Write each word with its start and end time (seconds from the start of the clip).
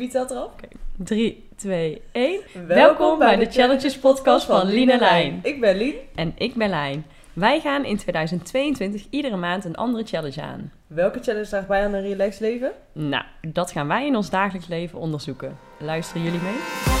Wie 0.00 0.08
telt 0.08 0.30
erop? 0.30 0.60
3, 0.96 1.48
2, 1.56 2.02
1. 2.12 2.40
Welkom 2.66 3.18
bij 3.18 3.36
de 3.36 3.50
Challenges 3.50 3.98
podcast 3.98 4.46
van 4.46 4.66
Lien 4.66 4.90
en 4.90 4.98
Lijn. 4.98 5.40
Ik 5.42 5.60
ben 5.60 5.76
Lien. 5.76 5.94
En 6.14 6.32
ik 6.36 6.54
ben 6.54 6.68
Lijn. 6.68 7.06
Wij 7.32 7.60
gaan 7.60 7.84
in 7.84 7.96
2022 7.96 9.06
iedere 9.10 9.36
maand 9.36 9.64
een 9.64 9.76
andere 9.76 10.04
challenge 10.04 10.42
aan. 10.42 10.72
Welke 10.86 11.22
challenge 11.22 11.48
draagt 11.48 11.66
bij 11.66 11.84
aan 11.84 11.94
een 11.94 12.02
relaxed 12.02 12.40
leven? 12.40 12.72
Nou, 12.92 13.24
dat 13.40 13.70
gaan 13.70 13.88
wij 13.88 14.06
in 14.06 14.16
ons 14.16 14.30
dagelijks 14.30 14.68
leven 14.68 14.98
onderzoeken. 14.98 15.58
Luisteren 15.78 16.22
jullie 16.22 16.40
mee? 16.40 16.99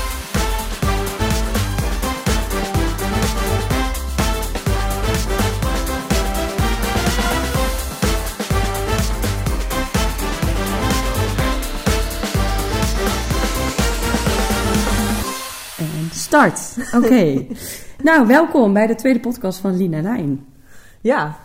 Start! 16.30 16.76
Oké. 16.94 17.46
nou, 18.08 18.26
welkom 18.26 18.72
bij 18.72 18.86
de 18.86 18.94
tweede 18.94 19.20
podcast 19.20 19.58
van 19.58 19.76
Lien 19.76 19.94
en 19.94 20.02
Lijn. 20.02 20.46
Ja, 21.00 21.38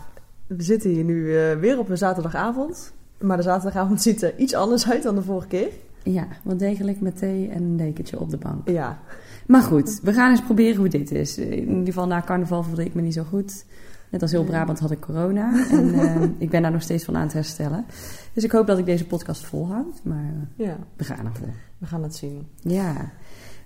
we 0.46 0.62
zitten 0.62 0.90
hier 0.90 1.04
nu 1.04 1.36
eh, 1.36 1.56
weer 1.56 1.78
op 1.78 1.88
een 1.88 1.98
zaterdagavond. 1.98 2.92
Maar 3.20 3.36
de 3.36 3.42
zaterdagavond 3.42 4.02
ziet 4.06 4.22
er 4.22 4.36
iets 4.36 4.54
anders 4.54 4.90
uit 4.90 5.02
dan 5.02 5.14
de 5.14 5.22
vorige 5.22 5.46
keer. 5.46 5.68
Ja, 6.02 6.26
wat 6.42 6.58
degelijk 6.58 7.00
met 7.00 7.16
thee 7.16 7.48
en 7.48 7.62
een 7.62 7.76
dekentje 7.76 8.20
op 8.20 8.30
de 8.30 8.36
bank. 8.36 8.68
Ja, 8.68 8.98
Maar 9.46 9.62
goed, 9.62 10.00
we 10.02 10.12
gaan 10.12 10.30
eens 10.30 10.42
proberen 10.42 10.76
hoe 10.76 10.88
dit 10.88 11.10
is. 11.10 11.38
In 11.38 11.68
ieder 11.68 11.84
geval 11.84 12.06
na 12.06 12.22
carnaval 12.22 12.62
voelde 12.62 12.84
ik 12.84 12.94
me 12.94 13.02
niet 13.02 13.14
zo 13.14 13.22
goed. 13.22 13.64
Net 14.10 14.22
als 14.22 14.30
heel 14.30 14.44
Brabant 14.44 14.78
had 14.78 14.90
ik 14.90 15.00
corona. 15.00 15.68
En 15.70 15.94
eh, 16.00 16.22
ik 16.38 16.50
ben 16.50 16.62
daar 16.62 16.72
nog 16.72 16.82
steeds 16.82 17.04
van 17.04 17.16
aan 17.16 17.22
het 17.22 17.32
herstellen. 17.32 17.84
Dus 18.32 18.44
ik 18.44 18.50
hoop 18.50 18.66
dat 18.66 18.78
ik 18.78 18.86
deze 18.86 19.06
podcast 19.06 19.44
volhoud. 19.44 20.00
Maar 20.02 20.32
eh, 20.56 20.66
ja, 20.66 20.76
we 20.96 21.04
gaan 21.04 21.26
ervoor. 21.26 21.54
we 21.78 21.86
gaan 21.86 22.02
het 22.02 22.16
zien. 22.16 22.46
Ja. 22.60 23.12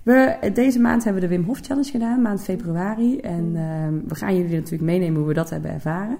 We, 0.03 0.51
deze 0.53 0.79
maand 0.79 1.03
hebben 1.03 1.21
we 1.21 1.27
de 1.27 1.35
Wim 1.35 1.45
Hof 1.45 1.59
Challenge 1.59 1.89
gedaan, 1.91 2.21
maand 2.21 2.41
februari. 2.43 3.17
En 3.19 3.51
ehm, 3.55 3.93
we 4.07 4.15
gaan 4.15 4.35
jullie 4.35 4.55
natuurlijk 4.55 4.81
meenemen 4.83 5.17
hoe 5.19 5.27
we 5.27 5.33
dat 5.33 5.49
hebben 5.49 5.71
ervaren. 5.71 6.17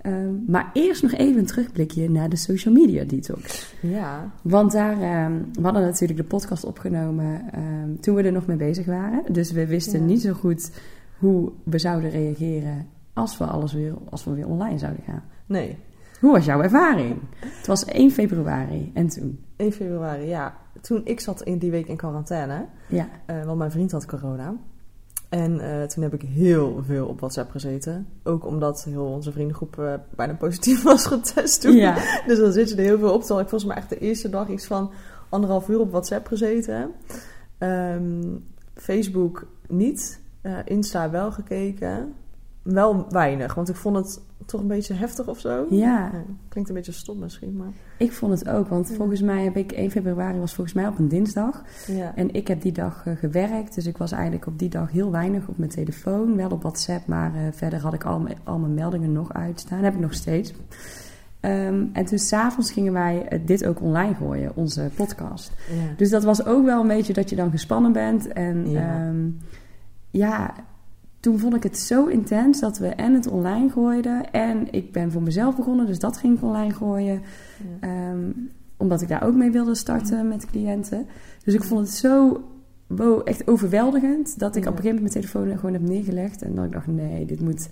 Ehm, 0.00 0.34
maar 0.46 0.70
eerst 0.72 1.02
nog 1.02 1.12
even 1.12 1.38
een 1.38 1.46
terugblikje 1.46 2.10
naar 2.10 2.28
de 2.28 2.36
social 2.36 2.74
media 2.74 3.04
detox. 3.04 3.74
Ja, 3.80 4.30
Want 4.42 4.72
daar, 4.72 5.00
ehm, 5.00 5.32
we 5.52 5.62
hadden 5.62 5.82
natuurlijk 5.82 6.18
de 6.18 6.24
podcast 6.24 6.64
opgenomen 6.64 7.40
toen 8.00 8.14
we 8.14 8.22
er 8.22 8.32
nog 8.32 8.46
mee 8.46 8.56
bezig 8.56 8.86
waren. 8.86 9.32
Dus 9.32 9.52
we 9.52 9.66
wisten 9.66 10.00
Ja. 10.00 10.06
niet 10.06 10.20
zo 10.22 10.32
goed 10.32 10.70
hoe 11.18 11.52
we 11.62 11.78
zouden 11.78 12.10
reageren 12.10 12.86
als 13.12 13.38
we, 13.38 13.44
alles 13.44 13.72
weer, 13.72 13.94
als 14.10 14.24
we 14.24 14.34
weer 14.34 14.46
online 14.48 14.78
zouden 14.78 15.02
gaan. 15.04 15.22
nee. 15.46 15.76
Hoe 16.20 16.32
was 16.32 16.44
jouw 16.44 16.62
ervaring? 16.62 17.16
Het 17.38 17.66
was 17.66 17.84
1 17.84 18.10
februari 18.10 18.90
en 18.94 19.08
toen? 19.08 19.38
1 19.56 19.72
februari, 19.72 20.26
ja. 20.26 20.56
Toen 20.80 21.00
ik 21.04 21.20
zat 21.20 21.42
in 21.42 21.58
die 21.58 21.70
week 21.70 21.86
in 21.86 21.96
quarantaine, 21.96 22.66
Ja, 22.88 23.08
eh, 23.26 23.44
want 23.44 23.58
mijn 23.58 23.70
vriend 23.70 23.92
had 23.92 24.06
corona. 24.06 24.54
En 25.28 25.60
eh, 25.60 25.82
toen 25.82 26.02
heb 26.02 26.14
ik 26.14 26.22
heel 26.22 26.82
veel 26.86 27.06
op 27.06 27.18
WhatsApp 27.18 27.50
gezeten. 27.50 28.08
Ook 28.22 28.46
omdat 28.46 28.84
heel 28.84 29.04
onze 29.04 29.32
vriendengroep 29.32 29.78
eh, 29.78 29.94
bijna 30.16 30.34
positief 30.34 30.82
was 30.92 31.06
getest 31.06 31.60
toen. 31.60 31.76
ja. 31.76 32.22
Dus 32.26 32.38
dan 32.38 32.52
zit 32.52 32.68
je 32.68 32.76
er 32.76 32.82
heel 32.82 32.98
veel 32.98 33.12
op. 33.12 33.20
Ik 33.20 33.28
volgens 33.28 33.64
mij 33.64 33.76
echt 33.76 33.88
de 33.88 33.98
eerste 33.98 34.30
dag 34.30 34.48
iets 34.48 34.66
van 34.66 34.90
anderhalf 35.28 35.68
uur 35.68 35.80
op 35.80 35.90
WhatsApp 35.90 36.26
gezeten. 36.26 36.90
Ehm, 37.58 38.36
Facebook 38.74 39.46
niet. 39.68 40.20
Insta 40.64 41.10
wel 41.10 41.32
gekeken. 41.32 42.14
Wel 42.72 43.06
weinig, 43.10 43.54
want 43.54 43.68
ik 43.68 43.76
vond 43.76 43.96
het 43.96 44.20
toch 44.46 44.60
een 44.60 44.66
beetje 44.66 44.94
heftig 44.94 45.26
of 45.28 45.38
zo. 45.40 45.66
ja. 45.70 46.10
klinkt 46.48 46.68
een 46.70 46.76
beetje 46.76 46.92
stom 46.92 47.18
misschien, 47.18 47.56
maar... 47.56 47.68
Ik 47.98 48.12
vond 48.12 48.38
het 48.38 48.48
ook, 48.48 48.68
want 48.68 48.88
Ja. 48.88 48.94
volgens 48.94 49.20
mij 49.20 49.44
heb 49.44 49.56
ik 49.56 49.72
1 49.72 49.90
februari 49.90 50.38
was 50.38 50.54
volgens 50.54 50.76
mij 50.76 50.86
op 50.86 50.98
een 50.98 51.08
dinsdag. 51.08 51.62
Ja, 51.86 52.12
En 52.14 52.34
ik 52.34 52.48
heb 52.48 52.62
die 52.62 52.72
dag 52.72 53.02
eh, 53.06 53.16
gewerkt, 53.16 53.74
dus 53.74 53.86
ik 53.86 53.96
was 53.96 54.12
eigenlijk 54.12 54.46
op 54.46 54.58
die 54.58 54.68
dag 54.68 54.90
heel 54.90 55.10
weinig 55.10 55.48
op 55.48 55.58
mijn 55.58 55.70
telefoon. 55.70 56.36
Wel 56.36 56.50
op 56.50 56.62
WhatsApp, 56.62 57.06
maar 57.06 57.34
eh, 57.34 57.40
verder 57.52 57.80
had 57.80 57.94
ik 57.94 58.04
al, 58.04 58.18
mijn- 58.20 58.38
al 58.44 58.58
mijn 58.58 58.74
meldingen 58.74 59.12
nog 59.12 59.32
uitstaan. 59.32 59.82
heb 59.84 59.94
ik 59.94 60.00
nog 60.00 60.14
steeds. 60.14 60.52
Ehm, 61.40 61.84
en 61.92 62.04
toen 62.04 62.18
s'avonds 62.18 62.72
gingen 62.72 62.92
wij 62.92 63.26
eh, 63.28 63.40
dit 63.46 63.66
ook 63.66 63.80
online 63.80 64.14
gooien, 64.14 64.52
onze 64.56 64.90
podcast. 64.96 65.52
ja. 65.70 65.94
Dus 65.96 66.10
dat 66.10 66.24
was 66.24 66.44
ook 66.46 66.64
wel 66.64 66.80
een 66.80 66.88
beetje 66.88 67.12
dat 67.12 67.30
je 67.30 67.36
dan 67.36 67.50
gespannen 67.50 67.92
bent. 67.92 68.28
En 68.32 68.70
Ja. 68.70 69.12
ja 70.10 70.54
toen 71.20 71.38
vond 71.38 71.54
ik 71.54 71.62
het 71.62 71.78
zo 71.78 72.06
intens 72.06 72.60
dat 72.60 72.78
we 72.78 72.86
en 72.88 73.14
het 73.14 73.26
online 73.28 73.70
gooiden. 73.70 74.30
En 74.30 74.72
ik 74.72 74.92
ben 74.92 75.12
voor 75.12 75.22
mezelf 75.22 75.56
begonnen, 75.56 75.86
dus 75.86 75.98
dat 75.98 76.16
ging 76.16 76.36
ik 76.36 76.42
online 76.42 76.72
gooien. 76.74 77.22
Ja. 77.80 77.88
Ehm, 77.88 78.30
omdat 78.76 79.02
ik 79.02 79.08
daar 79.08 79.22
ook 79.22 79.34
mee 79.34 79.50
wilde 79.50 79.74
starten 79.74 80.28
met 80.28 80.46
cliënten. 80.46 81.06
Dus 81.44 81.54
ik 81.54 81.62
vond 81.64 81.80
het 81.86 81.96
zo 81.96 82.42
wow, 82.86 83.20
echt 83.24 83.48
overweldigend 83.48 84.38
dat 84.38 84.56
ik 84.56 84.64
Ja. 84.64 84.70
op 84.70 84.76
een 84.76 84.82
gegeven 84.82 85.02
moment 85.02 85.14
mijn 85.14 85.26
telefoon 85.26 85.56
gewoon 85.58 85.72
heb 85.72 85.82
neergelegd. 85.82 86.42
En 86.42 86.54
dat 86.54 86.64
ik 86.64 86.72
dacht, 86.72 86.86
nee, 86.86 87.24
dit, 87.26 87.40
moet, 87.40 87.68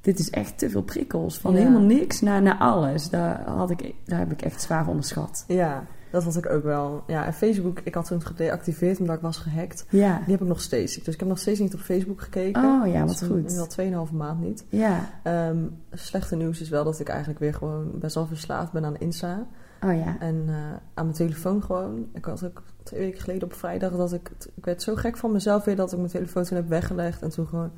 dit 0.00 0.18
is 0.18 0.30
echt 0.30 0.58
te 0.58 0.70
veel 0.70 0.82
prikkels. 0.82 1.38
Van 1.38 1.52
Ja. 1.52 1.58
helemaal 1.58 1.80
niks 1.82 2.20
naar, 2.20 2.42
naar 2.42 2.58
alles. 2.58 3.10
Daar, 3.10 3.42
had 3.46 3.70
ik, 3.70 3.94
daar 4.04 4.18
heb 4.18 4.32
ik 4.32 4.42
echt 4.42 4.62
zwaar 4.62 4.80
van 4.80 4.88
onderschat. 4.90 5.44
ja, 5.46 5.84
dat 6.10 6.24
had 6.24 6.36
ik 6.36 6.50
ook 6.50 6.62
wel. 6.62 7.02
Ja, 7.06 7.26
en 7.26 7.32
Facebook, 7.32 7.80
ik 7.84 7.94
had 7.94 8.06
toen 8.06 8.22
gedeactiveerd 8.22 9.00
omdat 9.00 9.16
ik 9.16 9.22
was 9.22 9.36
gehackt. 9.36 9.86
Ja. 9.88 10.16
Die 10.18 10.32
heb 10.32 10.40
ik 10.40 10.48
nog 10.48 10.60
steeds. 10.60 10.94
Dus 10.94 11.14
ik 11.14 11.20
heb 11.20 11.28
nog 11.28 11.38
steeds 11.38 11.58
niet 11.58 11.74
op 11.74 11.80
Facebook 11.80 12.20
gekeken. 12.20 12.64
Oh 12.64 12.86
ja, 12.86 13.00
wat 13.04 13.10
is 13.10 13.28
goed. 13.28 13.76
Nu 13.78 13.94
al 13.94 14.06
2,5 14.08 14.12
maand 14.12 14.40
niet. 14.40 14.64
Ja. 14.68 15.10
Ehm, 15.22 15.58
slechte 15.92 16.36
nieuws 16.36 16.60
is 16.60 16.68
wel 16.68 16.84
dat 16.84 17.00
ik 17.00 17.08
eigenlijk 17.08 17.40
weer 17.40 17.54
gewoon 17.54 17.90
best 17.94 18.14
wel 18.14 18.26
verslaafd 18.26 18.72
ben 18.72 18.84
aan 18.84 18.98
Insta. 18.98 19.46
Oh 19.84 19.94
ja. 19.94 20.16
En 20.20 20.44
eh, 20.48 20.54
aan 20.94 21.04
mijn 21.04 21.12
telefoon 21.12 21.62
gewoon. 21.62 22.06
Ik 22.14 22.24
had 22.24 22.44
ook 22.44 22.62
twee 22.82 23.00
weken 23.00 23.20
geleden 23.20 23.44
op 23.44 23.54
vrijdag 23.54 23.96
dat 23.96 24.12
ik... 24.12 24.30
Ik 24.54 24.64
werd 24.64 24.82
zo 24.82 24.94
gek 24.94 25.16
van 25.16 25.32
mezelf 25.32 25.64
weer 25.64 25.76
dat 25.76 25.92
ik 25.92 25.98
mijn 25.98 26.10
telefoon 26.10 26.44
toen 26.44 26.56
heb 26.56 26.68
weggelegd. 26.68 27.22
En 27.22 27.30
toen 27.30 27.46
gewoon 27.46 27.70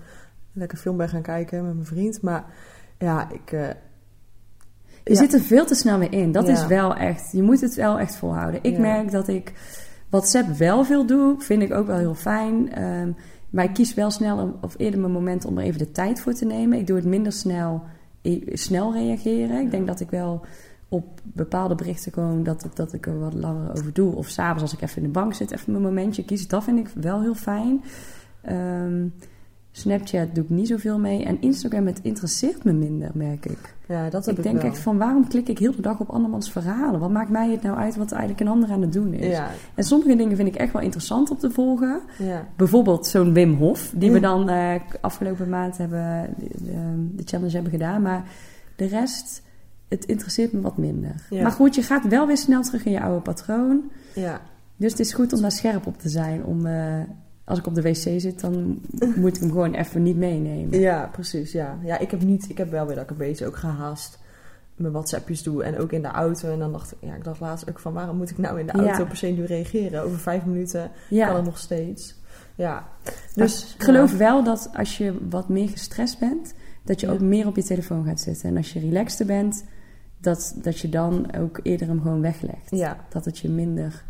lekker 0.52 0.78
film 0.78 0.96
ben 0.96 1.08
gaan 1.08 1.22
kijken 1.22 1.64
met 1.64 1.74
mijn 1.74 1.86
vriend. 1.86 2.22
Maar 2.22 2.44
ja, 2.98 3.30
ik... 3.30 3.52
eh, 3.52 3.68
Je 5.10 5.16
zit 5.16 5.34
er 5.34 5.40
veel 5.40 5.66
te 5.66 5.74
snel 5.74 5.98
mee 5.98 6.08
in. 6.08 6.32
Dat 6.32 6.48
is 6.48 6.66
wel 6.66 6.94
echt. 6.94 7.32
Je 7.32 7.42
moet 7.42 7.60
het 7.60 7.74
wel 7.74 7.98
echt 7.98 8.16
volhouden. 8.16 8.60
Ik 8.62 8.78
merk 8.78 9.10
dat 9.10 9.28
ik 9.28 9.52
WhatsApp 10.08 10.48
wel 10.56 10.84
veel 10.84 11.06
doe. 11.06 11.34
Vind 11.38 11.62
ik 11.62 11.72
ook 11.72 11.86
wel 11.86 11.98
heel 11.98 12.14
fijn. 12.14 12.72
Ehm, 12.72 13.12
maar 13.50 13.64
ik 13.64 13.74
kies 13.74 13.94
wel 13.94 14.10
snel 14.10 14.58
of 14.60 14.74
eerder 14.76 15.00
mijn 15.00 15.12
moment 15.12 15.44
om 15.44 15.58
er 15.58 15.64
even 15.64 15.78
de 15.78 15.92
tijd 15.92 16.20
voor 16.20 16.32
te 16.32 16.44
nemen. 16.44 16.78
Ik 16.78 16.86
doe 16.86 16.96
het 16.96 17.04
minder 17.04 17.32
snel, 17.32 17.82
snel 18.52 18.92
reageren. 18.92 19.60
Ik 19.60 19.70
denk 19.70 19.86
dat 19.86 20.00
ik 20.00 20.10
wel 20.10 20.44
op 20.88 21.20
bepaalde 21.22 21.74
berichten 21.74 22.12
gewoon 22.12 22.42
dat, 22.42 22.66
dat 22.74 22.92
ik 22.92 23.06
er 23.06 23.18
wat 23.18 23.34
langer 23.34 23.70
over 23.70 23.92
doe. 23.92 24.14
Of 24.14 24.28
s'avonds 24.28 24.62
als 24.62 24.72
ik 24.72 24.80
even 24.80 24.96
in 24.96 25.02
de 25.02 25.08
bank 25.08 25.34
zit, 25.34 25.50
even 25.50 25.72
mijn 25.72 25.84
momentje 25.84 26.24
kies. 26.24 26.48
Dat 26.48 26.64
vind 26.64 26.78
ik 26.78 26.88
wel 26.94 27.20
heel 27.20 27.34
fijn. 27.34 27.82
Ehm, 28.42 29.06
Snapchat 29.72 30.34
doe 30.34 30.44
ik 30.44 30.50
niet 30.50 30.68
zoveel 30.68 30.98
mee. 30.98 31.24
En 31.24 31.40
Instagram, 31.40 31.86
het 31.86 32.00
interesseert 32.02 32.64
me 32.64 32.72
minder, 32.72 33.10
merk 33.14 33.46
ik. 33.46 33.74
ja, 33.88 34.10
dat 34.10 34.24
heb 34.26 34.32
Ik 34.38 34.38
ik, 34.38 34.50
denk 34.50 34.62
wel. 34.62 34.70
echt 34.70 34.78
van 34.80 34.98
waarom 34.98 35.28
klik 35.28 35.48
ik 35.48 35.58
heel 35.58 35.74
de 35.76 35.82
dag 35.82 36.00
op 36.00 36.08
andermans 36.10 36.52
verhalen? 36.52 37.00
Wat 37.00 37.10
maakt 37.10 37.30
mij 37.30 37.50
het 37.50 37.62
nou 37.62 37.76
uit 37.78 37.96
wat 37.96 38.10
eigenlijk 38.12 38.40
een 38.40 38.48
ander 38.48 38.70
aan 38.70 38.80
het 38.80 38.92
doen 38.92 39.12
is? 39.12 39.26
Ja, 39.36 39.50
En 39.74 39.84
sommige 39.84 40.16
dingen 40.16 40.36
vind 40.36 40.48
ik 40.48 40.54
echt 40.54 40.72
wel 40.72 40.82
interessant 40.82 41.30
om 41.30 41.36
te 41.38 41.50
volgen. 41.50 42.00
ja, 42.18 42.46
Bijvoorbeeld 42.56 43.06
zo'n 43.06 43.32
Wim 43.32 43.54
Hof, 43.54 43.92
die 43.96 44.10
we 44.10 44.16
Mm. 44.16 44.22
dan 44.22 44.48
eh, 44.48 44.74
afgelopen 45.00 45.48
maand 45.48 45.76
hebben, 45.78 46.34
de, 46.38 46.48
de, 46.64 47.06
de 47.16 47.22
challenge 47.24 47.52
hebben 47.52 47.70
gedaan. 47.72 48.02
Maar 48.02 48.24
de 48.76 48.86
rest, 48.86 49.42
het 49.88 50.04
interesseert 50.04 50.52
me 50.52 50.60
wat 50.60 50.76
minder. 50.78 51.14
Ja. 51.30 51.42
Maar 51.42 51.52
goed, 51.52 51.74
je 51.74 51.82
gaat 51.82 52.08
wel 52.08 52.26
weer 52.26 52.36
snel 52.38 52.62
terug 52.62 52.84
in 52.84 52.92
je 52.92 53.00
oude 53.02 53.20
patroon. 53.20 53.90
ja. 54.14 54.40
Dus 54.76 54.90
het 54.90 55.00
is 55.00 55.12
goed 55.12 55.32
om 55.32 55.40
daar 55.40 55.52
scherp 55.52 55.86
op 55.86 55.98
te 55.98 56.08
zijn. 56.08 56.44
Om, 56.44 56.66
eh, 56.66 56.94
als 57.50 57.58
ik 57.58 57.66
op 57.66 57.74
de 57.74 57.82
wc 57.82 57.94
zit, 58.20 58.40
dan 58.40 58.80
moet 59.16 59.34
ik 59.36 59.40
hem 59.42 59.50
gewoon 59.50 59.74
even 59.74 60.02
niet 60.02 60.16
meenemen. 60.16 60.80
Ja, 60.80 61.08
precies. 61.12 61.52
Ja. 61.52 61.78
ja, 61.84 61.98
ik 61.98 62.10
heb 62.10 62.22
niet, 62.22 62.50
ik 62.50 62.58
heb 62.58 62.70
wel 62.70 62.86
weer 62.86 62.94
dat 62.94 63.04
ik 63.04 63.10
een 63.10 63.16
beetje 63.16 63.46
ook 63.46 63.56
gehaast 63.56 64.18
mijn 64.76 64.92
WhatsAppjes 64.92 65.42
doe 65.42 65.64
en 65.64 65.78
ook 65.78 65.92
in 65.92 66.02
de 66.02 66.08
auto. 66.08 66.52
En 66.52 66.58
dan 66.58 66.72
dacht 66.72 66.92
ik, 66.92 66.98
ja, 67.00 67.14
ik 67.14 67.24
dacht 67.24 67.40
laatst 67.40 67.68
ook 67.70 67.78
van 67.78 67.92
waarom 67.92 68.16
moet 68.16 68.30
ik 68.30 68.38
nou 68.38 68.60
in 68.60 68.66
de 68.66 68.72
auto 68.72 69.02
Ja. 69.02 69.04
per 69.04 69.16
se 69.16 69.26
nu 69.26 69.44
reageren? 69.44 70.02
Over 70.02 70.18
vijf 70.18 70.44
minuten 70.44 70.90
Ja. 71.08 71.26
kan 71.26 71.36
het 71.36 71.44
nog 71.44 71.58
steeds. 71.58 72.18
Ja, 72.54 72.88
Dus 73.34 73.74
ik 73.78 73.82
geloof 73.82 74.16
wel 74.16 74.44
dat 74.44 74.70
als 74.74 74.98
je 74.98 75.14
wat 75.30 75.48
meer 75.48 75.68
gestrest 75.68 76.18
bent, 76.18 76.54
dat 76.84 77.00
je 77.00 77.10
ook 77.10 77.20
meer 77.20 77.46
op 77.46 77.56
je 77.56 77.62
telefoon 77.62 78.04
gaat 78.04 78.20
zitten. 78.20 78.48
En 78.48 78.56
als 78.56 78.72
je 78.72 78.80
relaxter 78.80 79.26
bent, 79.26 79.64
dat, 80.20 80.54
dat 80.62 80.78
je 80.78 80.88
dan 80.88 81.34
ook 81.36 81.60
eerder 81.62 81.86
hem 81.86 82.00
gewoon 82.02 82.20
weglegt. 82.20 82.70
Ja, 82.70 82.96
Dat 83.10 83.24
het 83.24 83.38
je 83.38 83.48
minder 83.48 84.04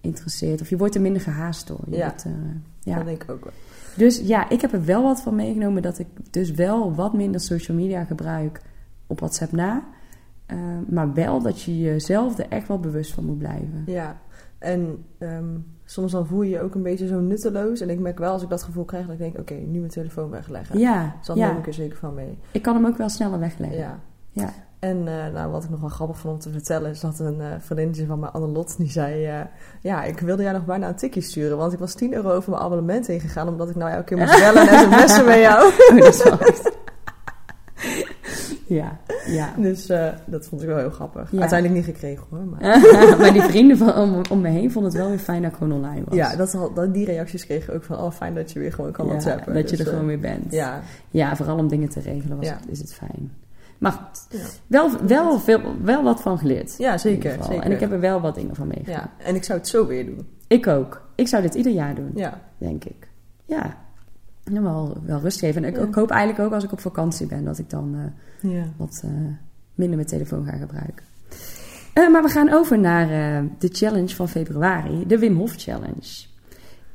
interesseert. 0.00 0.60
Of 0.60 0.68
je 0.70 0.76
wordt 0.76 0.94
er 0.94 1.00
minder 1.00 1.22
gehaast 1.22 1.66
door. 1.66 1.80
Je 1.90 1.96
Ja. 1.96 2.06
wordt, 2.06 2.24
eh, 2.24 2.32
ja. 2.80 2.96
dat 2.96 3.04
denk 3.04 3.22
ik 3.22 3.30
ook 3.30 3.44
wel. 3.44 3.52
Dus 3.96 4.18
ja, 4.18 4.48
ik 4.48 4.60
heb 4.60 4.72
er 4.72 4.84
wel 4.84 5.02
wat 5.02 5.20
van 5.20 5.34
meegenomen 5.34 5.82
dat 5.82 5.98
ik 5.98 6.06
dus 6.30 6.50
wel 6.50 6.94
wat 6.94 7.12
minder 7.12 7.40
social 7.40 7.76
media 7.76 8.04
gebruik 8.04 8.60
op 9.06 9.18
WhatsApp 9.18 9.52
na. 9.52 9.84
Eh, 10.46 10.56
maar 10.88 11.12
wel 11.14 11.42
dat 11.42 11.62
je 11.62 11.78
jezelf 11.78 12.38
er 12.38 12.48
echt 12.48 12.68
wel 12.68 12.78
bewust 12.80 13.12
van 13.14 13.24
moet 13.24 13.38
blijven. 13.38 13.82
Ja, 13.86 14.20
en 14.58 15.04
ehm, 15.18 15.56
soms 15.84 16.12
dan 16.12 16.26
voel 16.26 16.42
je 16.42 16.50
je 16.50 16.60
ook 16.60 16.74
een 16.74 16.82
beetje 16.82 17.06
zo 17.06 17.20
nutteloos. 17.20 17.80
En 17.80 17.90
ik 17.90 17.98
merk 17.98 18.18
wel 18.18 18.32
als 18.32 18.42
ik 18.42 18.48
dat 18.48 18.62
gevoel 18.62 18.84
krijg, 18.84 19.04
dat 19.04 19.12
ik 19.14 19.18
denk, 19.20 19.38
oké, 19.38 19.54
nu 19.54 19.78
mijn 19.78 19.90
telefoon 19.90 20.30
wegleggen. 20.30 20.78
Ja, 20.78 21.14
Dus 21.18 21.26
dan 21.26 21.36
ja. 21.36 21.48
neem 21.48 21.58
ik 21.58 21.66
er 21.66 21.74
zeker 21.74 21.96
van 21.98 22.14
mee. 22.14 22.38
ik 22.52 22.62
kan 22.62 22.74
hem 22.74 22.86
ook 22.86 22.96
wel 22.96 23.08
sneller 23.08 23.38
wegleggen. 23.38 23.78
Ja. 23.78 23.98
Ja. 24.30 24.52
En 24.78 25.08
eh, 25.08 25.32
nou, 25.34 25.50
wat 25.50 25.64
ik 25.64 25.70
nog 25.70 25.80
wel 25.80 25.88
grappig 25.88 26.18
vond 26.18 26.34
om 26.34 26.40
te 26.40 26.50
vertellen... 26.58 26.90
is 26.90 27.00
dat 27.00 27.18
een 27.18 27.38
uh, 27.40 27.46
vriendinnetje 27.58 28.06
van 28.06 28.18
mij, 28.18 28.28
Annelot, 28.28 28.76
die 28.78 28.90
zei... 28.90 29.24
eh, 29.26 29.40
ja, 29.80 30.04
ik 30.04 30.18
wilde 30.20 30.42
jou 30.42 30.54
nog 30.54 30.64
bijna 30.64 30.88
een 30.88 30.94
tikje 30.96 31.20
sturen... 31.20 31.56
want 31.56 31.72
ik 31.72 31.78
was 31.78 31.94
10 31.94 32.14
euro 32.14 32.30
over 32.32 32.50
mijn 32.50 32.62
abonnement 32.62 33.06
heen 33.06 33.20
gegaan... 33.20 33.48
omdat 33.48 33.68
ik 33.70 33.76
nou 33.76 33.90
elke 33.90 34.04
keer 34.04 34.16
moest 34.16 34.38
bellen 34.52 34.68
en 34.68 34.78
sms'en 35.08 35.24
met 35.24 35.38
jou. 35.38 35.72
Oh, 35.90 35.98
dat 35.98 36.14
is 36.14 36.22
wel 36.22 36.38
echt... 36.40 36.70
Ja, 38.66 38.98
ja. 39.26 39.54
Dus 39.56 39.86
dat 40.26 40.46
vond 40.46 40.62
ik 40.62 40.68
wel 40.68 40.76
heel 40.76 40.90
grappig. 40.90 41.30
Ja. 41.32 41.40
Uiteindelijk 41.40 41.86
niet 41.86 41.94
gekregen 41.94 42.24
hoor. 42.30 42.44
Maar... 42.44 42.60
maar 43.20 43.32
die 43.32 43.42
vrienden 43.42 43.76
van, 43.76 43.94
om, 43.94 44.20
om 44.30 44.40
me 44.40 44.48
heen 44.48 44.72
vonden 44.72 44.90
het 44.92 45.00
wel 45.00 45.08
weer 45.10 45.18
fijn 45.18 45.42
dat 45.42 45.50
ik 45.50 45.56
gewoon 45.56 45.72
online 45.72 46.02
was. 46.04 46.14
Ja, 46.14 46.36
dat, 46.36 46.70
dat, 46.74 46.94
die 46.94 47.04
reacties 47.04 47.44
kregen 47.46 47.74
ook 47.74 47.84
van... 47.84 47.98
oh, 47.98 48.10
fijn 48.12 48.34
dat 48.34 48.52
je 48.52 48.58
weer 48.58 48.72
gewoon 48.72 48.92
kan 48.92 49.04
Ja, 49.06 49.10
whatsappen. 49.10 49.54
dat 49.54 49.70
je 49.70 49.76
Dus, 49.76 49.86
er 49.86 49.92
gewoon 49.92 50.06
weer 50.06 50.20
bent. 50.20 50.52
Ja, 50.52 50.80
Ja, 51.10 51.36
vooral 51.36 51.56
om 51.56 51.68
dingen 51.68 51.88
te 51.88 52.00
regelen 52.00 52.36
was 52.36 52.46
Ja. 52.46 52.58
is 52.68 52.78
het 52.78 52.94
fijn. 52.94 53.32
Maar 53.78 53.92
goed, 53.92 54.26
Ja. 54.40 54.46
wel, 54.66 54.90
wel, 55.06 55.38
veel, 55.38 55.60
wel 55.82 56.02
wat 56.02 56.22
van 56.22 56.38
geleerd. 56.38 56.74
ja 56.78 56.98
zeker, 56.98 57.36
zeker. 57.42 57.62
En 57.62 57.72
ik 57.72 57.80
heb 57.80 57.92
er 57.92 58.00
wel 58.00 58.20
wat 58.20 58.34
dingen 58.34 58.54
van 58.54 58.66
meegemaakt. 58.66 59.10
Ja, 59.18 59.24
en 59.26 59.34
ik 59.34 59.44
zou 59.44 59.58
het 59.58 59.68
zo 59.68 59.86
weer 59.86 60.06
doen. 60.06 60.26
Ik 60.46 60.66
ook. 60.66 61.06
Ik 61.14 61.28
zou 61.28 61.42
dit 61.42 61.54
ieder 61.54 61.72
jaar 61.72 61.94
doen, 61.94 62.10
Ja, 62.14 62.40
denk 62.58 62.84
ik. 62.84 63.08
Ja. 63.44 63.76
En 64.44 64.62
wel, 64.62 64.96
wel 65.04 65.20
rust 65.20 65.38
geven. 65.38 65.64
En 65.64 65.70
ik, 65.70 65.76
Ja. 65.76 65.82
ik 65.82 65.94
hoop 65.94 66.10
eigenlijk 66.10 66.40
ook 66.40 66.52
als 66.52 66.64
ik 66.64 66.72
op 66.72 66.80
vakantie 66.80 67.26
ben... 67.26 67.44
dat 67.44 67.58
ik 67.58 67.70
dan 67.70 67.94
eh, 68.42 68.52
ja. 68.52 68.64
wat 68.76 69.00
eh, 69.04 69.10
minder 69.74 69.96
mijn 69.96 70.08
telefoon 70.08 70.44
ga 70.46 70.56
gebruiken. 70.56 71.04
Eh, 71.92 72.10
maar 72.10 72.22
we 72.22 72.28
gaan 72.28 72.52
over 72.52 72.78
naar 72.78 73.08
de 73.58 73.68
challenge 73.72 74.14
van 74.14 74.28
februari. 74.28 75.06
De 75.06 75.18
Wim 75.18 75.36
Hof 75.36 75.54
Challenge. 75.56 76.26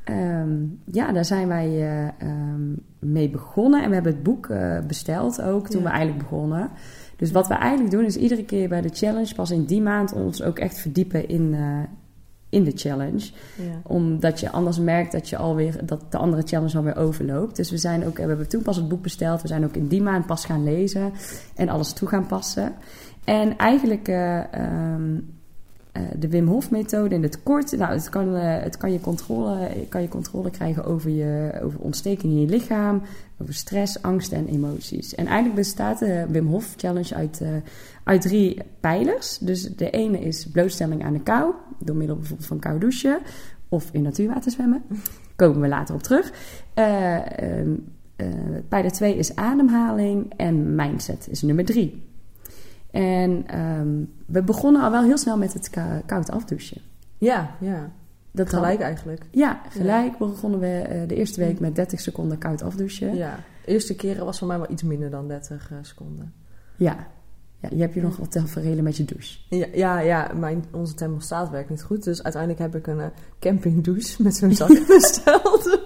Ehm, 0.03 0.51
ja, 0.91 1.11
daar 1.11 1.25
zijn 1.25 1.47
wij 1.47 1.67
eh, 1.67 2.07
ehm, 2.07 2.73
mee 2.99 3.29
begonnen. 3.29 3.83
En 3.83 3.87
we 3.87 3.93
hebben 3.93 4.13
het 4.13 4.23
boek 4.23 4.47
eh, 4.47 4.79
besteld 4.87 5.41
ook 5.41 5.69
toen 5.69 5.81
Ja. 5.81 5.87
we 5.87 5.93
eigenlijk 5.93 6.29
begonnen. 6.29 6.69
Dus 7.15 7.31
wat 7.31 7.47
we 7.47 7.53
eigenlijk 7.53 7.91
doen 7.91 8.05
is 8.05 8.15
iedere 8.15 8.45
keer 8.45 8.69
bij 8.69 8.81
de 8.81 8.89
challenge... 8.93 9.35
pas 9.35 9.51
in 9.51 9.65
die 9.65 9.81
maand 9.81 10.13
ons 10.13 10.41
ook 10.41 10.59
echt 10.59 10.77
verdiepen 10.77 11.27
in, 11.27 11.53
eh, 11.53 11.79
in 12.49 12.63
de 12.63 12.71
challenge 12.75 13.31
ja. 13.55 13.81
omdat 13.83 14.39
je 14.39 14.51
anders 14.51 14.79
merkt 14.79 15.11
dat 15.11 15.29
je 15.29 15.37
alweer 15.37 15.85
dat 15.85 16.11
de 16.11 16.17
andere 16.17 16.41
challenge 16.45 16.77
alweer 16.77 16.97
overloopt. 16.97 17.55
Dus 17.55 17.71
we 17.71 17.77
zijn 17.77 18.05
ook, 18.05 18.17
we 18.17 18.21
hebben 18.21 18.49
toen 18.49 18.61
pas 18.61 18.75
het 18.75 18.87
boek 18.87 19.01
besteld. 19.01 19.41
We 19.41 19.47
zijn 19.47 19.63
ook 19.63 19.75
in 19.75 19.87
die 19.87 20.01
maand 20.01 20.25
pas 20.25 20.45
gaan 20.45 20.63
lezen 20.63 21.11
en 21.55 21.69
alles 21.69 21.93
toe 21.93 22.07
gaan 22.07 22.25
passen. 22.27 22.73
En 23.23 23.57
eigenlijk 23.57 24.07
eh, 24.07 24.39
eh, 25.93 26.03
de 26.19 26.27
Wim 26.27 26.47
Hof 26.47 26.71
methode 26.71 27.15
in 27.15 27.23
het 27.23 27.43
kort. 27.43 27.77
Nou, 27.77 27.93
het 27.93 28.09
kan, 28.09 28.35
eh, 28.35 28.63
het 28.63 28.77
kan 28.77 28.91
je 28.91 28.99
controle, 28.99 29.69
kan 29.89 30.01
je 30.01 30.07
controle 30.07 30.49
krijgen 30.49 30.85
over 30.85 31.09
je 31.09 31.59
over 31.63 31.79
ontsteking 31.79 32.33
in 32.33 32.39
je 32.39 32.47
lichaam, 32.47 33.01
over 33.37 33.53
stress, 33.53 34.01
angst 34.01 34.31
en 34.31 34.47
emoties. 34.47 35.15
En 35.15 35.25
eigenlijk 35.25 35.55
bestaat 35.55 35.99
de 35.99 36.25
Wim 36.29 36.47
Hof 36.47 36.73
challenge 36.77 37.15
uit, 37.15 37.41
eh, 37.41 37.49
uit 38.03 38.21
drie 38.21 38.61
pijlers. 38.79 39.37
Dus 39.37 39.75
de 39.75 39.89
ene 39.89 40.19
is 40.19 40.47
blootstelling 40.47 41.03
aan 41.03 41.13
de 41.13 41.21
kou, 41.21 41.53
door 41.79 41.95
middel 41.95 42.15
bijvoorbeeld 42.15 42.47
van 42.47 42.59
koud 42.59 42.81
douchen 42.81 43.19
of 43.69 43.89
in 43.91 44.01
natuurwater 44.01 44.51
zwemmen. 44.51 44.83
Komen 45.35 45.61
we 45.61 45.67
later 45.67 45.95
op 45.95 46.03
terug. 46.03 46.33
Eh, 46.73 47.39
ehm, 47.39 47.71
eh, 48.15 48.27
pijler 48.67 48.91
2 48.91 49.15
is 49.17 49.35
ademhaling 49.35 50.33
en 50.37 50.75
mindset 50.75 51.27
is 51.29 51.41
nummer 51.41 51.65
3. 51.65 52.01
En 52.93 53.43
ehm, 53.47 54.03
we 54.25 54.43
begonnen 54.43 54.81
al 54.81 54.91
wel 54.91 55.03
heel 55.03 55.17
snel 55.17 55.37
met 55.37 55.53
het 55.53 55.69
kou- 55.69 56.01
koud 56.05 56.31
afdouchen. 56.31 56.81
ja, 57.17 57.55
ja. 57.59 57.91
Dat 58.35 58.49
Gelijk 58.49 58.79
eigenlijk. 58.79 59.25
Ja, 59.31 59.61
gelijk 59.69 60.17
begonnen 60.17 60.59
we 60.59 60.67
eh, 60.67 61.07
de 61.07 61.15
eerste 61.15 61.39
week 61.39 61.59
met 61.59 61.75
30 61.75 61.99
seconden 61.99 62.37
koud 62.37 62.61
afdouchen. 62.61 63.15
Ja. 63.15 63.39
De 63.65 63.71
eerste 63.71 63.95
keren 63.95 64.25
was 64.25 64.37
voor 64.37 64.47
mij 64.47 64.57
wel 64.57 64.71
iets 64.71 64.83
minder 64.83 65.09
dan 65.09 65.27
30 65.27 65.71
eh, 65.71 65.77
seconden. 65.81 66.33
Ja. 66.75 67.07
ja. 67.59 67.69
Je 67.71 67.81
hebt 67.81 67.93
je 67.93 68.01
nog 68.01 68.17
wat 68.17 68.31
tafereelen 68.31 68.83
met 68.83 68.97
je 68.97 69.05
douche. 69.05 69.37
Ja, 69.49 69.67
ja, 69.73 69.99
ja 69.99 70.31
mijn, 70.35 70.65
onze 70.71 70.93
thermostaat 70.93 71.49
werkt 71.49 71.69
niet 71.69 71.83
goed. 71.83 72.03
Dus 72.03 72.23
uiteindelijk 72.23 72.61
heb 72.61 72.75
ik 72.75 72.87
een 72.87 72.99
eh, 72.99 73.07
campingdouche 73.39 74.23
met 74.23 74.35
zo'n 74.35 74.53
zak 74.53 74.69
besteld. 74.87 75.79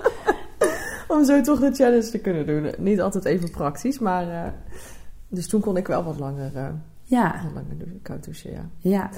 Om 1.08 1.26
zo 1.26 1.42
toch 1.42 1.60
de 1.60 1.72
challenge 1.74 2.10
te 2.10 2.20
kunnen 2.20 2.46
doen. 2.46 2.74
Niet 2.78 3.02
altijd 3.02 3.26
even 3.26 3.52
praktisch, 3.52 4.00
maar... 4.00 4.54
dus 5.28 5.48
toen 5.48 5.62
kon 5.62 5.78
ik 5.78 5.88
wel 5.88 6.04
wat 6.04 6.20
langer, 6.20 6.52
Ja, 7.10 7.42
langer 7.54 7.78
douchen, 7.78 8.02
koud 8.02 8.24
douchen, 8.24 8.52
ja. 8.52 8.70
ja. 8.78 9.10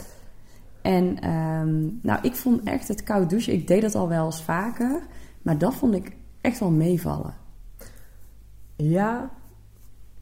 En 0.82 1.20
ehm, 1.20 1.88
nou, 2.02 2.20
ik 2.22 2.36
vond 2.36 2.64
echt 2.64 2.88
het 2.88 3.04
koud 3.04 3.30
douchen, 3.30 3.54
ik 3.54 3.68
deed 3.68 3.82
dat 3.82 3.96
al 3.96 4.08
wel 4.08 4.26
eens 4.26 4.44
vaker. 4.44 5.02
Maar 5.42 5.58
dat 5.58 5.76
vond 5.76 5.96
ik 5.96 6.16
echt 6.42 6.60
wel 6.60 6.72
meevallen. 6.72 7.34
Ja, 8.76 9.32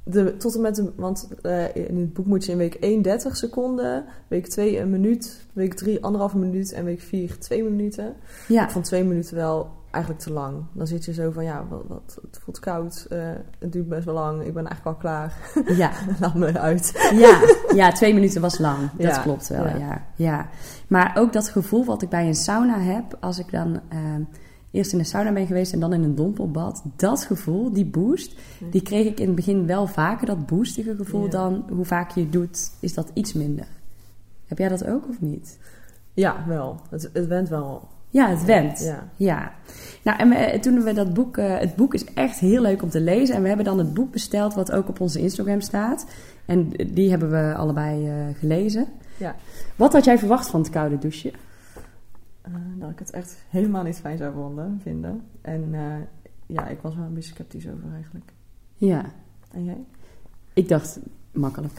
de, 0.03 0.37
tot 0.37 0.55
en 0.55 0.61
met 0.61 0.75
de, 0.75 0.91
want 0.95 1.29
eh, 1.41 1.75
in 1.75 1.97
het 1.97 2.13
boek 2.13 2.25
moet 2.25 2.45
je 2.45 2.51
in 2.51 2.57
week 2.57 2.73
1 2.73 3.01
30 3.01 3.37
seconden, 3.37 4.05
week 4.27 4.47
2 4.47 4.79
een 4.79 4.89
minuut, 4.89 5.45
week 5.53 5.73
3 5.73 6.03
anderhalve 6.03 6.37
minuut 6.37 6.71
en 6.71 6.85
week 6.85 7.01
4 7.01 7.39
2 7.39 7.63
minuten. 7.63 8.15
Ja, 8.47 8.63
Ik 8.63 8.69
vond 8.69 8.85
twee 8.85 9.03
minuten 9.03 9.35
wel 9.35 9.71
eigenlijk 9.91 10.23
te 10.23 10.31
lang. 10.33 10.63
Dan 10.71 10.87
zit 10.87 11.05
je 11.05 11.13
zo 11.13 11.31
van, 11.31 11.43
ja, 11.43 11.65
wat, 11.69 11.83
wat, 11.87 12.17
het 12.21 12.39
voelt 12.43 12.59
koud, 12.59 13.05
eh, 13.09 13.19
het 13.59 13.71
duurt 13.71 13.87
best 13.89 14.05
wel 14.05 14.13
lang, 14.13 14.43
ik 14.43 14.53
ben 14.53 14.67
eigenlijk 14.67 14.85
al 14.85 15.01
klaar, 15.01 15.37
ja. 15.77 15.91
laat 16.19 16.35
me 16.35 16.47
eruit. 16.47 17.09
Ja, 17.15 17.41
ja, 17.75 17.91
twee 17.91 18.13
minuten 18.13 18.41
was 18.41 18.57
lang. 18.57 18.91
Dat 18.91 19.15
Ja, 19.15 19.21
klopt 19.21 19.47
wel, 19.47 19.65
ja. 19.67 19.77
ja. 19.77 20.05
ja. 20.15 20.49
Maar 20.87 21.15
ook 21.17 21.33
dat 21.33 21.49
gevoel 21.49 21.85
wat 21.85 22.01
ik 22.01 22.09
bij 22.09 22.27
een 22.27 22.35
sauna 22.35 22.79
heb, 22.79 23.17
als 23.19 23.39
ik 23.39 23.51
dan 23.51 23.79
ehm, 23.89 24.21
eerst 24.71 24.91
in 24.91 24.97
de 24.97 25.03
sauna 25.03 25.31
ben 25.33 25.47
geweest 25.47 25.73
en 25.73 25.79
dan 25.79 25.93
in 25.93 26.03
een 26.03 26.15
dompelbad, 26.15 26.83
dat 26.95 27.23
gevoel, 27.23 27.71
die 27.71 27.85
boost, 27.85 28.35
die 28.71 28.81
kreeg 28.81 29.05
ik 29.05 29.19
in 29.19 29.27
het 29.27 29.35
begin 29.35 29.65
wel 29.65 29.87
vaker. 29.87 30.27
Dat 30.27 30.45
boostige 30.45 30.95
gevoel 30.95 31.23
Ja. 31.23 31.29
dan, 31.29 31.65
hoe 31.69 31.85
vaak 31.85 32.11
je 32.11 32.21
het 32.21 32.31
doet, 32.31 32.71
is 32.79 32.93
dat 32.93 33.11
iets 33.13 33.33
minder. 33.33 33.67
Heb 34.45 34.57
jij 34.57 34.69
dat 34.69 34.85
ook 34.85 35.07
of 35.09 35.21
niet? 35.21 35.59
Ja, 36.13 36.43
wel. 36.47 36.79
Het, 36.89 37.09
het 37.13 37.27
went 37.27 37.49
wel. 37.49 37.87
Ja, 38.09 38.29
het 38.29 38.45
went. 38.45 38.79
Ja. 38.79 39.09
Ja. 39.15 39.51
Nou, 40.03 40.19
en 40.19 40.29
we- 40.29 40.59
toen 40.59 40.83
we 40.83 40.93
dat 40.93 41.13
boek... 41.13 41.37
eh, 41.37 41.57
het 41.59 41.75
boek 41.75 41.93
is 41.93 42.05
echt 42.13 42.39
heel 42.39 42.61
leuk 42.61 42.81
om 42.81 42.89
te 42.89 43.01
lezen. 43.01 43.35
En 43.35 43.41
we 43.41 43.47
hebben 43.47 43.65
dan 43.65 43.77
het 43.77 43.93
boek 43.93 44.11
besteld 44.11 44.53
wat 44.53 44.71
ook 44.71 44.87
op 44.89 44.99
onze 44.99 45.19
Instagram 45.19 45.61
staat. 45.61 46.05
En 46.45 46.69
die 46.93 47.09
hebben 47.09 47.29
we 47.29 47.55
allebei 47.55 48.07
eh, 48.07 48.13
gelezen. 48.39 48.85
Ja. 49.17 49.35
Wat 49.75 49.93
had 49.93 50.05
jij 50.05 50.17
verwacht 50.17 50.49
van 50.49 50.59
het 50.61 50.69
koude 50.69 50.97
douche? 50.97 51.31
Eh, 52.41 52.51
dat 52.75 52.89
ik 52.89 52.99
het 52.99 53.09
echt 53.09 53.37
helemaal 53.49 53.83
niet 53.83 53.97
fijn 53.99 54.17
zou 54.17 54.33
vonden, 54.33 54.79
vinden. 54.83 55.21
En 55.41 55.75
ja, 56.45 56.67
ik 56.67 56.79
was 56.81 56.95
wel 56.95 57.05
een 57.05 57.13
beetje 57.13 57.33
sceptisch 57.33 57.67
over 57.67 57.93
eigenlijk. 57.93 58.31
Ja, 58.75 59.05
En 59.51 59.63
jij? 59.63 59.77
ik 60.53 60.67
dacht 60.67 60.99
makkelijk. 61.31 61.73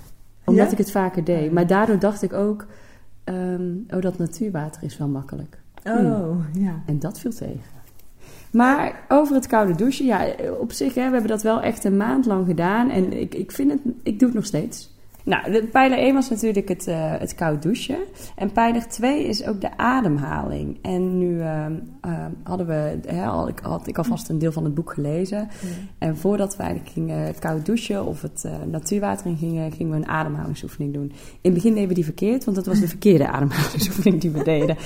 Omdat 0.44 0.66
Ja? 0.66 0.72
ik 0.72 0.78
het 0.78 0.90
vaker 0.90 1.24
deed. 1.24 1.52
Maar 1.52 1.66
daardoor 1.66 1.98
dacht 1.98 2.22
ik 2.22 2.32
ook... 2.32 2.66
ehm, 3.24 3.72
oh, 3.90 4.00
dat 4.00 4.18
natuurwater 4.18 4.82
is 4.82 4.98
wel 4.98 5.08
makkelijk. 5.08 5.58
Oh, 5.84 6.44
ja. 6.52 6.82
En 6.86 6.98
dat 6.98 7.20
viel 7.20 7.32
tegen. 7.32 7.76
Maar 8.50 9.04
over 9.08 9.34
het 9.34 9.46
koude 9.46 9.74
douchen, 9.74 10.04
ja, 10.04 10.26
op 10.60 10.72
zich, 10.72 10.94
hè, 10.94 11.04
we 11.04 11.12
hebben 11.12 11.30
dat 11.30 11.42
wel 11.42 11.60
echt 11.60 11.84
een 11.84 11.96
maand 11.96 12.26
lang 12.26 12.46
gedaan. 12.46 12.90
En 12.90 13.12
ik, 13.20 13.34
ik 13.34 13.52
vind 13.52 13.70
het, 13.70 13.80
ik 14.02 14.18
doe 14.18 14.28
het 14.28 14.36
nog 14.36 14.46
steeds. 14.46 14.96
Nou, 15.28 15.52
de 15.52 15.62
pijler 15.62 15.98
1 15.98 16.14
was 16.14 16.30
natuurlijk 16.30 16.68
het, 16.68 16.86
eh, 16.86 17.14
het 17.18 17.34
koud 17.34 17.62
douchen. 17.62 17.98
En 18.36 18.52
pijler 18.52 18.88
2 18.88 19.24
is 19.24 19.44
ook 19.44 19.60
de 19.60 19.76
ademhaling. 19.76 20.78
En 20.82 21.18
nu 21.18 21.40
ehm, 21.40 21.72
ehm, 22.00 22.30
hadden 22.42 22.66
we, 22.66 22.98
hè, 23.06 23.26
al, 23.26 23.48
ik, 23.48 23.58
had 23.58 23.86
ik 23.86 23.98
alvast 23.98 24.28
een 24.28 24.38
deel 24.38 24.52
van 24.52 24.64
het 24.64 24.74
boek 24.74 24.92
gelezen. 24.92 25.48
En 25.98 26.16
voordat 26.16 26.56
we 26.56 26.62
eigenlijk 26.62 26.92
gingen 26.92 27.18
het 27.18 27.38
koud 27.38 27.66
douchen 27.66 28.06
of 28.06 28.22
het 28.22 28.44
eh, 28.44 28.52
natuurwater 28.70 29.26
in 29.26 29.36
gingen, 29.36 29.72
gingen 29.72 29.92
we 29.92 29.98
een 29.98 30.08
ademhalingsoefening 30.08 30.92
doen. 30.92 31.12
In 31.30 31.38
het 31.42 31.54
begin 31.54 31.72
deden 31.72 31.88
we 31.88 31.94
die 31.94 32.04
verkeerd, 32.04 32.44
want 32.44 32.56
dat 32.56 32.66
was 32.66 32.80
de 32.80 32.88
verkeerde 32.88 33.28
ademhalingsoefening 33.36 34.20
die 34.20 34.30
we 34.30 34.42
deden. 34.42 34.76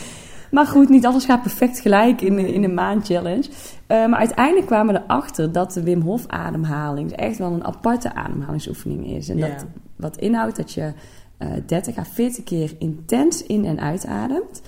Maar 0.52 0.66
goed, 0.66 0.88
niet 0.88 1.06
alles 1.06 1.25
gaat 1.25 1.42
perfect 1.42 1.80
gelijk 1.80 2.21
in, 2.21 2.38
in 2.38 2.64
een 2.64 2.75
maand 2.75 3.06
challenge. 3.06 3.49
Eh, 3.87 4.06
maar 4.06 4.18
uiteindelijk 4.18 4.66
kwamen 4.66 4.94
we 4.94 5.00
erachter 5.00 5.52
dat 5.52 5.73
de 5.73 5.82
Wim 5.82 6.00
Hof 6.00 6.26
ademhaling 6.26 7.12
echt 7.12 7.38
wel 7.38 7.52
een 7.52 7.64
aparte 7.64 8.14
ademhalingsoefening 8.14 9.06
is. 9.06 9.28
En 9.28 9.38
dat 9.40 9.66
wat 9.97 10.16
inhoudt 10.16 10.56
dat 10.56 10.73
je 10.73 10.92
eh 11.38 11.49
30 11.66 11.99
à 11.99 12.04
40 12.04 12.44
keer 12.44 12.75
intens 12.78 13.42
in- 13.42 13.64
en 13.64 13.80
uitademt. 13.80 14.62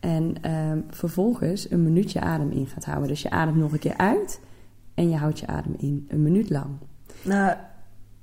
En 0.00 0.34
ehm, 0.40 0.78
vervolgens 0.90 1.70
een 1.70 1.82
minuutje 1.82 2.20
adem 2.20 2.50
in 2.50 2.66
gaat 2.66 2.84
houden. 2.84 3.08
Dus 3.08 3.22
je 3.22 3.30
ademt 3.30 3.56
nog 3.56 3.72
een 3.72 3.78
keer 3.78 3.96
uit 3.96 4.40
en 4.94 5.10
je 5.10 5.16
houdt 5.16 5.38
je 5.38 5.46
adem 5.46 5.74
in 5.78 6.06
een 6.08 6.22
minuut 6.22 6.50
lang. 6.50 6.66
Nou, 7.22 7.56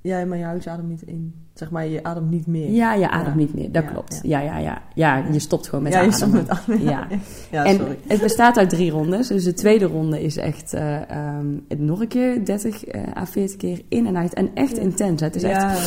ja, 0.06 0.24
maar 0.24 0.38
je 0.38 0.44
houdt 0.44 0.64
je 0.64 0.70
adem 0.70 0.88
niet 0.88 1.02
in. 1.02 1.34
Zeg 1.54 1.70
maar, 1.70 1.86
je 1.86 2.04
ademt 2.04 2.30
niet 2.30 2.46
meer. 2.46 2.70
Ja, 2.70 2.94
je 2.94 3.10
ademt 3.10 3.26
Ja. 3.34 3.34
niet 3.34 3.54
meer. 3.54 3.72
Dat 3.72 3.82
Ja, 3.82 3.90
klopt. 3.90 4.20
ja. 4.22 4.40
Ja, 4.40 4.44
ja, 4.52 4.58
ja. 4.58 4.82
Ja, 4.94 5.24
je 5.32 5.38
stopt 5.38 5.68
gewoon 5.68 5.82
met 5.84 5.92
ja, 5.92 6.00
je 6.00 6.06
ademen. 6.12 6.28
stopt 6.38 6.48
met 6.48 6.58
ademen. 6.58 6.84
Ja. 7.50 7.64
en 7.64 7.76
sorry. 7.76 7.98
het 8.06 8.20
bestaat 8.20 8.58
uit 8.58 8.70
drie 8.70 8.90
rondes. 8.90 9.28
Dus 9.28 9.44
de 9.44 9.54
tweede 9.54 9.84
ronde 9.84 10.22
is 10.22 10.36
echt 10.36 10.74
eh, 10.74 11.10
ehm, 11.10 11.46
nog 11.76 12.00
een 12.00 12.08
keer 12.08 12.44
30 12.44 12.84
eh, 12.84 13.00
à 13.16 13.26
40 13.26 13.56
keer 13.56 13.82
in 13.88 14.06
en 14.06 14.16
uit. 14.16 14.34
En 14.34 14.50
echt 14.54 14.78
intens. 14.78 15.20
Het 15.20 15.34
is 15.36 15.42
echt, 15.42 15.60
ja. 15.62 15.74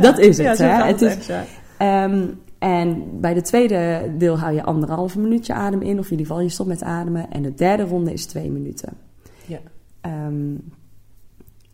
Dat 0.00 0.18
is 0.18 0.38
het, 0.38 0.58
hè? 0.58 0.66
Het 0.66 1.00
het 1.00 1.18
is- 1.18 1.28
echt. 1.28 1.48
Ehm, 1.78 2.26
en 2.58 3.02
bij 3.20 3.34
de 3.34 3.42
tweede 3.42 4.10
deel 4.18 4.38
hou 4.38 4.54
je 4.54 4.62
anderhalve 4.62 5.18
minuutje 5.18 5.52
adem 5.54 5.82
in. 5.82 5.98
Of 5.98 6.04
in 6.04 6.10
ieder 6.10 6.26
geval 6.26 6.40
je 6.42 6.48
stopt 6.48 6.68
met 6.68 6.82
ademen. 6.82 7.30
En 7.30 7.42
de 7.42 7.54
derde 7.54 7.82
ronde 7.82 8.12
is 8.12 8.26
twee 8.26 8.50
minuten. 8.50 8.92
Ja. 9.46 9.58
Ehm, 10.00 10.54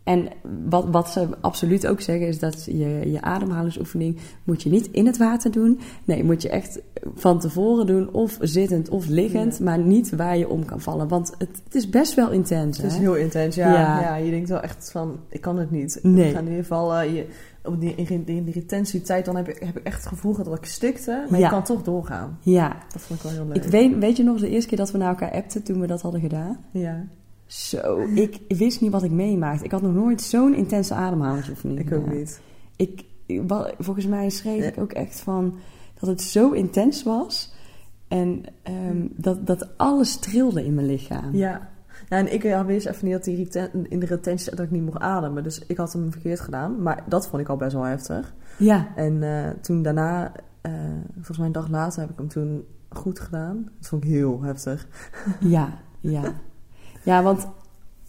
En 0.07 0.27
wat, 0.69 0.85
wat 0.91 1.09
ze 1.09 1.27
absoluut 1.41 1.87
ook 1.87 2.01
zeggen 2.01 2.27
is 2.27 2.39
dat 2.39 2.63
je, 2.65 3.11
je 3.11 3.21
ademhalingsoefening 3.21 4.17
moet 4.43 4.63
je 4.63 4.69
niet 4.69 4.87
in 4.91 5.05
het 5.05 5.17
water 5.17 5.51
doen. 5.51 5.79
Nee, 6.05 6.23
moet 6.23 6.41
je 6.41 6.49
echt 6.49 6.79
van 7.15 7.39
tevoren 7.39 7.85
doen, 7.85 8.11
of 8.13 8.37
zittend 8.41 8.89
of 8.89 9.05
liggend, 9.07 9.57
Ja. 9.57 9.63
maar 9.63 9.79
niet 9.79 10.15
waar 10.15 10.37
je 10.37 10.49
om 10.49 10.65
kan 10.65 10.81
vallen. 10.81 11.07
Want 11.07 11.33
het, 11.37 11.61
het 11.63 11.75
is 11.75 11.89
best 11.89 12.13
wel 12.13 12.31
intens. 12.31 12.77
Het 12.77 12.91
is 12.91 12.97
heel 12.97 13.15
intens, 13.15 13.55
ja. 13.55 13.73
Ja. 13.73 14.01
ja. 14.01 14.15
je 14.15 14.29
denkt 14.31 14.49
wel 14.49 14.61
echt 14.61 14.91
van, 14.91 15.19
ik 15.29 15.41
kan 15.41 15.57
het 15.57 15.71
niet. 15.71 15.99
Nee. 16.01 16.27
Ik 16.27 16.33
ga 16.33 16.39
in 16.39 16.45
ieder 16.45 16.61
geval, 16.61 16.95
eh, 16.95 17.15
je, 17.15 17.25
op 17.63 17.79
die, 17.79 17.95
in, 17.95 18.23
in 18.25 18.43
die 18.43 18.53
retentietijd, 18.53 19.25
dan 19.25 19.35
heb 19.35 19.47
ik, 19.47 19.59
heb 19.65 19.77
ik 19.77 19.83
echt 19.83 19.97
het 19.99 20.07
gevoel 20.07 20.31
gehad 20.31 20.45
dat 20.49 20.57
ik 20.57 20.65
stikte. 20.65 21.25
Maar 21.29 21.39
Ja. 21.39 21.45
je 21.45 21.51
kan 21.51 21.63
toch 21.63 21.81
doorgaan. 21.83 22.37
Ja, 22.41 22.77
Dat 22.93 23.01
vond 23.01 23.19
ik 23.19 23.25
wel 23.25 23.33
heel 23.33 23.45
leuk. 23.53 23.63
ik 23.63 23.71
weet, 23.71 23.97
weet 23.97 24.17
je 24.17 24.23
nog 24.23 24.39
de 24.39 24.49
eerste 24.49 24.69
keer 24.69 24.77
dat 24.77 24.91
we 24.91 24.97
naar 24.97 25.09
elkaar 25.09 25.31
appten 25.31 25.63
toen 25.63 25.79
we 25.79 25.87
dat 25.87 26.01
hadden 26.01 26.21
gedaan? 26.21 26.57
Ja, 26.71 27.05
Zo, 27.47 28.07
ik 28.13 28.39
wist 28.47 28.81
niet 28.81 28.91
wat 28.91 29.03
ik 29.03 29.11
meemaakte. 29.11 29.63
Ik 29.65 29.71
had 29.71 29.81
nog 29.81 29.93
nooit 29.93 30.21
zo'n 30.21 30.55
intense 30.55 30.93
ademhalingsoefening 30.93 31.79
ik 31.79 31.93
ook 31.93 32.11
niet. 32.13 32.41
Ik, 32.75 33.05
volgens 33.79 34.05
mij 34.07 34.29
schreef 34.29 34.61
Ja. 34.61 34.67
ik 34.67 34.77
ook 34.77 34.91
echt 34.91 35.19
van 35.19 35.55
dat 35.99 36.09
het 36.09 36.21
zo 36.21 36.51
intens 36.51 37.03
was. 37.03 37.53
En 38.07 38.43
ehm, 38.63 39.07
dat, 39.15 39.47
dat 39.47 39.77
alles 39.77 40.17
trilde 40.17 40.65
in 40.65 40.73
mijn 40.73 40.87
lichaam. 40.87 41.35
Ja. 41.35 41.69
en 42.09 42.33
ik 42.33 42.43
ja, 42.43 42.65
wist 42.65 42.85
even 42.85 43.05
niet 43.05 43.13
dat 43.13 43.23
die 43.23 43.47
in 43.89 43.99
de 43.99 44.05
retentie 44.05 44.55
dat 44.55 44.65
ik 44.65 44.71
niet 44.71 44.83
mocht 44.85 44.99
ademen. 44.99 45.43
Dus 45.43 45.65
ik 45.67 45.77
had 45.77 45.93
hem 45.93 46.11
verkeerd 46.11 46.39
gedaan. 46.39 46.81
Maar 46.81 47.03
dat 47.07 47.27
vond 47.27 47.41
ik 47.41 47.49
al 47.49 47.57
best 47.57 47.73
wel 47.73 47.83
heftig. 47.83 48.33
Ja, 48.57 48.87
En 48.95 49.23
eh, 49.23 49.49
toen 49.61 49.81
daarna, 49.81 50.31
eh, 50.61 50.71
volgens 51.13 51.37
mij 51.37 51.47
een 51.47 51.53
dag 51.53 51.67
later, 51.69 52.01
heb 52.01 52.09
ik 52.09 52.17
hem 52.17 52.27
toen 52.27 52.63
goed 52.89 53.19
gedaan. 53.19 53.69
Dat 53.79 53.87
vond 53.87 54.03
ik 54.03 54.09
heel 54.09 54.41
heftig. 54.41 54.87
ja, 55.39 55.79
ja. 55.99 56.23
Ja, 57.07 57.23
want 57.23 57.47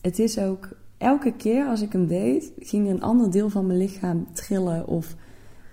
het 0.01 0.19
is 0.19 0.39
ook... 0.39 0.69
Elke 0.97 1.33
keer 1.33 1.67
als 1.67 1.83
ik 1.83 1.93
hem 1.93 2.07
deed, 2.07 2.53
ging 2.59 2.87
er 2.87 2.95
een 2.95 3.03
ander 3.03 3.31
deel 3.31 3.51
van 3.51 3.67
mijn 3.67 3.79
lichaam 3.79 4.27
trillen 4.33 4.87
of, 4.87 5.15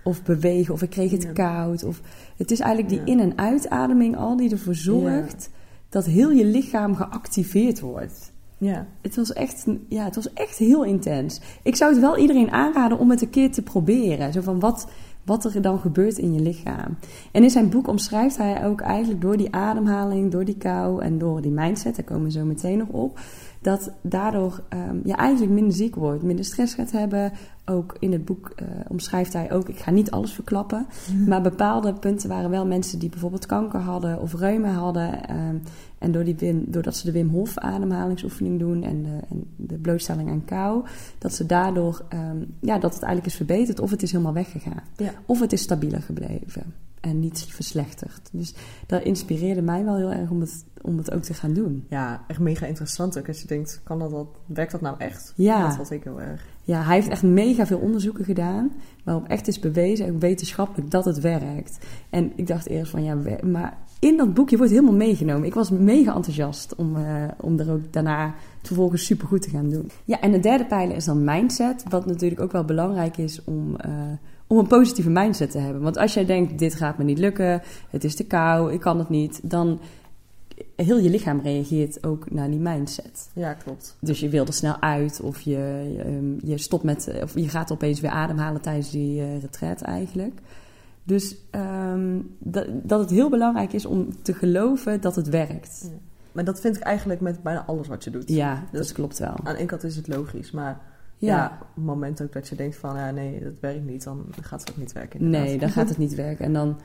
of 0.04 0.22
bewegen. 0.22 0.74
Of 0.74 0.82
ik 0.82 0.90
kreeg 0.90 1.10
het 1.10 1.22
Ja. 1.22 1.32
koud. 1.32 1.84
Of, 1.84 2.00
het 2.36 2.50
is 2.50 2.60
eigenlijk 2.60 2.90
die 2.90 2.98
Ja. 3.16 3.22
in- 3.22 3.30
en 3.30 3.38
uitademing 3.38 4.16
al 4.16 4.36
die 4.36 4.50
ervoor 4.50 4.74
zorgt 4.74 5.50
dat 5.88 6.04
heel 6.04 6.30
je 6.30 6.44
lichaam 6.44 6.94
geactiveerd 6.96 7.80
wordt. 7.80 8.32
Ja, 8.58 8.86
Het 9.02 9.16
was, 9.16 9.32
echt, 9.32 9.66
ja, 9.88 10.04
het 10.04 10.14
was 10.14 10.32
echt 10.32 10.58
heel 10.58 10.84
intens. 10.84 11.40
Ik 11.62 11.76
zou 11.76 11.92
het 11.92 12.00
wel 12.00 12.16
iedereen 12.18 12.50
aanraden 12.50 12.98
om 12.98 13.10
het 13.10 13.22
een 13.22 13.30
keer 13.30 13.50
te 13.52 13.62
proberen. 13.62 14.32
Zo 14.32 14.40
van 14.40 14.60
wat, 14.60 14.88
wat 15.26 15.44
er 15.44 15.62
dan 15.62 15.78
gebeurt 15.78 16.18
in 16.18 16.32
je 16.32 16.40
lichaam. 16.40 16.96
En 17.32 17.42
in 17.42 17.50
zijn 17.50 17.68
boek 17.68 17.88
omschrijft 17.88 18.36
hij 18.36 18.64
ook 18.64 18.80
eigenlijk 18.80 19.20
door 19.20 19.36
die 19.36 19.54
ademhaling, 19.54 20.30
door 20.30 20.44
die 20.44 20.56
kou 20.56 21.02
en 21.02 21.18
door 21.18 21.40
die 21.40 21.50
mindset, 21.50 21.96
daar 21.96 22.04
komen 22.04 22.24
we 22.24 22.30
zo 22.30 22.44
meteen 22.44 22.78
nog 22.78 22.88
op, 22.88 23.20
dat 23.60 23.92
daardoor 24.02 24.62
ehm, 24.68 24.96
je 25.04 25.14
eigenlijk 25.14 25.52
minder 25.52 25.72
ziek 25.72 25.94
wordt, 25.94 26.22
minder 26.22 26.44
stress 26.44 26.74
gaat 26.74 26.90
hebben. 26.90 27.32
Ook 27.68 27.96
in 27.98 28.12
het 28.12 28.24
boek 28.24 28.52
eh, 28.56 28.66
omschrijft 28.88 29.32
hij 29.32 29.52
ook, 29.52 29.68
ik 29.68 29.78
ga 29.78 29.90
niet 29.90 30.10
alles 30.10 30.32
verklappen, 30.32 30.86
maar 31.26 31.42
bepaalde 31.42 31.92
punten 31.92 32.28
waren 32.28 32.50
wel 32.50 32.66
mensen 32.66 32.98
die 32.98 33.08
bijvoorbeeld 33.08 33.46
kanker 33.46 33.80
hadden 33.80 34.20
of 34.20 34.34
reuma 34.34 34.70
hadden. 34.70 35.28
ehm, 35.28 35.56
en 35.98 36.12
door 36.12 36.24
die 36.24 36.36
Wim, 36.36 36.64
doordat 36.66 36.96
ze 36.96 37.04
de 37.06 37.12
Wim 37.12 37.28
Hof 37.28 37.58
ademhalingsoefening 37.58 38.58
doen 38.58 38.82
en 38.82 39.02
de, 39.02 39.18
en 39.30 39.44
de 39.56 39.78
blootstelling 39.78 40.30
aan 40.30 40.44
kou, 40.44 40.84
dat 41.18 41.32
ze 41.34 41.46
daardoor, 41.46 42.04
ehm, 42.08 42.36
ja, 42.60 42.78
dat 42.78 42.94
het 42.94 43.02
eigenlijk 43.02 43.26
is 43.26 43.36
verbeterd 43.36 43.80
of 43.80 43.90
het 43.90 44.02
is 44.02 44.12
helemaal 44.12 44.32
weggegaan. 44.32 44.82
ja. 44.96 45.12
Of 45.26 45.40
het 45.40 45.52
is 45.52 45.62
stabieler 45.62 46.02
gebleven 46.02 46.62
en 47.00 47.20
niet 47.20 47.46
verslechterd. 47.48 48.28
Dus 48.32 48.54
dat 48.86 49.02
inspireerde 49.02 49.62
mij 49.62 49.84
wel 49.84 49.96
heel 49.96 50.12
erg 50.12 50.30
om 50.30 50.40
het, 50.40 50.64
om 50.82 50.96
het 50.96 51.12
ook 51.12 51.22
te 51.22 51.34
gaan 51.34 51.52
doen. 51.52 51.84
ja 51.88 52.24
echt 52.26 52.38
mega 52.38 52.66
interessant 52.66 53.18
ook. 53.18 53.28
Als 53.28 53.40
je 53.40 53.46
denkt, 53.46 53.80
kan 53.84 53.98
dat, 53.98 54.10
wat, 54.10 54.26
werkt 54.46 54.72
dat 54.72 54.80
nou 54.80 54.94
echt? 54.98 55.32
Ja. 55.36 55.66
Dat 55.66 55.76
vond 55.76 55.90
ik 55.90 56.04
heel 56.04 56.20
erg. 56.20 56.46
Ja, 56.66 56.82
hij 56.82 56.94
heeft 56.94 57.08
echt 57.08 57.22
mega 57.22 57.66
veel 57.66 57.78
onderzoeken 57.78 58.24
gedaan. 58.24 58.72
Waarop 59.04 59.28
echt 59.28 59.48
is 59.48 59.58
bewezen, 59.58 60.18
wetenschappelijk, 60.18 60.90
dat 60.90 61.04
het 61.04 61.20
werkt. 61.20 61.78
En 62.10 62.32
ik 62.36 62.46
dacht 62.46 62.68
eerst 62.68 62.90
van 62.90 63.04
ja, 63.04 63.16
maar 63.44 63.78
in 63.98 64.16
dat 64.16 64.34
boekje 64.34 64.56
wordt 64.56 64.72
helemaal 64.72 64.94
meegenomen. 64.94 65.46
Ik 65.46 65.54
was 65.54 65.70
mega 65.70 66.14
enthousiast 66.14 66.74
om, 66.74 66.96
eh, 66.96 67.04
om 67.40 67.58
er 67.58 67.72
ook 67.72 67.92
daarna 67.92 68.34
vervolgens 68.62 69.04
supergoed 69.04 69.42
te 69.42 69.50
gaan 69.50 69.68
doen. 69.68 69.90
Ja, 70.04 70.20
en 70.20 70.32
de 70.32 70.40
derde 70.40 70.64
pijler 70.64 70.96
is 70.96 71.04
dan 71.04 71.24
mindset. 71.24 71.84
Wat 71.88 72.06
natuurlijk 72.06 72.40
ook 72.40 72.52
wel 72.52 72.64
belangrijk 72.64 73.16
is 73.16 73.44
om, 73.44 73.76
eh, 73.76 73.90
om 74.46 74.58
een 74.58 74.66
positieve 74.66 75.10
mindset 75.10 75.50
te 75.50 75.58
hebben. 75.58 75.82
Want 75.82 75.96
als 75.96 76.14
jij 76.14 76.24
denkt, 76.24 76.58
dit 76.58 76.74
gaat 76.74 76.98
me 76.98 77.04
niet 77.04 77.18
lukken, 77.18 77.62
het 77.90 78.04
is 78.04 78.14
te 78.14 78.24
kou, 78.24 78.72
ik 78.72 78.80
kan 78.80 78.98
het 78.98 79.08
niet, 79.08 79.40
dan 79.42 79.78
heel 80.76 80.98
je 80.98 81.10
lichaam 81.10 81.40
reageert 81.40 82.06
ook 82.06 82.30
naar 82.30 82.50
die 82.50 82.58
mindset. 82.58 83.30
Ja, 83.32 83.54
klopt. 83.54 83.96
Dus 84.00 84.20
je 84.20 84.28
wil 84.28 84.46
er 84.46 84.52
snel 84.52 84.80
uit 84.80 85.20
of 85.20 85.40
je, 85.40 85.94
ehm, 86.04 86.48
je 86.50 86.58
stopt 86.58 86.82
met, 86.84 87.10
of 87.22 87.34
je 87.34 87.48
gaat 87.48 87.72
opeens 87.72 88.00
weer 88.00 88.10
ademhalen 88.10 88.60
tijdens 88.60 88.90
die 88.90 89.20
eh 89.22 89.40
retreat 89.40 89.80
eigenlijk. 89.82 90.40
Dus 91.02 91.36
ehm, 91.50 92.18
dat, 92.38 92.66
dat 92.72 93.00
het 93.00 93.10
heel 93.10 93.30
belangrijk 93.30 93.72
is 93.72 93.86
om 93.86 94.22
te 94.22 94.34
geloven 94.34 95.00
dat 95.00 95.16
het 95.16 95.28
werkt. 95.28 95.80
Ja. 95.82 95.98
Maar 96.32 96.44
dat 96.44 96.60
vind 96.60 96.76
ik 96.76 96.82
eigenlijk 96.82 97.20
met 97.20 97.42
bijna 97.42 97.64
alles 97.66 97.88
wat 97.88 98.04
je 98.04 98.10
doet. 98.10 98.28
Ja, 98.28 98.64
Dus- 98.70 98.80
dat 98.86 98.92
klopt 98.92 99.18
wel. 99.18 99.28
Aan 99.44 99.52
de 99.52 99.58
ene 99.58 99.66
kant 99.66 99.84
is 99.84 99.96
het 99.96 100.08
logisch, 100.08 100.50
maar 100.50 100.80
Ja, 101.18 101.36
ja. 101.36 101.58
op 101.60 101.66
het 101.74 101.84
moment 101.84 102.22
ook 102.22 102.32
dat 102.32 102.48
je 102.48 102.56
denkt 102.56 102.76
van, 102.76 102.96
ja, 102.96 103.10
nee, 103.10 103.40
dat 103.42 103.52
werkt 103.60 103.84
niet, 103.84 104.04
dan 104.04 104.26
gaat 104.40 104.60
het 104.60 104.70
ook 104.70 104.76
niet 104.76 104.92
werken. 104.92 105.20
inderdaad. 105.20 105.48
nee, 105.48 105.58
dan 105.58 105.68
gaat 105.70 105.88
het 105.94 105.98
niet 105.98 106.14
werken. 106.14 106.44
En 106.44 106.52
dan, 106.52 106.76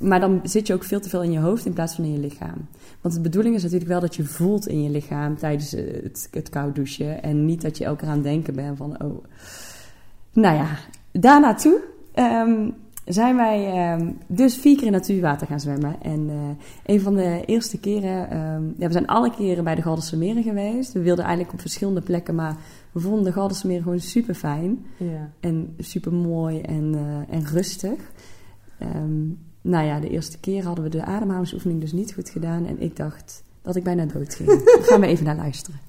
maar 0.00 0.20
dan 0.20 0.40
zit 0.42 0.66
je 0.66 0.74
ook 0.74 0.84
veel 0.84 1.00
te 1.00 1.08
veel 1.08 1.22
in 1.22 1.32
je 1.32 1.38
hoofd 1.38 1.66
in 1.66 1.72
plaats 1.72 1.94
van 1.94 2.04
in 2.04 2.12
je 2.12 2.18
lichaam. 2.18 2.68
Want 3.00 3.14
de 3.14 3.20
bedoeling 3.20 3.54
is 3.54 3.62
natuurlijk 3.62 3.90
wel 3.90 4.00
dat 4.00 4.16
je 4.16 4.24
voelt 4.24 4.68
in 4.68 4.82
je 4.82 4.90
lichaam 4.90 5.36
tijdens 5.36 5.74
eh, 5.74 6.02
het, 6.02 6.28
het 6.30 6.48
koud 6.48 6.74
douchen. 6.74 7.22
En 7.22 7.44
niet 7.44 7.62
dat 7.62 7.78
je 7.78 7.84
elke 7.84 7.98
keer 7.98 8.08
aan 8.08 8.14
het 8.14 8.24
denken 8.24 8.54
bent 8.54 8.76
van, 8.76 9.02
oh. 9.02 9.24
Nou 10.32 10.56
ja, 10.56 10.68
daarnaartoe 11.12 11.80
ehm, 12.12 12.70
zijn 13.04 13.36
wij 13.36 13.72
ehm, 13.72 14.10
dus 14.26 14.56
vier 14.56 14.76
keer 14.76 14.86
in 14.86 14.92
natuurwater 14.92 15.46
gaan 15.46 15.60
zwemmen. 15.60 16.02
En 16.02 16.28
eh, 16.28 16.94
een 16.94 17.00
van 17.00 17.14
de 17.14 17.42
eerste 17.46 17.78
keren, 17.78 18.30
ehm, 18.30 18.64
ja, 18.78 18.86
we 18.86 18.92
zijn 18.92 19.06
alle 19.06 19.30
keren 19.30 19.64
bij 19.64 19.74
de 19.74 19.82
Galderse 19.82 20.16
Meren 20.16 20.42
geweest. 20.42 20.92
We 20.92 21.00
wilden 21.00 21.24
eigenlijk 21.24 21.54
op 21.54 21.60
verschillende 21.60 22.00
plekken, 22.00 22.34
maar 22.34 22.56
we 22.92 23.00
vonden 23.00 23.24
de 23.24 23.32
Galderse 23.32 23.66
Meren 23.66 23.82
gewoon 23.82 24.00
super 24.00 24.34
fijn. 24.34 24.84
Ja. 24.96 25.30
En 25.40 25.74
super 25.78 26.12
mooi 26.12 26.60
en, 26.60 26.94
eh, 26.94 27.36
en 27.36 27.44
rustig. 27.44 28.12
Ehm, 28.78 29.28
nou 29.66 29.86
ja, 29.86 30.00
de 30.00 30.08
eerste 30.08 30.38
keer 30.38 30.64
hadden 30.64 30.84
we 30.84 30.90
de 30.90 31.04
ademhalingsoefening 31.04 31.80
dus 31.80 31.92
niet 31.92 32.14
goed 32.14 32.30
gedaan. 32.30 32.66
En 32.66 32.80
ik 32.80 32.96
dacht 32.96 33.42
dat 33.62 33.76
ik 33.76 33.84
bijna 33.84 34.04
dood 34.04 34.34
ging. 34.34 34.48
Gaan 34.88 35.00
we 35.00 35.06
even 35.06 35.24
naar 35.24 35.36
luisteren. 35.36 35.80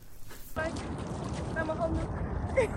Naar 0.54 1.66
mijn 1.66 1.78
handen. 1.78 2.02
ik 2.64 2.70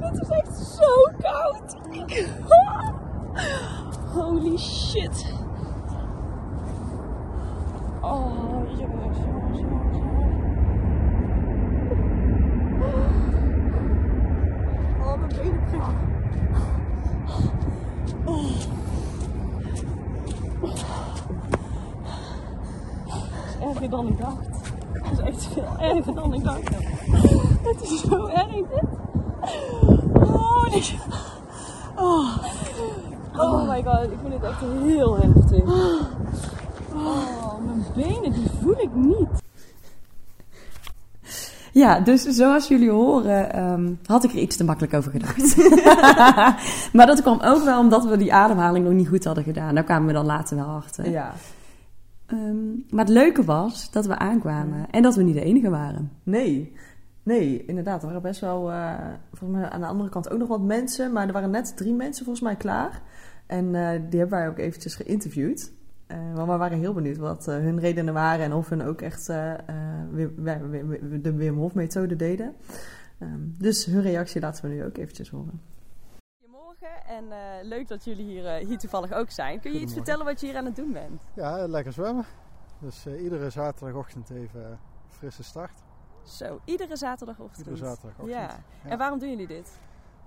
Het 0.00 0.20
is 0.22 0.28
echt 0.28 0.56
zo 0.56 1.10
koud. 1.20 1.76
Holy 4.12 4.56
shit. 4.56 5.34
Oh, 8.00 8.62
jongens, 8.78 9.18
jongens, 9.18 9.58
jongens. 9.58 9.98
Oh, 15.00 15.18
mijn 15.18 15.28
benen 15.28 15.64
prikken. 15.64 16.14
Het 23.36 23.36
is 23.50 23.58
erger 23.60 23.90
dan 23.90 24.06
ik 24.06 24.18
dacht. 24.18 24.46
Het 24.92 25.12
is 25.12 25.18
echt 25.18 25.46
veel 25.46 25.78
erger 25.78 26.14
dan 26.14 26.34
ik 26.34 26.44
dacht. 26.44 26.68
Het 27.62 27.82
is 27.82 28.00
zo 28.00 28.26
erg 28.26 28.50
dit. 28.50 28.84
Oh, 30.28 30.70
dit. 30.70 30.94
Oh. 31.96 32.36
oh 33.36 33.68
god, 34.26 34.42
ik 34.42 34.48
echt 34.48 34.60
heel 34.60 35.16
heftig. 35.16 35.64
Oh, 36.96 37.64
mijn 37.64 37.84
benen 37.94 38.32
die 38.32 38.48
voel 38.60 38.80
ik 38.80 38.94
niet. 38.94 39.28
Ja, 41.72 42.00
dus 42.00 42.22
zoals 42.22 42.68
jullie 42.68 42.90
horen 42.90 43.52
ehm, 43.52 43.94
had 44.04 44.24
ik 44.24 44.30
er 44.30 44.38
iets 44.38 44.56
te 44.56 44.64
makkelijk 44.64 44.94
over 44.94 45.10
gedacht. 45.10 45.56
maar 46.96 47.06
dat 47.06 47.22
kwam 47.22 47.40
ook 47.40 47.64
wel 47.64 47.78
omdat 47.78 48.04
we 48.04 48.16
die 48.16 48.32
ademhaling 48.32 48.84
nog 48.84 48.94
niet 48.94 49.08
goed 49.08 49.24
hadden 49.24 49.44
gedaan. 49.44 49.74
Daar 49.74 49.84
kwamen 49.84 50.06
we 50.06 50.12
dan 50.12 50.26
later 50.26 50.56
wel 50.56 50.66
achter. 50.66 51.10
ja. 51.10 51.32
Ehm, 52.26 52.66
maar 52.90 53.04
het 53.04 53.14
leuke 53.14 53.44
was 53.44 53.90
dat 53.90 54.06
we 54.06 54.18
aankwamen 54.18 54.90
en 54.90 55.02
dat 55.02 55.14
we 55.14 55.22
niet 55.22 55.34
de 55.34 55.44
enige 55.44 55.70
waren. 55.70 56.10
Nee. 56.22 56.72
Nee, 57.22 57.64
inderdaad. 57.66 58.00
Er 58.00 58.06
waren 58.06 58.22
best 58.22 58.40
wel, 58.40 58.70
eh, 58.70 58.92
volgens 59.32 59.60
mij 59.60 59.70
aan 59.70 59.80
de 59.80 59.86
andere 59.86 60.08
kant 60.08 60.30
ook 60.30 60.38
nog 60.38 60.48
wat 60.48 60.60
mensen. 60.60 61.12
Maar 61.12 61.26
er 61.26 61.32
waren 61.32 61.50
net 61.50 61.76
drie 61.76 61.94
mensen 61.94 62.24
volgens 62.24 62.44
mij 62.44 62.56
klaar. 62.56 63.02
En 63.46 63.74
eh, 63.74 64.00
die 64.10 64.18
hebben 64.20 64.38
wij 64.38 64.48
ook 64.48 64.58
eventjes 64.58 64.94
geïnterviewd. 64.94 65.72
Eh, 66.06 66.34
want 66.34 66.50
we 66.50 66.56
waren 66.56 66.78
heel 66.78 66.92
benieuwd 66.92 67.16
wat 67.16 67.48
eh, 67.48 67.54
hun 67.54 67.80
redenen 67.80 68.14
waren. 68.14 68.44
En 68.44 68.52
of 68.52 68.68
hun 68.68 68.82
ook 68.82 69.00
echt 69.00 69.28
eh, 69.28 69.52
eh, 69.52 69.58
de 71.22 71.32
Wim 71.34 71.56
Hof 71.56 71.74
methode 71.74 72.16
deden. 72.16 72.54
Ehm, 73.18 73.40
dus 73.58 73.84
hun 73.84 74.02
reactie 74.02 74.40
laten 74.40 74.64
we 74.64 74.74
nu 74.74 74.84
ook 74.84 74.96
eventjes 74.96 75.30
horen. 75.30 75.60
Goedemorgen 76.40 77.06
en 77.06 77.24
eh, 77.32 77.64
leuk 77.64 77.88
dat 77.88 78.04
jullie 78.04 78.24
hier, 78.24 78.46
eh, 78.46 78.66
hier 78.66 78.78
toevallig 78.78 79.12
ook 79.12 79.30
zijn. 79.30 79.60
Kun 79.60 79.72
je 79.72 79.80
iets 79.80 79.92
vertellen 79.92 80.24
wat 80.24 80.40
je 80.40 80.46
hier 80.46 80.56
aan 80.56 80.64
het 80.64 80.76
doen 80.76 80.92
bent? 80.92 81.22
Ja, 81.34 81.66
lekker 81.66 81.92
zwemmen. 81.92 82.24
Dus 82.80 83.06
eh, 83.06 83.22
iedere 83.22 83.50
zaterdagochtend 83.50 84.30
even 84.30 84.78
frisse 85.08 85.42
start. 85.42 85.72
Zo, 86.24 86.60
iedere 86.64 86.96
zaterdagochtend. 86.96 87.66
Iedere 87.66 87.76
zaterdagochtend. 87.86 88.30
Ja. 88.30 88.40
Ja. 88.84 88.90
En 88.90 88.98
waarom 88.98 89.18
doen 89.18 89.30
jullie 89.30 89.46
dit? 89.46 89.78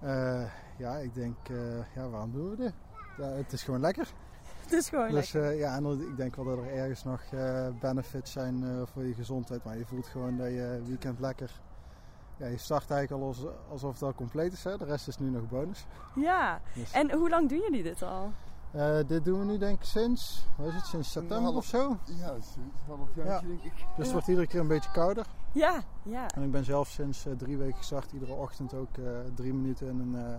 Eh, 0.02 0.44
ja, 0.78 0.96
ik 0.98 1.14
denk, 1.14 1.36
eh, 1.50 1.96
ja, 1.96 2.10
waarom 2.10 2.32
doen 2.32 2.50
we 2.50 2.56
dit? 2.56 2.74
Ja, 3.20 3.26
het 3.26 3.54
is 3.54 3.64
gewoon 3.64 3.80
lekker. 3.80 4.08
Het 4.64 4.78
is 4.78 4.90
gewoon 4.90 5.10
Dus 5.12 5.32
lekker. 5.32 5.52
eh, 5.52 5.60
ja, 5.60 5.76
en 5.76 5.86
ik 6.10 6.18
denk 6.18 6.36
wel 6.36 6.46
dat 6.46 6.58
er 6.58 6.74
ergens 6.74 7.04
nog 7.04 7.22
eh, 7.32 7.68
benefits 7.80 8.32
zijn 8.32 8.64
eh, 8.64 8.82
voor 8.94 9.04
je 9.04 9.14
gezondheid. 9.14 9.64
Maar 9.64 9.78
je 9.78 9.86
voelt 9.86 10.08
gewoon 10.08 10.38
dat 10.38 10.48
je 10.48 10.82
weekend 10.86 11.20
lekker... 11.20 11.52
Ja, 12.38 12.46
je 12.48 12.58
start 12.58 12.92
eigenlijk 12.92 13.22
al 13.22 13.28
als, 13.28 13.46
alsof 13.72 13.94
het 13.94 14.02
al 14.04 14.14
compleet 14.14 14.54
is. 14.54 14.64
Hè? 14.64 14.78
De 14.78 14.86
rest 14.86 15.08
is 15.08 15.18
nu 15.18 15.30
nog 15.30 15.50
bonus. 15.50 15.86
Ja. 16.16 16.62
Dus, 16.74 16.92
En 16.92 17.12
hoe 17.12 17.30
lang 17.30 17.50
doen 17.50 17.58
jullie 17.60 17.84
dit 17.84 18.02
al? 18.04 18.32
eh, 18.72 18.98
dit 19.08 19.26
doen 19.26 19.40
we 19.40 19.46
nu 19.46 19.58
denk 19.58 19.80
ik 19.80 19.86
sinds, 19.86 20.46
wat 20.58 20.68
is 20.68 20.74
het, 20.74 20.86
sinds 20.86 21.12
september 21.12 21.44
half- 21.52 21.56
of 21.56 21.66
zo. 21.66 21.98
Ja, 22.06 22.30
een 22.34 22.44
halfjaartje 22.98 23.48
denk 23.48 23.64
ik. 23.64 23.74
Dus 23.96 24.04
het 24.06 24.12
wordt 24.12 24.28
iedere 24.28 24.48
keer 24.48 24.60
een 24.60 24.68
beetje 24.68 24.92
kouder. 24.92 25.26
Ja, 25.52 25.82
ja. 26.04 26.28
En 26.28 26.44
ik 26.44 26.52
ben 26.52 26.66
zelf 26.66 26.88
sinds 26.88 27.26
eh, 27.26 27.34
drie 27.38 27.58
weken 27.58 27.78
gestart. 27.78 28.12
Iedere 28.12 28.34
ochtend 28.34 28.74
ook 28.74 28.98
eh, 28.98 29.04
drie 29.36 29.54
minuten 29.54 29.88
in 29.88 30.00
een, 30.00 30.16
eh, 30.26 30.36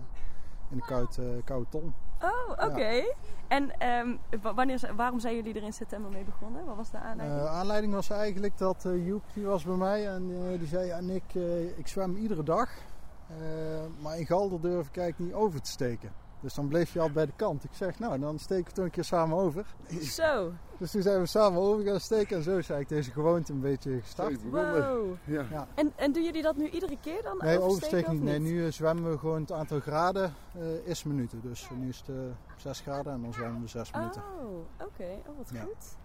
in 0.71 0.77
een 0.77 0.85
koud, 0.85 1.17
eh, 1.17 1.25
koude 1.45 1.65
ton. 1.69 1.93
Oh, 2.21 2.49
oké. 2.69 3.03
En 3.47 3.79
ehm, 3.79 4.15
wa- 4.41 4.53
wanneer, 4.53 4.91
waarom 4.95 5.19
zijn 5.19 5.35
jullie 5.35 5.53
er 5.53 5.63
in 5.63 5.73
september 5.73 6.11
mee 6.11 6.23
begonnen? 6.23 6.65
Wat 6.65 6.75
was 6.75 6.89
de 6.91 6.97
aanleiding? 6.97 7.39
Eh, 7.41 7.45
aanleiding 7.45 7.93
was 7.93 8.09
eigenlijk 8.09 8.57
dat 8.57 8.85
eh, 8.85 9.05
Joep 9.07 9.23
die 9.33 9.45
was 9.45 9.63
bij 9.63 9.75
mij 9.75 10.07
en 10.07 10.31
eh, 10.51 10.59
die 10.59 10.67
zei: 10.67 10.85
ja, 10.85 10.99
Nick, 10.99 11.23
eh, 11.35 11.77
ik 11.77 11.87
zwem 11.87 12.15
iedere 12.15 12.43
dag. 12.43 12.69
maar 13.99 14.17
in 14.19 14.25
Galder 14.25 14.61
durf 14.61 14.87
ik 14.87 14.97
eigenlijk 14.97 15.31
niet 15.31 15.41
over 15.43 15.61
te 15.61 15.69
steken. 15.71 16.11
Dus 16.41 16.53
dan 16.53 16.67
bleef 16.67 16.93
je 16.93 16.99
al 16.99 17.11
bij 17.11 17.25
de 17.25 17.31
kant. 17.35 17.63
Ik 17.63 17.69
zeg, 17.73 17.99
nou, 17.99 18.19
dan 18.19 18.39
steken 18.39 18.65
we 18.65 18.71
toch 18.71 18.85
een 18.85 18.91
keer 18.91 19.03
samen 19.03 19.37
over. 19.37 19.65
Zo, 20.01 20.51
Dus 20.79 20.91
toen 20.91 21.01
zijn 21.01 21.19
we 21.19 21.25
samen 21.25 21.61
over 21.61 21.85
gaan 21.85 21.99
steken. 21.99 22.37
En 22.37 22.43
zo 22.43 22.49
is 22.57 22.69
eigenlijk 22.69 22.89
deze 22.89 23.11
gewoonte 23.11 23.53
een 23.53 23.59
beetje 23.59 23.99
gestart. 24.01 24.43
Wow. 24.49 25.13
Ja. 25.23 25.45
Ja. 25.51 25.67
En, 25.75 25.93
en 25.95 26.11
doen 26.11 26.23
jullie 26.23 26.41
dat 26.41 26.55
nu 26.55 26.69
iedere 26.69 26.97
keer 27.01 27.21
dan? 27.23 27.37
Nee, 27.37 27.59
oversteken 27.61 28.11
niet. 28.13 28.21
Nee, 28.23 28.39
nu 28.39 28.65
eh, 28.65 28.71
zwemmen 28.71 29.11
we 29.11 29.17
gewoon 29.17 29.41
het 29.41 29.51
aantal 29.51 29.79
graden 29.79 30.33
eh, 30.55 30.61
is 30.87 31.03
minuten. 31.03 31.41
Dus 31.41 31.69
nu 31.77 31.87
is 31.89 31.97
het 31.97 32.09
eh 32.09 32.15
6 32.57 32.79
graden 32.79 33.13
en 33.13 33.21
dan 33.21 33.33
zwemmen 33.33 33.61
we 33.61 33.67
6 33.67 33.91
minuten. 33.91 34.21
Oh, 34.21 34.85
oké. 34.87 35.07
Oh, 35.29 35.37
wat 35.37 35.49
Ja. 35.53 35.61
goed. 35.61 35.97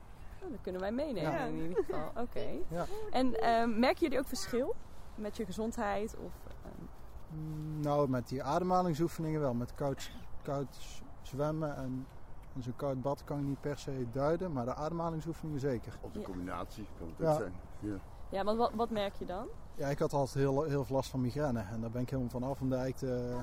Oh, 0.44 0.50
dat 0.50 0.60
kunnen 0.62 0.80
wij 0.80 0.92
meenemen 0.92 1.32
Ja. 1.32 1.44
in 1.44 1.54
ieder 1.62 1.84
geval. 1.84 2.10
Oké. 2.24 2.46
Ja. 2.68 2.86
En 3.10 3.40
ehm, 3.40 3.78
merken 3.78 4.00
jullie 4.00 4.18
ook 4.18 4.28
verschil 4.28 4.74
met 5.14 5.36
je 5.36 5.44
gezondheid? 5.44 6.16
Of, 6.16 6.32
ehm, 6.64 6.84
Mm, 7.30 7.80
Nou, 7.80 8.08
met 8.08 8.28
die 8.28 8.42
ademhalingsoefeningen 8.42 9.40
wel. 9.40 9.54
Met 9.54 9.74
koud, 9.74 10.10
koud 10.52 11.00
zwemmen 11.22 11.76
en, 11.76 12.06
en 12.54 12.62
zo'n 12.62 12.76
koud 12.76 13.02
bad 13.02 13.24
kan 13.24 13.38
ik 13.38 13.44
niet 13.44 13.60
per 13.60 13.78
se 13.78 14.06
duiden. 14.12 14.52
Maar 14.52 14.64
de 14.64 14.74
ademhalingsoefeningen 14.74 15.60
zeker. 15.60 15.98
Of 16.00 16.14
een 16.14 16.20
Ja. 16.20 16.26
combinatie 16.26 16.86
kan 16.98 17.06
het 17.08 17.16
Ja. 17.18 17.32
ook 17.32 17.38
zijn. 17.38 17.52
Ja. 17.80 17.96
ja, 18.28 18.44
want 18.44 18.58
wat, 18.58 18.72
wat 18.74 18.90
merk 18.90 19.14
je 19.14 19.26
dan? 19.26 19.46
Ja, 19.74 19.88
ik 19.88 19.98
had 19.98 20.12
altijd 20.12 20.34
heel, 20.44 20.62
heel 20.62 20.84
veel 20.84 20.96
last 20.96 21.10
van 21.10 21.20
migraine. 21.20 21.60
En 21.60 21.80
daar 21.80 21.90
ben 21.90 22.02
ik 22.02 22.10
helemaal 22.10 22.30
van 22.30 22.42
af. 22.42 22.60
Omdat 22.60 22.78
eigenlijk 22.78 23.12
de, 23.14 23.36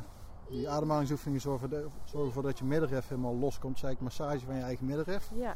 die 0.50 0.69
ademhalingsoefeningen 0.69 1.41
zorgen, 1.41 1.69
de- 1.69 1.88
zorgen 2.03 2.27
ervoor 2.27 2.43
dat 2.43 2.57
je 2.60 2.65
middenrif 2.65 3.07
helemaal 3.07 3.36
loskomt. 3.36 3.75
Het 3.75 3.83
is 3.83 3.89
eigenlijk 3.89 4.17
massage 4.17 4.45
van 4.45 4.55
je 4.55 4.62
eigen 4.62 4.86
middenrif. 4.86 5.31
Ja. 5.36 5.55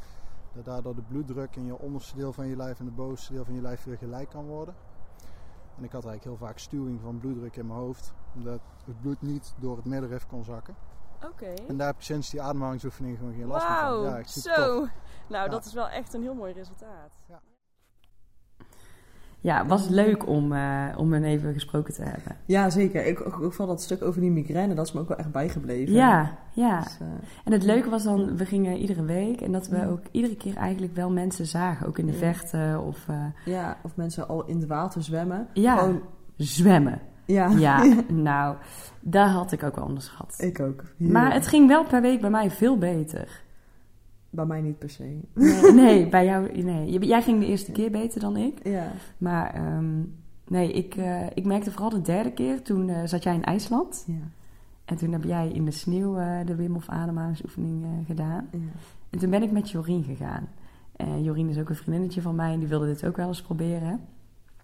Dat 0.54 0.66
daardoor 0.66 0.96
de 0.96 1.02
bloeddruk 1.02 1.56
in 1.56 1.66
je 1.66 1.78
onderste 1.80 2.16
deel 2.16 2.34
van 2.34 2.48
je 2.48 2.56
lijf 2.56 2.80
en 2.80 2.86
de 2.86 2.92
bovenste 2.92 3.34
deel 3.34 3.46
van 3.46 3.54
je 3.54 3.62
lijf 3.62 3.84
weer 3.84 3.98
gelijk 3.98 4.30
kan 4.30 4.46
worden. 4.46 4.76
En 5.78 5.84
ik 5.84 5.92
had 5.92 6.06
eigenlijk 6.06 6.24
heel 6.24 6.48
vaak 6.48 6.58
stuwing 6.58 7.02
van 7.02 7.20
bloeddruk 7.20 7.56
in 7.56 7.68
mijn 7.68 7.80
hoofd. 7.80 8.14
Omdat 8.36 8.60
het 8.86 9.02
bloed 9.02 9.22
niet 9.22 9.54
door 9.60 9.76
het 9.76 9.86
middenrif 9.86 10.28
kon 10.28 10.44
zakken. 10.44 10.76
Oké. 11.26 11.54
En 11.68 11.78
daar 11.78 11.88
heb 11.88 11.96
ik 11.96 12.02
sinds 12.02 12.30
die 12.30 12.42
ademhalingsoefeningen 12.42 13.18
gewoon 13.18 13.34
geen 13.34 13.46
last 13.48 13.68
meer 13.68 13.78
van. 13.78 13.88
Wauw, 13.90 14.04
Ja, 14.06 14.18
ik 14.18 14.28
zo. 14.28 14.76
Nou, 15.28 15.44
Ja. 15.44 15.48
dat 15.48 15.66
is 15.66 15.74
wel 15.74 15.90
echt 15.90 16.14
een 16.14 16.22
heel 16.22 16.34
mooi 16.36 16.54
resultaat. 16.54 17.12
Ja, 19.40 19.58
het 19.60 19.68
was 19.68 19.88
leuk 19.88 20.28
om, 20.28 20.54
eh, 20.54 20.86
om 20.98 21.14
even 21.14 21.54
gesproken 21.54 21.94
te 21.94 22.04
hebben. 22.04 22.38
Ja, 22.46 22.70
zeker. 22.70 23.06
Ik 23.06 23.26
ook, 23.28 23.42
ook 23.42 23.54
van 23.54 23.68
dat 23.68 23.82
stuk 23.82 24.04
over 24.04 24.22
die 24.22 24.32
migraine, 24.32 24.74
dat 24.74 24.86
is 24.88 24.92
me 24.94 25.00
ook 25.00 25.08
wel 25.08 25.18
echt 25.18 25.32
bijgebleven. 25.32 25.94
Ja, 25.94 26.38
ja. 26.54 26.80
Dus, 26.82 26.98
eh, 27.00 27.08
En 27.44 27.52
het 27.52 27.64
leuke 27.64 27.90
was 27.90 28.04
dan, 28.04 28.38
we 28.38 28.46
gingen 28.46 28.78
iedere 28.78 29.04
week 29.04 29.42
en 29.42 29.52
dat 29.52 29.68
we 29.68 29.78
Ja. 29.78 29.86
ook 29.88 30.02
iedere 30.12 30.36
keer 30.36 30.56
eigenlijk 30.58 30.96
wel 30.96 31.12
mensen 31.12 31.46
zagen. 31.46 31.88
Ook 31.88 31.98
in 31.98 32.06
de 32.06 32.12
Ja. 32.12 32.18
vechten 32.18 32.82
of 32.82 33.08
eh, 33.08 33.26
ja, 33.46 33.78
of 33.84 33.96
mensen 33.96 34.28
al 34.28 34.46
in 34.46 34.56
het 34.60 34.68
water 34.68 35.04
zwemmen. 35.04 35.48
ja, 35.54 35.78
Gewoon, 35.78 36.02
zwemmen. 36.36 37.02
Ja. 37.28 37.50
Ja, 37.50 37.84
nou, 38.30 38.56
dat 39.02 39.30
had 39.30 39.52
ik 39.52 39.64
ook 39.64 39.76
wel 39.76 39.86
onderschat. 39.86 40.36
Ik 40.38 40.60
ook. 40.60 40.84
Heel 40.98 41.12
Maar 41.12 41.34
het 41.34 41.48
ging 41.48 41.68
wel 41.68 41.84
per 41.86 42.02
week 42.02 42.22
bij 42.22 42.30
mij 42.30 42.52
veel 42.52 42.78
beter. 42.78 43.42
Bij 44.30 44.46
mij 44.46 44.62
niet 44.62 44.78
per 44.78 44.90
se. 44.90 45.20
Nee, 45.34 45.74
nee 45.84 46.10
bij 46.10 46.26
jou, 46.26 46.62
nee. 46.64 47.00
Jij 47.00 47.22
ging 47.22 47.40
de 47.40 47.46
eerste 47.46 47.72
keer 47.72 47.92
beter 47.92 48.20
dan 48.20 48.38
ik. 48.38 48.60
Ja. 48.64 48.92
Maar 49.18 49.54
ehm, 49.54 50.02
nee, 50.48 50.74
ik, 50.74 50.96
eh, 50.96 51.26
ik 51.34 51.46
merkte 51.46 51.72
vooral 51.72 51.90
de 51.90 52.02
derde 52.02 52.32
keer, 52.32 52.62
toen 52.62 52.90
eh, 52.90 53.06
zat 53.06 53.24
jij 53.24 53.34
in 53.34 53.44
IJsland. 53.44 54.04
Ja. 54.08 54.14
En 54.86 54.96
toen 54.96 55.12
heb 55.12 55.24
jij 55.24 55.50
in 55.50 55.66
de 55.66 55.72
sneeuw 55.72 56.18
eh, 56.18 56.46
de 56.46 56.56
Wim 56.56 56.74
Hof 56.74 56.90
ademhalingsoefening 56.90 57.86
gedaan. 58.06 58.48
ja. 58.52 58.60
En 59.10 59.20
toen 59.20 59.30
ben 59.30 59.44
ik 59.44 59.52
met 59.52 59.70
Jorien 59.70 60.04
gegaan. 60.04 60.48
En 60.96 61.24
Jorien 61.24 61.50
is 61.50 61.58
ook 61.58 61.70
een 61.70 61.76
vriendinnetje 61.76 62.22
van 62.22 62.36
mij 62.36 62.54
en 62.54 62.60
die 62.60 62.68
wilde 62.68 62.86
dit 62.86 63.06
ook 63.06 63.18
wel 63.18 63.28
eens 63.28 63.42
proberen. 63.42 64.00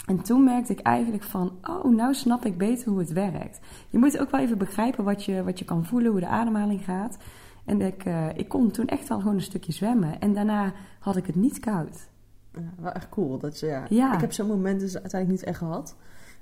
En 0.05 0.21
toen 0.21 0.43
merkte 0.43 0.71
ik 0.71 0.79
eigenlijk 0.79 1.23
van, 1.23 1.51
oh, 1.63 1.95
nou 1.95 2.13
snap 2.13 2.45
ik 2.45 2.57
beter 2.57 2.89
hoe 2.89 2.99
het 2.99 3.11
werkt. 3.11 3.59
Je 3.89 3.97
moet 3.97 4.19
ook 4.19 4.29
wel 4.31 4.41
even 4.41 4.57
begrijpen 4.57 5.03
wat 5.03 5.23
je, 5.25 5.43
wat 5.43 5.59
je 5.59 5.65
kan 5.65 5.85
voelen, 5.85 6.11
hoe 6.11 6.19
de 6.19 6.27
ademhaling 6.27 6.83
gaat. 6.83 7.17
En 7.65 7.81
ik, 7.81 8.05
eh, 8.05 8.27
ik 8.35 8.47
kon 8.47 8.71
toen 8.71 8.87
echt 8.87 9.07
wel 9.07 9.19
gewoon 9.19 9.35
een 9.35 9.41
stukje 9.41 9.71
zwemmen. 9.71 10.19
En 10.19 10.33
daarna 10.33 10.73
had 10.99 11.15
ik 11.15 11.25
het 11.25 11.35
niet 11.35 11.59
koud. 11.59 12.09
Ja, 12.53 12.73
wel 12.79 12.91
echt 12.91 13.09
cool. 13.09 13.37
Dat 13.37 13.59
je, 13.59 13.65
ja. 13.65 13.85
Ja. 13.89 14.13
Ik 14.13 14.21
heb 14.21 14.31
zo'n 14.33 14.47
moment 14.47 14.79
dus 14.79 14.93
uiteindelijk 14.93 15.39
niet 15.41 15.49
echt 15.49 15.57
gehad. 15.57 15.95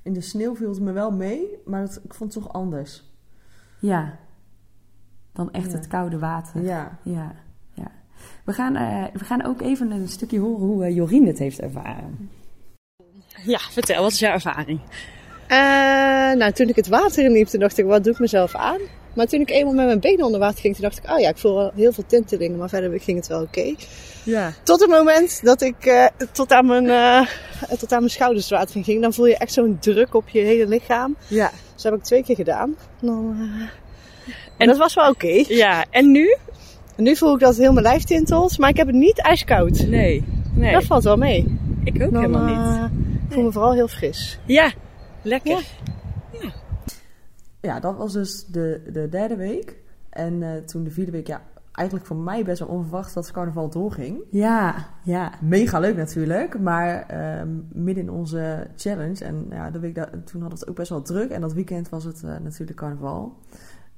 In 0.03 0.13
de 0.13 0.21
sneeuw 0.21 0.55
viel 0.55 0.69
het 0.69 0.79
me 0.81 0.91
wel 0.91 1.11
mee, 1.11 1.45
maar 1.65 1.81
het, 1.81 1.99
ik 2.03 2.13
vond 2.13 2.33
het 2.33 2.43
toch 2.43 2.53
anders. 2.53 3.09
Ja, 3.79 4.17
dan 5.33 5.51
echt 5.51 5.71
Ja. 5.71 5.77
het 5.77 5.87
koude 5.87 6.19
water. 6.19 6.63
Ja. 6.63 6.97
Ja, 7.03 7.35
ja. 7.73 7.91
We, 8.45 8.53
gaan, 8.53 8.75
eh, 8.75 9.03
we 9.13 9.23
gaan 9.25 9.43
ook 9.43 9.61
even 9.61 9.91
een 9.91 10.07
stukje 10.07 10.39
horen 10.39 10.65
hoe 10.67 10.85
eh, 10.85 10.95
Jorien 10.95 11.27
het 11.27 11.39
heeft 11.39 11.59
ervaren. 11.59 12.29
Ja, 13.45 13.59
vertel, 13.71 14.01
wat 14.01 14.11
is 14.11 14.19
jouw 14.19 14.33
ervaring? 14.33 14.79
Eh, 15.47 15.57
nou, 16.37 16.51
toen 16.51 16.67
ik 16.69 16.75
het 16.75 16.87
water 16.87 17.23
in 17.25 17.31
liep, 17.31 17.47
toen 17.47 17.59
dacht 17.59 17.77
ik, 17.77 17.85
wat 17.85 18.03
doe 18.03 18.13
ik 18.13 18.19
mezelf 18.19 18.55
aan? 18.55 18.79
Maar 19.13 19.27
toen 19.27 19.39
ik 19.41 19.49
eenmaal 19.49 19.73
met 19.73 19.85
mijn 19.85 19.99
benen 19.99 20.25
onder 20.25 20.39
water 20.39 20.59
ging, 20.59 20.73
toen 20.75 20.83
dacht 20.83 20.97
ik, 20.97 21.09
oh 21.11 21.19
ja, 21.19 21.29
ik 21.29 21.37
voel 21.37 21.55
wel 21.55 21.71
heel 21.75 21.91
veel 21.91 22.03
tintelingen, 22.07 22.57
maar 22.57 22.69
verder 22.69 22.99
ging 22.99 23.17
het 23.17 23.27
wel 23.27 23.41
oké. 23.41 23.73
Ja. 24.23 24.53
Tot 24.63 24.79
het 24.79 24.89
moment 24.89 25.39
dat 25.43 25.61
ik 25.61 25.85
eh, 25.85 26.05
tot, 26.31 26.51
aan 26.51 26.65
mijn, 26.65 26.89
eh, 26.89 27.27
tot 27.79 27.91
aan 27.91 27.99
mijn 27.99 28.11
schouders 28.11 28.49
water 28.49 28.75
in 28.75 28.83
ging, 28.83 29.01
dan 29.01 29.13
voel 29.13 29.25
je 29.25 29.37
echt 29.37 29.53
zo'n 29.53 29.77
druk 29.79 30.13
op 30.15 30.29
je 30.29 30.39
hele 30.39 30.67
lichaam. 30.67 31.15
Ja. 31.27 31.49
Dus 31.73 31.83
dat 31.83 31.91
heb 31.91 32.01
ik 32.01 32.03
twee 32.07 32.23
keer 32.23 32.35
gedaan. 32.35 32.75
Dan, 33.01 33.35
eh, 33.39 34.33
en 34.57 34.67
dat 34.67 34.77
was 34.77 34.93
wel 34.93 35.09
oké. 35.09 35.43
Ja, 35.47 35.85
en 35.89 36.11
nu? 36.11 36.35
En 36.95 37.03
nu 37.03 37.15
voel 37.15 37.33
ik 37.33 37.39
dat 37.39 37.57
heel 37.57 37.73
mijn 37.73 37.85
lijf 37.85 38.03
tintelt, 38.03 38.57
maar 38.57 38.69
ik 38.69 38.77
heb 38.77 38.87
het 38.87 38.95
niet 38.95 39.19
ijskoud. 39.19 39.87
Nee. 39.87 40.23
Nee, 40.53 40.71
Dat 40.73 40.83
valt 40.83 41.03
wel 41.03 41.17
mee. 41.17 41.57
ik 41.83 42.03
ook 42.03 42.11
Dan, 42.11 42.21
helemaal 42.21 42.45
niet. 42.45 42.89
Ik 43.31 43.37
voel 43.37 43.45
me 43.45 43.51
vooral 43.51 43.73
heel 43.73 43.87
fris. 43.87 44.39
Ja, 44.45 44.71
lekker. 45.21 45.67
Ja, 47.61 47.79
dat 47.79 47.97
was 47.97 48.13
dus 48.13 48.45
de, 48.45 48.89
de 48.93 49.09
derde 49.09 49.35
week. 49.35 49.77
En 50.09 50.43
eh, 50.43 50.63
toen 50.63 50.83
de 50.83 50.91
vierde 50.91 51.11
week, 51.11 51.27
ja, 51.27 51.41
eigenlijk 51.71 52.07
voor 52.07 52.17
mij 52.17 52.43
best 52.43 52.59
wel 52.59 52.67
onverwacht 52.67 53.13
dat 53.13 53.23
het 53.23 53.33
carnaval 53.33 53.69
doorging. 53.69 54.23
Ja, 54.29 54.75
ja. 55.03 55.31
Mega 55.41 55.79
leuk 55.79 55.95
natuurlijk, 55.95 56.59
maar 56.59 57.01
ehm, 57.07 57.49
midden 57.73 58.03
in 58.03 58.09
onze 58.11 58.67
challenge. 58.75 59.25
En 59.25 59.45
ja, 59.49 59.71
de 59.71 59.79
week 59.79 59.95
daar, 59.95 60.09
toen 60.09 60.41
hadden 60.41 60.49
we 60.49 60.59
het 60.59 60.67
ook 60.69 60.75
best 60.75 60.89
wel 60.89 61.01
druk. 61.01 61.29
En 61.31 61.41
dat 61.41 61.53
weekend 61.53 61.89
was 61.89 62.03
het 62.03 62.23
eh, 62.23 62.29
natuurlijk 62.43 62.77
carnaval. 62.79 63.37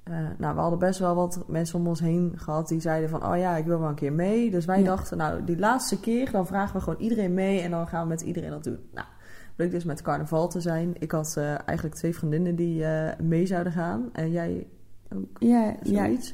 Eh, 0.03 0.13
nou, 0.37 0.55
we 0.55 0.61
hadden 0.61 0.79
best 0.79 0.99
wel 0.99 1.15
wat 1.15 1.43
mensen 1.47 1.79
om 1.79 1.87
ons 1.87 1.99
heen 1.99 2.33
gehad 2.35 2.67
die 2.67 2.79
zeiden 2.81 3.09
van... 3.09 3.25
oh 3.25 3.37
ja, 3.37 3.55
ik 3.55 3.65
wil 3.65 3.79
wel 3.79 3.89
een 3.89 3.95
keer 3.95 4.13
mee. 4.13 4.51
Dus 4.51 4.65
wij 4.65 4.79
Ja. 4.79 4.85
dachten, 4.85 5.17
nou, 5.17 5.43
die 5.43 5.57
laatste 5.59 5.99
keer... 5.99 6.31
dan 6.31 6.47
vragen 6.47 6.75
we 6.75 6.81
gewoon 6.81 6.99
iedereen 7.01 7.33
mee 7.33 7.61
en 7.61 7.71
dan 7.71 7.87
gaan 7.87 8.01
we 8.03 8.07
met 8.07 8.21
iedereen 8.21 8.49
dat 8.49 8.63
doen. 8.63 8.79
Nou, 8.93 9.07
leuk 9.55 9.71
dus 9.71 9.83
met 9.83 10.01
carnaval 10.01 10.47
te 10.49 10.61
zijn. 10.61 10.95
Ik 10.99 11.11
had 11.11 11.33
eh, 11.37 11.45
eigenlijk 11.65 11.95
twee 11.97 12.15
vriendinnen 12.15 12.55
die 12.55 12.85
eh, 12.85 13.19
mee 13.19 13.45
zouden 13.45 13.73
gaan. 13.73 14.09
En 14.13 14.31
jij 14.31 14.67
ook 15.15 15.37
Ja, 15.39 15.75
ja. 15.83 16.05
zoiets. 16.05 16.33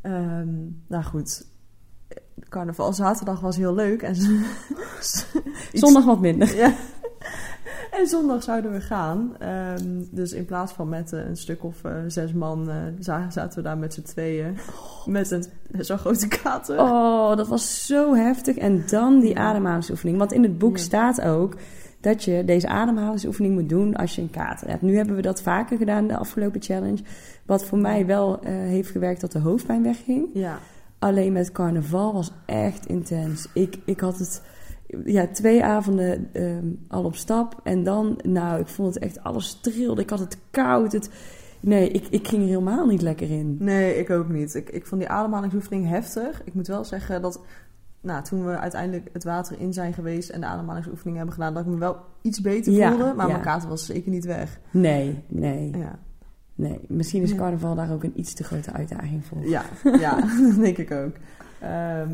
Ehm, 0.00 0.48
nou 0.86 1.04
goed, 1.04 1.46
carnaval 2.48 2.92
zaterdag 2.92 3.40
was 3.40 3.56
heel 3.56 3.74
leuk. 3.74 4.02
En 4.02 4.14
Zondag 5.72 6.04
wat 6.04 6.20
minder. 6.20 6.56
ja. 6.56 6.72
En 7.90 8.06
zondag 8.06 8.42
zouden 8.42 8.72
we 8.72 8.80
gaan. 8.80 9.36
Ehm, 9.38 10.02
dus 10.10 10.32
in 10.32 10.44
plaats 10.44 10.72
van 10.72 10.88
met 10.88 11.12
eh, 11.12 11.26
een 11.26 11.36
stuk 11.36 11.64
of 11.64 11.80
zes 12.06 12.32
man 12.32 12.70
za- 12.98 13.30
zaten 13.30 13.58
we 13.58 13.64
daar 13.64 13.78
met 13.78 13.94
z'n 13.94 14.02
tweeën. 14.02 14.56
Met 15.06 15.30
een 15.30 15.44
zo'n 15.78 15.98
grote 15.98 16.28
kater. 16.28 16.78
Oh, 16.78 17.36
dat 17.36 17.48
was 17.48 17.86
zo 17.86 18.14
heftig. 18.14 18.56
En 18.56 18.84
dan 18.86 19.20
die 19.20 19.34
Ja. 19.34 19.40
ademhalingsoefening. 19.40 20.18
Want 20.18 20.32
in 20.32 20.42
het 20.42 20.58
boek 20.58 20.76
Ja. 20.76 20.82
staat 20.82 21.20
ook 21.20 21.56
dat 22.04 22.24
je 22.24 22.42
deze 22.44 22.68
ademhalingsoefening 22.68 23.54
moet 23.54 23.68
doen 23.68 23.94
als 23.94 24.14
je 24.14 24.22
een 24.22 24.30
kater 24.30 24.68
hebt. 24.68 24.82
Nu 24.82 24.96
hebben 24.96 25.16
we 25.16 25.22
dat 25.22 25.42
vaker 25.42 25.76
gedaan 25.76 26.06
de 26.06 26.16
afgelopen 26.16 26.62
challenge. 26.62 27.02
Wat 27.46 27.64
voor 27.64 27.78
mij 27.78 28.06
wel 28.06 28.40
eh, 28.40 28.52
heeft 28.52 28.90
gewerkt 28.90 29.20
dat 29.20 29.32
de 29.32 29.38
hoofdpijn 29.38 29.82
wegging. 29.82 30.28
Ja, 30.34 30.58
Alleen 31.04 31.32
met 31.32 31.52
carnaval 31.52 32.12
was 32.12 32.32
echt 32.46 32.86
intens. 32.86 33.48
Ik, 33.54 33.78
ik 33.84 34.00
had 34.00 34.18
het. 34.18 34.42
ja, 35.04 35.26
twee 35.26 35.64
avonden 35.64 36.28
ehm, 36.32 36.66
al 36.88 37.04
op 37.04 37.16
stap. 37.16 37.60
En 37.62 37.82
dan, 37.82 38.20
nou, 38.22 38.60
ik 38.60 38.66
vond 38.66 38.94
het 38.94 39.02
echt, 39.02 39.22
alles 39.22 39.60
trilde. 39.60 40.02
Ik 40.02 40.10
had 40.10 40.18
het 40.18 40.38
koud. 40.50 40.92
Het, 40.92 41.10
nee, 41.60 41.88
ik, 41.88 42.06
ik 42.10 42.28
ging 42.28 42.42
er 42.42 42.48
helemaal 42.48 42.86
niet 42.86 43.02
lekker 43.02 43.30
in. 43.30 43.56
Nee, 43.58 43.98
ik 43.98 44.10
ook 44.10 44.28
niet. 44.28 44.54
Ik, 44.54 44.70
ik 44.70 44.86
vond 44.86 45.00
die 45.00 45.10
ademhalingsoefening 45.10 45.88
heftig. 45.88 46.42
Ik 46.44 46.54
moet 46.54 46.66
wel 46.66 46.84
zeggen 46.84 47.22
dat 47.22 47.40
nou, 48.04 48.22
toen 48.24 48.46
we 48.46 48.58
uiteindelijk 48.58 49.08
het 49.12 49.24
water 49.24 49.60
in 49.60 49.72
zijn 49.72 49.92
geweest 49.92 50.28
en 50.28 50.40
de 50.40 50.46
ademhalingsoefening 50.46 51.16
hebben 51.16 51.34
gedaan, 51.34 51.54
dat 51.54 51.64
ik 51.64 51.70
me 51.70 51.78
wel 51.78 51.96
iets 52.22 52.40
beter 52.40 52.72
Ja, 52.72 52.88
voelde. 52.88 53.04
Maar 53.14 53.26
ja. 53.26 53.32
mijn 53.32 53.44
kater 53.44 53.68
was 53.68 53.86
zeker 53.86 54.10
niet 54.10 54.24
weg. 54.24 54.60
Nee, 54.70 55.24
nee, 55.28 55.70
Ja, 55.76 55.98
nee. 56.54 56.80
Misschien 56.88 57.22
is 57.22 57.34
carnaval 57.34 57.74
daar 57.74 57.92
ook 57.92 58.02
een 58.04 58.12
iets 58.16 58.34
te 58.34 58.44
grote 58.44 58.72
uitdaging 58.72 59.24
voor. 59.24 59.48
ja, 59.48 59.62
ja 59.98 60.16
dat 60.50 60.60
denk 60.60 60.78
ik 60.78 60.90
ook. 60.90 61.12
Ehm, 61.60 62.10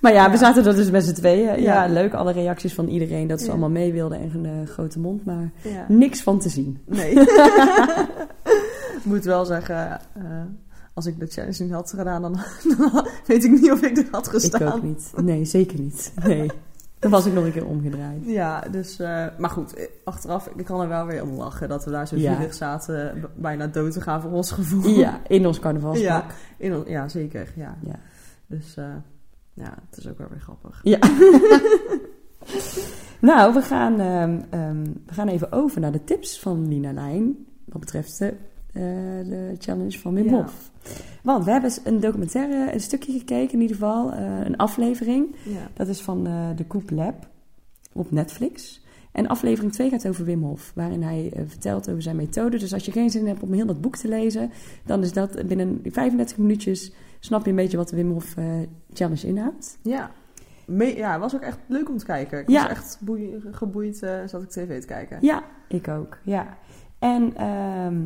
Maar 0.00 0.12
ja, 0.12 0.30
we 0.30 0.36
zaten 0.36 0.66
er 0.66 0.74
dus 0.74 0.90
met 0.90 1.04
z'n 1.04 1.12
tweeën. 1.14 1.62
Ja, 1.62 1.86
leuk, 1.86 2.14
alle 2.14 2.32
reacties 2.32 2.74
van 2.74 2.88
iedereen 2.88 3.26
dat 3.26 3.40
ze 3.40 3.50
allemaal 3.50 3.70
mee 3.70 3.92
wilden 3.92 4.20
en 4.20 4.30
een 4.34 4.62
eh, 4.62 4.70
grote 4.72 4.98
mond, 4.98 5.24
maar 5.24 5.50
niks 5.88 6.22
van 6.22 6.38
te 6.38 6.48
zien. 6.48 6.78
Nee. 6.86 7.14
Ik 8.96 9.08
moet 9.08 9.24
wel 9.24 9.44
zeggen, 9.44 10.00
eh, 10.12 10.22
als 10.94 11.06
ik 11.06 11.18
de 11.20 11.26
challenge 11.26 11.62
niet 11.62 11.72
had 11.72 11.90
gedaan, 11.96 12.22
dan, 12.22 12.32
dan 12.78 13.06
weet 13.26 13.44
ik 13.44 13.50
niet 13.50 13.72
of 13.72 13.82
ik 13.82 13.96
er 13.96 14.06
had 14.10 14.28
gestaan. 14.28 14.68
Ik 14.68 14.74
ook 14.74 14.82
niet. 14.82 15.12
Nee, 15.22 15.44
zeker 15.44 15.80
niet. 15.80 16.12
Nee. 16.24 16.50
Dan 16.98 17.10
was 17.10 17.26
ik 17.26 17.32
nog 17.32 17.44
een 17.44 17.52
keer 17.52 17.66
omgedraaid. 17.66 18.20
Ja, 18.24 18.60
dus, 18.70 18.98
eh, 18.98 19.26
maar 19.38 19.50
goed, 19.50 19.74
eh, 19.74 19.86
achteraf, 20.04 20.46
ik 20.56 20.64
kan 20.64 20.80
er 20.80 20.88
wel 20.88 21.06
weer 21.06 21.22
om 21.22 21.30
lachen 21.30 21.68
dat 21.68 21.84
we 21.84 21.90
daar 21.90 22.08
zo 22.08 22.16
Ja. 22.16 22.50
zaten, 22.52 23.30
bijna 23.36 23.66
dood 23.66 23.92
te 23.92 24.00
gaan 24.00 24.20
voor 24.20 24.30
ons 24.30 24.50
gevoel. 24.50 24.98
Ja, 24.98 25.20
in 25.28 25.46
ons 25.46 25.58
carnavalspak. 25.58 26.04
ja, 26.06 26.26
in, 26.56 26.74
on- 26.74 26.84
ja 26.86 27.08
zeker. 27.08 27.52
Ja. 27.56 27.76
Ja. 27.80 27.98
Dus 28.46 28.76
eh, 28.76 28.84
ja, 29.54 29.74
het 29.90 29.98
is 29.98 30.08
ook 30.08 30.18
wel 30.18 30.28
weer 30.30 30.40
grappig. 30.40 30.80
Ja. 30.82 30.98
nou, 33.20 33.54
we 33.54 33.62
gaan, 33.62 34.00
ehm, 34.00 34.40
ehm, 34.50 34.82
we 35.06 35.12
gaan 35.14 35.28
even 35.28 35.52
over 35.52 35.80
naar 35.80 35.92
de 35.92 36.04
tips 36.04 36.40
van 36.40 36.68
Lina 36.68 36.92
Lijn. 36.92 37.46
Wat 37.64 37.80
betreft 37.80 38.18
de, 38.18 38.34
de 38.72 39.54
challenge 39.58 39.98
van 39.98 40.14
Wim 40.14 40.24
Ja. 40.24 40.30
Hof. 40.42 40.70
Want 41.22 41.44
we 41.44 41.50
hebben 41.50 41.70
een 41.84 42.00
documentaire, 42.00 42.72
een 42.72 42.80
stukje 42.80 43.12
gekeken 43.12 43.52
in 43.52 43.60
ieder 43.60 43.76
geval. 43.76 44.12
eh, 44.12 44.40
een 44.44 44.56
aflevering. 44.56 45.34
Ja. 45.44 45.68
Dat 45.74 45.88
is 45.88 46.00
van 46.00 46.26
eh, 46.26 46.48
de 46.56 46.66
Coop 46.66 46.90
Lab 46.90 47.28
op 47.92 48.10
Netflix. 48.10 48.80
En 49.12 49.26
aflevering 49.26 49.72
2 49.72 49.90
gaat 49.90 50.08
over 50.08 50.24
Wim 50.24 50.42
Hof, 50.42 50.72
waarin 50.74 51.02
hij 51.02 51.30
eh, 51.32 51.42
vertelt 51.46 51.88
over 51.88 52.02
zijn 52.02 52.16
methode. 52.16 52.58
Dus 52.58 52.72
als 52.72 52.84
je 52.84 52.92
geen 52.92 53.10
zin 53.10 53.26
hebt 53.26 53.42
om 53.42 53.52
heel 53.52 53.66
dat 53.66 53.80
boek 53.80 53.96
te 53.96 54.08
lezen, 54.08 54.50
dan 54.84 55.02
is 55.02 55.12
dat 55.12 55.46
binnen 55.46 55.80
35 55.84 56.38
minuutjes 56.38 56.92
snap 57.20 57.44
je 57.44 57.50
een 57.50 57.56
beetje 57.56 57.76
wat 57.76 57.88
de 57.88 57.96
Wim 57.96 58.10
Hof 58.10 58.36
eh, 58.36 58.44
Challenge 58.92 59.26
inhoudt. 59.26 59.78
Ja. 59.82 60.10
Me- 60.66 60.96
ja, 60.96 61.10
het 61.12 61.20
was 61.20 61.34
ook 61.34 61.40
echt 61.40 61.58
leuk 61.66 61.88
om 61.88 61.96
te 61.98 62.04
kijken. 62.04 62.40
Ik 62.40 62.48
Ja. 62.48 62.62
was 62.62 62.70
echt 62.70 62.98
boei- 63.00 63.40
geboeid, 63.50 64.02
eh, 64.02 64.18
zat 64.26 64.42
ik 64.42 64.48
tv 64.48 64.80
te 64.80 64.86
kijken. 64.86 65.18
Ja, 65.20 65.42
ik 65.68 65.88
ook. 65.88 66.18
Ja. 66.24 66.56
En 66.98 67.36
ehm, 67.36 68.00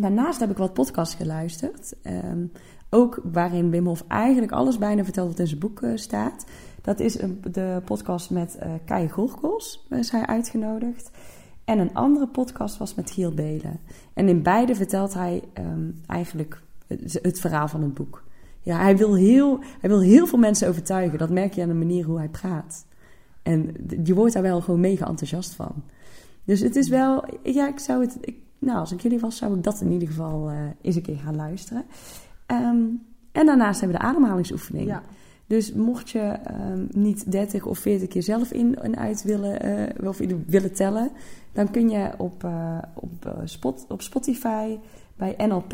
daarnaast 0.00 0.40
heb 0.40 0.50
ik 0.50 0.56
wat 0.56 0.72
podcasts 0.72 1.14
geluisterd. 1.14 1.94
Ehm, 2.02 2.46
ook 2.90 3.20
waarin 3.32 3.70
Wim 3.70 3.86
Hof 3.86 4.04
eigenlijk 4.08 4.52
alles 4.52 4.78
bijna 4.78 5.04
vertelt 5.04 5.28
wat 5.28 5.38
in 5.38 5.46
zijn 5.46 5.60
boek 5.60 5.82
eh, 5.82 5.90
staat. 5.94 6.44
Dat 6.82 7.00
is 7.00 7.20
een, 7.20 7.40
de 7.50 7.82
podcast 7.84 8.30
met 8.30 8.56
eh 8.56 8.72
Kai 8.84 9.08
Gorgels, 9.08 9.86
is 9.90 10.10
hij 10.10 10.26
uitgenodigd. 10.26 11.10
En 11.64 11.78
een 11.78 11.94
andere 11.94 12.26
podcast 12.26 12.78
was 12.78 12.94
met 12.94 13.10
Giel 13.10 13.34
Belen. 13.34 13.80
En 14.14 14.28
in 14.28 14.42
beide 14.42 14.74
vertelt 14.74 15.14
hij 15.14 15.42
ehm, 15.52 15.90
eigenlijk 16.06 16.62
het, 17.22 17.40
verhaal 17.40 17.68
van 17.68 17.82
het 17.82 17.94
boek. 17.94 18.24
Ja, 18.60 18.78
hij 18.78 18.96
wil, 18.96 19.14
heel, 19.14 19.58
hij 19.80 19.90
wil 19.90 20.00
heel 20.00 20.26
veel 20.26 20.38
mensen 20.38 20.68
overtuigen. 20.68 21.18
Dat 21.18 21.30
merk 21.30 21.52
je 21.54 21.62
aan 21.62 21.68
de 21.68 21.74
manier 21.74 22.04
hoe 22.04 22.18
hij 22.18 22.28
praat. 22.28 22.86
En 23.42 23.74
je 24.04 24.14
wordt 24.14 24.32
daar 24.32 24.42
wel 24.42 24.60
gewoon 24.60 24.80
mega 24.80 25.06
enthousiast 25.06 25.54
van. 25.54 25.72
Dus 26.44 26.60
het 26.60 26.76
is 26.76 26.88
wel, 26.88 27.24
ja, 27.42 27.68
ik 27.68 27.78
zou 27.78 28.00
het, 28.00 28.18
nou, 28.58 28.78
als 28.78 28.92
ik 28.92 29.00
jullie 29.00 29.18
was, 29.18 29.36
zou 29.36 29.56
ik 29.56 29.62
dat 29.62 29.80
in 29.80 29.92
ieder 29.92 30.08
geval 30.08 30.50
eh, 30.50 30.56
eens 30.80 30.96
een 30.96 31.02
keer 31.02 31.16
gaan 31.16 31.36
luisteren. 31.36 31.84
Ehm, 32.46 32.84
en 33.32 33.46
daarnaast 33.46 33.80
hebben 33.80 33.98
we 33.98 34.04
de 34.04 34.10
ademhalingsoefening. 34.10 34.86
Ja. 34.86 35.02
Dus 35.46 35.72
mocht 35.72 36.10
je 36.10 36.20
ehm, 36.20 36.86
niet 36.90 37.32
30 37.32 37.64
of 37.66 37.78
40 37.78 38.08
keer 38.08 38.22
zelf 38.22 38.52
in 38.52 38.78
en 38.78 38.96
uit 38.96 39.22
willen, 39.22 39.60
eh, 39.60 40.08
of 40.08 40.18
willen 40.46 40.72
tellen, 40.72 41.10
dan 41.52 41.70
kun 41.70 41.88
je 41.88 42.10
op, 42.16 42.44
eh, 42.44 42.78
op, 42.94 43.34
spot, 43.44 43.84
op 43.88 44.02
Spotify 44.02 44.78
bij 45.16 45.34
NLP 45.36 45.70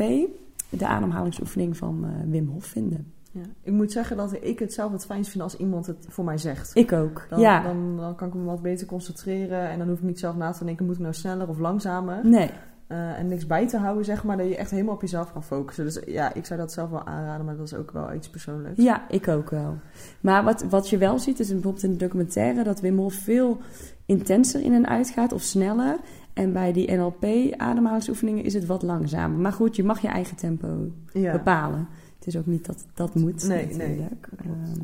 de 0.69 0.87
ademhalingsoefening 0.87 1.77
van 1.77 2.05
Wim 2.29 2.47
Hof 2.47 2.65
vinden. 2.65 3.13
Ja. 3.31 3.41
Ik 3.61 3.73
moet 3.73 3.91
zeggen 3.91 4.17
dat 4.17 4.37
ik 4.41 4.59
het 4.59 4.73
zelf 4.73 4.91
het 4.91 5.05
fijnst 5.05 5.31
vind 5.31 5.43
als 5.43 5.57
iemand 5.57 5.87
het 5.87 6.05
voor 6.09 6.23
mij 6.23 6.37
zegt. 6.37 6.75
Ik 6.75 6.91
ook. 6.91 7.25
Dan, 7.29 7.39
ja. 7.39 7.63
dan, 7.63 7.97
dan 7.97 8.15
kan 8.15 8.27
ik 8.27 8.33
me 8.33 8.43
wat 8.43 8.61
beter 8.61 8.87
concentreren 8.87 9.69
en 9.69 9.77
dan 9.77 9.87
hoef 9.87 9.97
ik 9.97 10.03
niet 10.03 10.19
zelf 10.19 10.35
na 10.35 10.51
te 10.51 10.65
denken, 10.65 10.85
moet 10.85 10.95
ik 10.95 11.01
nou 11.01 11.13
sneller 11.13 11.49
of 11.49 11.57
langzamer? 11.57 12.27
Nee. 12.27 12.49
Eh, 12.87 13.19
en 13.19 13.27
niks 13.27 13.47
bij 13.47 13.67
te 13.67 13.77
houden, 13.77 14.05
zeg 14.05 14.23
maar, 14.23 14.37
dat 14.37 14.47
je 14.47 14.55
echt 14.57 14.71
helemaal 14.71 14.93
op 14.93 15.01
jezelf 15.01 15.33
kan 15.33 15.43
focussen. 15.43 15.85
Dus 15.85 15.99
ja, 16.05 16.33
ik 16.33 16.45
zou 16.45 16.59
dat 16.59 16.71
zelf 16.71 16.89
wel 16.89 17.05
aanraden, 17.05 17.45
maar 17.45 17.57
dat 17.57 17.65
is 17.65 17.73
ook 17.73 17.91
wel 17.91 18.13
iets 18.13 18.29
persoonlijks. 18.29 18.83
Ja, 18.83 19.09
ik 19.09 19.27
ook 19.27 19.49
wel. 19.49 19.77
Maar 20.21 20.43
wat, 20.43 20.63
wat 20.69 20.89
je 20.89 20.97
wel 20.97 21.19
ziet, 21.19 21.39
is 21.39 21.47
bijvoorbeeld 21.51 21.83
in 21.83 21.91
de 21.91 21.97
documentaire 21.97 22.63
dat 22.63 22.79
Wim 22.79 22.97
Hof 22.97 23.13
veel 23.13 23.57
intenser 24.05 24.61
in 24.61 24.73
en 24.73 24.87
uit 24.87 25.09
gaat 25.09 25.33
of 25.33 25.41
sneller. 25.41 25.97
En 26.33 26.53
bij 26.53 26.73
die 26.73 26.91
NLP-ademhalingsoefeningen 26.91 28.43
is 28.43 28.53
het 28.53 28.65
wat 28.65 28.81
langzamer. 28.81 29.39
Maar 29.39 29.53
goed, 29.53 29.75
je 29.75 29.83
mag 29.83 30.01
je 30.01 30.07
eigen 30.07 30.37
tempo 30.37 30.91
Ja. 31.13 31.31
bepalen. 31.31 31.87
Het 32.17 32.27
is 32.27 32.37
ook 32.37 32.45
niet 32.45 32.65
dat 32.65 32.85
dat 32.93 33.15
moet. 33.15 33.47
Nee, 33.47 33.65
nee. 33.65 33.87
natuurlijk. 33.87 34.27
Ehm, 34.37 34.81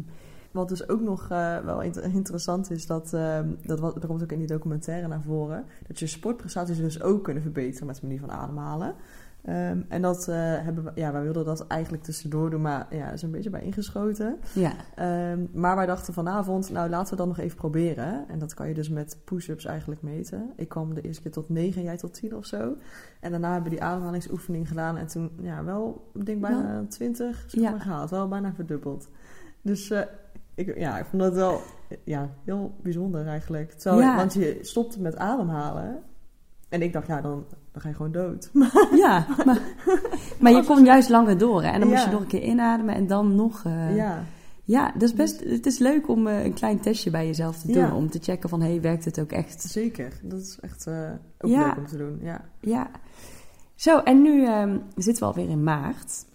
Wat 0.52 0.70
dus 0.70 0.90
ook 0.90 1.02
nog 1.02 1.28
eh, 1.30 1.58
wel 1.58 1.82
inter- 1.82 2.04
interessant 2.04 2.72
is, 2.72 2.88
dat, 2.88 3.14
ehm, 3.14 3.48
dat, 3.66 3.80
wat, 3.80 3.94
dat 3.94 4.06
komt 4.06 4.24
ook 4.24 4.32
in 4.32 4.38
die 4.38 4.48
documentaire 4.48 5.08
naar 5.08 5.22
voren, 5.22 5.66
dat 5.88 6.00
je 6.00 6.08
sportprestaties 6.08 6.78
dus 6.78 7.02
ook 7.02 7.24
kunnen 7.24 7.44
verbeteren 7.44 7.88
met 7.88 7.96
de 7.96 8.02
manier 8.02 8.20
van 8.20 8.32
ademhalen. 8.32 8.96
Ehm, 9.42 9.82
en 9.88 10.02
dat 10.02 10.28
eh, 10.28 10.36
hebben 10.38 10.84
we, 10.84 10.92
ja, 10.96 11.12
wij 11.12 11.22
wilden 11.24 11.46
dat 11.46 11.68
eigenlijk 11.68 12.04
tussendoor 12.04 12.50
doen, 12.50 12.62
maar 12.62 12.88
ja, 12.90 13.12
is 13.12 13.22
een 13.22 13.32
beetje 13.32 13.50
bij 13.50 13.62
ingeschoten. 13.62 14.38
ja. 14.54 14.72
Ehm, 14.96 15.40
maar 15.54 15.76
wij 15.76 15.86
dachten 15.86 16.14
vanavond, 16.14 16.72
nou 16.72 16.90
laten 16.90 17.10
we 17.12 17.16
dat 17.18 17.28
nog 17.28 17.38
even 17.40 17.58
proberen. 17.58 18.26
En 18.30 18.40
dat 18.40 18.54
kan 18.54 18.68
je 18.68 18.74
dus 18.74 18.90
met 18.90 19.18
push-ups 19.24 19.66
eigenlijk 19.66 20.02
meten. 20.02 20.52
Ik 20.56 20.70
kwam 20.70 20.94
de 20.94 21.02
eerste 21.02 21.22
keer 21.22 21.32
tot 21.32 21.50
9, 21.50 21.84
jij 21.84 21.98
tot 21.98 22.14
10 22.14 22.36
of 22.36 22.46
zo. 22.46 22.76
En 23.20 23.32
daarna 23.32 23.52
hebben 23.54 23.70
we 23.72 23.78
die 23.78 23.86
ademhalingsoefening 23.86 24.68
gedaan. 24.68 24.98
En 24.98 25.08
toen, 25.08 25.32
ja, 25.42 25.64
wel, 25.64 26.10
ik 26.14 26.26
denk 26.26 26.42
bijna 26.42 26.86
20 26.90 27.44
zeg 27.48 27.62
Ja. 27.62 27.70
maar, 27.72 27.80
gehaald. 27.80 28.10
Wel 28.10 28.28
bijna 28.28 28.54
verdubbeld. 28.54 29.10
Dus 29.62 29.90
eh, 29.92 30.02
ik, 30.56 30.78
ja, 30.78 30.98
ik 30.98 31.06
vond 31.06 31.22
dat 31.22 31.34
wel 31.34 31.62
ja, 32.04 32.30
heel 32.46 32.76
bijzonder 32.84 33.28
eigenlijk. 33.28 33.74
Ja. 33.78 34.16
Want 34.16 34.34
je 34.34 34.58
stopte 34.62 35.02
met 35.02 35.18
ademhalen. 35.18 36.00
En 36.70 36.82
ik 36.82 36.94
dacht, 36.94 37.08
ja, 37.08 37.22
dan, 37.22 37.46
dan 37.72 37.82
ga 37.82 37.88
je 37.90 37.96
gewoon 37.96 38.12
dood. 38.12 38.50
ja, 39.04 39.26
maar, 39.46 39.60
maar 40.40 40.52
je 40.52 40.64
komt 40.64 40.86
juist 40.86 41.10
langer 41.10 41.38
door. 41.38 41.64
Hè? 41.64 41.70
En 41.70 41.80
dan 41.80 41.90
moet 41.90 41.98
Ja. 41.98 42.06
je 42.06 42.12
nog 42.12 42.22
een 42.22 42.28
keer 42.28 42.44
inademen 42.44 42.96
en 42.96 43.08
dan 43.08 43.36
nog... 43.36 43.64
eh, 43.66 43.96
ja. 43.96 44.24
ja, 44.64 44.92
dat 44.92 45.02
is 45.02 45.14
best, 45.14 45.40
het 45.44 45.66
is 45.66 45.78
leuk 45.78 46.08
om 46.10 46.28
eh, 46.28 46.44
een 46.44 46.54
klein 46.54 46.80
testje 46.80 47.10
bij 47.10 47.26
jezelf 47.26 47.58
te 47.58 47.68
doen. 47.68 47.76
Ja. 47.76 47.96
Om 47.96 48.10
te 48.10 48.20
checken 48.22 48.50
van, 48.50 48.62
hey, 48.62 48.82
werkt 48.82 49.06
het 49.06 49.20
ook 49.20 49.32
echt? 49.32 49.62
Zeker. 49.62 50.20
Dat 50.24 50.40
is 50.40 50.58
echt 50.62 50.88
eh, 50.88 51.10
ook 51.40 51.52
Ja. 51.52 51.66
leuk 51.66 51.78
om 51.78 51.88
te 51.88 51.98
doen. 51.98 52.20
Ja. 52.22 52.42
Ja. 52.60 52.90
Zo, 53.76 53.98
en 54.00 54.22
nu 54.22 54.46
ehm, 54.46 54.78
zitten 54.96 55.24
we 55.24 55.30
alweer 55.30 55.50
in 55.50 55.64
maart. 55.64 56.26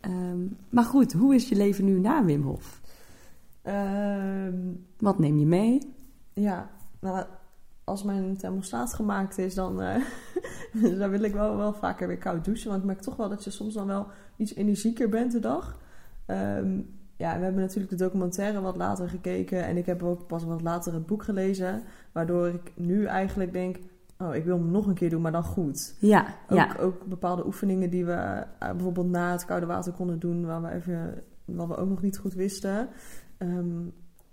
Ehm, 0.00 0.38
maar 0.70 0.84
goed, 0.84 1.12
hoe 1.12 1.34
is 1.34 1.48
je 1.48 1.56
leven 1.56 1.84
nu 1.84 1.98
na 2.00 2.24
Wim 2.24 2.42
Hof? 2.42 2.80
Ehm, 3.68 4.56
Wat 4.98 5.18
neem 5.18 5.38
je 5.38 5.46
mee? 5.46 5.94
Ja, 6.32 6.70
nou, 7.00 7.24
als 7.84 8.02
mijn 8.02 8.36
thermostaat 8.36 8.94
gemaakt 8.94 9.38
is, 9.38 9.54
dan, 9.54 9.82
eh, 9.82 10.04
dan 10.98 11.10
wil 11.10 11.22
ik 11.22 11.32
wel, 11.32 11.56
wel 11.56 11.72
vaker 11.72 12.08
weer 12.08 12.18
koud 12.18 12.44
douchen. 12.44 12.68
Want 12.68 12.80
ik 12.80 12.86
merk 12.86 13.00
toch 13.00 13.16
wel 13.16 13.28
dat 13.28 13.44
je 13.44 13.50
soms 13.50 13.74
dan 13.74 13.86
wel 13.86 14.06
iets 14.36 14.54
energieker 14.54 15.08
bent 15.08 15.32
de 15.32 15.40
dag. 15.40 15.78
Ehm, 16.26 16.80
ja, 17.16 17.36
we 17.38 17.44
hebben 17.44 17.60
natuurlijk 17.60 17.90
de 17.90 18.04
documentaire 18.04 18.60
wat 18.60 18.76
later 18.76 19.08
gekeken. 19.08 19.64
En 19.64 19.76
ik 19.76 19.86
heb 19.86 20.02
ook 20.02 20.26
pas 20.26 20.44
wat 20.44 20.62
later 20.62 20.92
het 20.92 21.06
boek 21.06 21.22
gelezen. 21.22 21.82
Waardoor 22.12 22.48
ik 22.48 22.72
nu 22.74 23.04
eigenlijk 23.04 23.52
denk, 23.52 23.76
oh, 24.18 24.34
ik 24.34 24.44
wil 24.44 24.58
hem 24.58 24.70
nog 24.70 24.86
een 24.86 24.94
keer 24.94 25.10
doen, 25.10 25.22
maar 25.22 25.32
dan 25.32 25.44
goed. 25.44 25.94
Ja, 26.00 26.26
Ook, 26.48 26.56
ja. 26.56 26.76
ook 26.80 27.06
bepaalde 27.06 27.46
oefeningen 27.46 27.90
die 27.90 28.04
we 28.04 28.12
eh, 28.12 28.70
bijvoorbeeld 28.70 29.10
na 29.10 29.32
het 29.32 29.44
koude 29.44 29.66
water 29.66 29.92
konden 29.92 30.18
doen, 30.18 30.46
waar 30.46 30.62
we 30.62 30.70
even, 30.70 31.22
wat 31.44 31.68
we 31.68 31.76
ook 31.76 31.88
nog 31.88 32.02
niet 32.02 32.18
goed 32.18 32.34
wisten. 32.34 32.88
Ehm, 33.38 33.88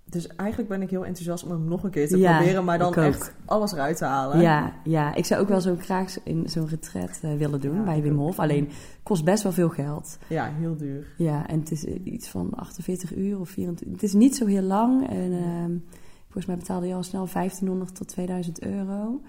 dus 0.09 0.27
eigenlijk 0.27 0.69
ben 0.69 0.81
ik 0.81 0.89
heel 0.89 1.05
enthousiast 1.05 1.43
om 1.43 1.51
hem 1.51 1.65
nog 1.65 1.83
een 1.83 1.89
keer 1.89 2.07
te 2.07 2.17
Ja, 2.17 2.37
proberen, 2.37 2.63
maar 2.63 2.77
dan 2.77 2.93
echt 2.93 3.33
alles 3.45 3.71
eruit 3.71 3.97
te 3.97 4.05
halen. 4.05 4.39
Ja, 4.41 4.73
ja, 4.83 5.15
ik 5.15 5.25
zou 5.25 5.41
ook 5.41 5.47
wel 5.47 5.61
zo 5.61 5.75
graag 5.79 6.23
in 6.23 6.49
zo'n 6.49 6.67
retret 6.67 7.19
eh, 7.21 7.35
willen 7.37 7.61
doen 7.61 7.75
Ja, 7.75 7.83
bij 7.83 8.01
Wim. 8.01 8.17
Hof. 8.17 8.39
Alleen 8.39 8.69
kost 9.03 9.23
best 9.23 9.43
wel 9.43 9.51
veel 9.51 9.69
geld. 9.69 10.17
Ja, 10.27 10.51
heel 10.59 10.75
duur. 10.75 11.07
Ja, 11.17 11.47
en 11.47 11.59
het 11.59 11.71
is 11.71 11.85
eh, 11.85 12.05
iets 12.05 12.27
van 12.27 12.53
48 12.55 13.15
uur 13.15 13.39
of 13.39 13.49
24. 13.49 14.01
Het 14.01 14.03
is 14.03 14.13
niet 14.13 14.35
zo 14.35 14.45
heel 14.45 14.61
lang. 14.61 15.09
En 15.09 15.33
ehm, 15.33 15.77
Volgens 16.35 16.55
mij 16.55 16.65
betaalde 16.65 16.87
je 16.87 16.93
al 16.93 17.03
snel 17.03 17.27
1500 17.33 17.95
tot 17.95 18.07
2000 18.07 18.61
euro. 18.61 19.21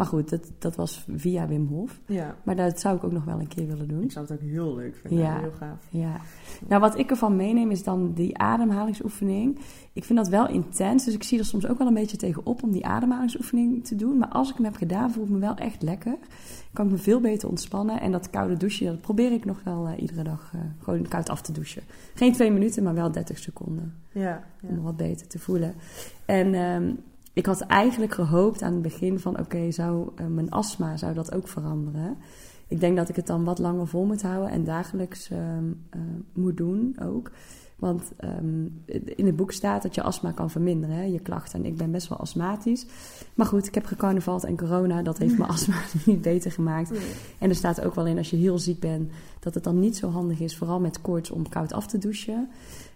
Maar 0.00 0.08
goed, 0.08 0.28
dat, 0.28 0.50
dat 0.58 0.76
was 0.76 1.04
via 1.16 1.46
Wim 1.46 1.66
Hof. 1.66 2.00
Ja, 2.06 2.36
Maar 2.42 2.56
dat 2.56 2.80
zou 2.80 2.96
ik 2.96 3.04
ook 3.04 3.12
nog 3.12 3.24
wel 3.24 3.40
een 3.40 3.48
keer 3.48 3.66
willen 3.66 3.88
doen. 3.88 4.02
ik 4.02 4.12
zou 4.12 4.26
het 4.26 4.34
ook 4.34 4.48
heel 4.48 4.74
leuk 4.74 4.96
vinden. 4.96 5.18
Ja. 5.18 5.38
Heel 5.40 5.52
gaaf. 5.58 5.86
Ja. 5.90 6.20
Nou, 6.68 6.80
wat 6.80 6.98
ik 6.98 7.10
ervan 7.10 7.36
meeneem 7.36 7.70
is 7.70 7.82
dan 7.82 8.12
die 8.12 8.38
ademhalingsoefening. 8.38 9.58
Ik 9.92 10.04
vind 10.04 10.18
dat 10.18 10.28
wel 10.28 10.48
intens, 10.48 11.04
dus 11.04 11.14
ik 11.14 11.22
zie 11.22 11.38
er 11.38 11.44
soms 11.44 11.66
ook 11.66 11.78
wel 11.78 11.86
een 11.86 11.94
beetje 11.94 12.16
tegenop 12.16 12.62
om 12.62 12.70
die 12.70 12.86
ademhalingsoefening 12.86 13.84
te 13.84 13.96
doen. 13.96 14.18
Maar 14.18 14.28
als 14.28 14.50
ik 14.50 14.56
hem 14.56 14.64
heb 14.64 14.76
gedaan, 14.76 15.10
voel 15.10 15.24
ik 15.24 15.30
me 15.30 15.38
wel 15.38 15.54
echt 15.54 15.82
lekker. 15.82 16.16
Kan 16.72 16.84
ik 16.84 16.90
me 16.90 16.98
veel 16.98 17.20
beter 17.20 17.48
ontspannen. 17.48 18.00
En 18.00 18.12
dat 18.12 18.30
koude 18.30 18.56
douchen, 18.56 18.86
dat 18.86 19.00
probeer 19.00 19.32
ik 19.32 19.44
nog 19.44 19.60
wel 19.64 19.86
eh, 19.86 20.00
iedere 20.00 20.22
dag 20.22 20.50
eh, 20.54 20.60
gewoon 20.78 21.08
koud 21.08 21.28
af 21.28 21.42
te 21.42 21.52
douchen. 21.52 21.82
Geen 22.14 22.32
twee 22.32 22.50
minuten, 22.50 22.82
maar 22.82 22.94
wel 22.94 23.12
30 23.12 23.38
seconden. 23.38 23.94
Ja, 24.12 24.44
Om 24.62 24.76
ja. 24.76 24.80
wat 24.82 24.96
beter 24.96 25.26
te 25.26 25.38
voelen. 25.38 25.74
En 26.24 26.54
ehm, 26.54 26.92
ik 27.40 27.46
had 27.46 27.60
eigenlijk 27.60 28.14
gehoopt 28.14 28.62
aan 28.62 28.72
het 28.72 28.82
begin 28.82 29.18
van... 29.18 29.38
oké, 29.38 29.70
zou 29.70 30.10
eh, 30.16 30.26
mijn 30.26 30.50
astma, 30.50 30.96
zou 30.96 31.14
dat 31.14 31.34
ook 31.34 31.48
veranderen? 31.48 32.16
Ik 32.68 32.80
denk 32.80 32.96
dat 32.96 33.08
ik 33.08 33.16
het 33.16 33.26
dan 33.26 33.44
wat 33.44 33.58
langer 33.58 33.86
vol 33.86 34.04
moet 34.04 34.22
houden... 34.22 34.50
en 34.50 34.64
dagelijks 34.64 35.30
ehm, 35.30 35.64
eh, 35.90 36.00
moet 36.32 36.56
doen 36.56 36.96
ook. 37.02 37.30
Want 37.76 38.12
ehm, 38.16 38.66
in 39.16 39.26
het 39.26 39.36
boek 39.36 39.52
staat 39.52 39.82
dat 39.82 39.94
je 39.94 40.02
astma 40.02 40.32
kan 40.32 40.50
verminderen, 40.50 40.96
hè, 40.96 41.02
je 41.02 41.20
klachten. 41.20 41.58
En 41.58 41.66
ik 41.66 41.76
ben 41.76 41.90
best 41.90 42.08
wel 42.08 42.18
astmatisch. 42.18 42.86
Maar 43.34 43.46
goed, 43.46 43.66
ik 43.66 43.74
heb 43.74 43.84
gecarnavald 43.84 44.44
en 44.44 44.56
corona. 44.56 45.02
Dat 45.02 45.18
heeft 45.18 45.38
mijn 45.38 45.50
astma 45.56 45.82
niet 46.06 46.22
beter 46.22 46.52
gemaakt. 46.52 46.92
En 47.38 47.48
er 47.48 47.54
staat 47.54 47.84
ook 47.84 47.94
wel 47.94 48.06
in, 48.06 48.18
als 48.18 48.30
je 48.30 48.36
heel 48.36 48.58
ziek 48.58 48.80
bent... 48.80 49.10
dat 49.38 49.54
het 49.54 49.64
dan 49.64 49.78
niet 49.78 49.96
zo 49.96 50.10
handig 50.10 50.40
is, 50.40 50.56
vooral 50.56 50.80
met 50.80 51.00
koorts, 51.00 51.30
om 51.30 51.48
koud 51.48 51.72
af 51.72 51.86
te 51.86 51.98
douchen... 51.98 52.48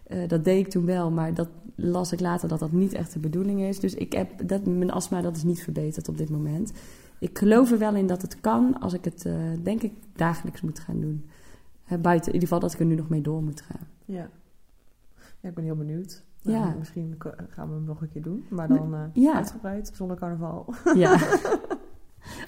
Eh, 0.04 0.28
dat 0.28 0.44
deed 0.44 0.66
ik 0.66 0.70
toen 0.72 0.84
wel, 0.84 1.10
maar 1.10 1.34
dat 1.34 1.48
las 1.74 2.12
ik 2.12 2.20
later 2.20 2.48
dat 2.48 2.58
dat 2.58 2.72
niet 2.72 2.92
echt 2.92 3.12
de 3.12 3.18
bedoeling 3.18 3.60
is. 3.60 3.80
Dus 3.80 3.94
ik 3.94 4.12
heb 4.12 4.48
dat, 4.48 4.66
mijn 4.66 4.90
astma 4.90 5.20
dat 5.20 5.36
is 5.36 5.42
niet 5.44 5.62
verbeterd 5.62 6.08
op 6.08 6.18
dit 6.18 6.30
moment. 6.30 6.72
Ik 7.18 7.38
geloof 7.38 7.70
er 7.72 7.78
wel 7.78 7.94
in 7.94 8.06
dat 8.06 8.22
het 8.22 8.40
kan 8.40 8.80
als 8.80 8.92
ik 8.92 9.04
het, 9.04 9.24
eh, 9.26 9.34
denk 9.62 9.82
ik, 9.82 9.92
dagelijks 10.12 10.60
moet 10.60 10.78
gaan 10.78 11.00
doen. 11.00 11.24
Eh, 11.84 11.98
buiten, 11.98 12.26
in 12.28 12.34
ieder 12.34 12.48
geval 12.48 12.62
dat 12.62 12.72
ik 12.72 12.80
er 12.80 12.86
nu 12.86 12.94
nog 12.94 13.08
mee 13.08 13.20
door 13.20 13.42
moet 13.42 13.60
gaan. 13.60 13.86
Ja. 14.04 14.28
ja, 15.40 15.48
ik 15.48 15.54
ben 15.54 15.64
heel 15.64 15.76
benieuwd. 15.76 16.24
Ja. 16.42 16.64
Nou, 16.64 16.78
misschien 16.78 17.14
ko- 17.18 17.32
gaan 17.48 17.68
we 17.68 17.74
hem 17.74 17.84
nog 17.84 18.00
een 18.00 18.08
keer 18.08 18.22
doen. 18.22 18.44
Maar 18.50 18.68
dan 18.68 19.10
Ja. 19.12 19.34
uitgebreid, 19.34 19.90
zonder 19.94 20.16
carnaval. 20.16 20.74
Ja. 20.94 21.18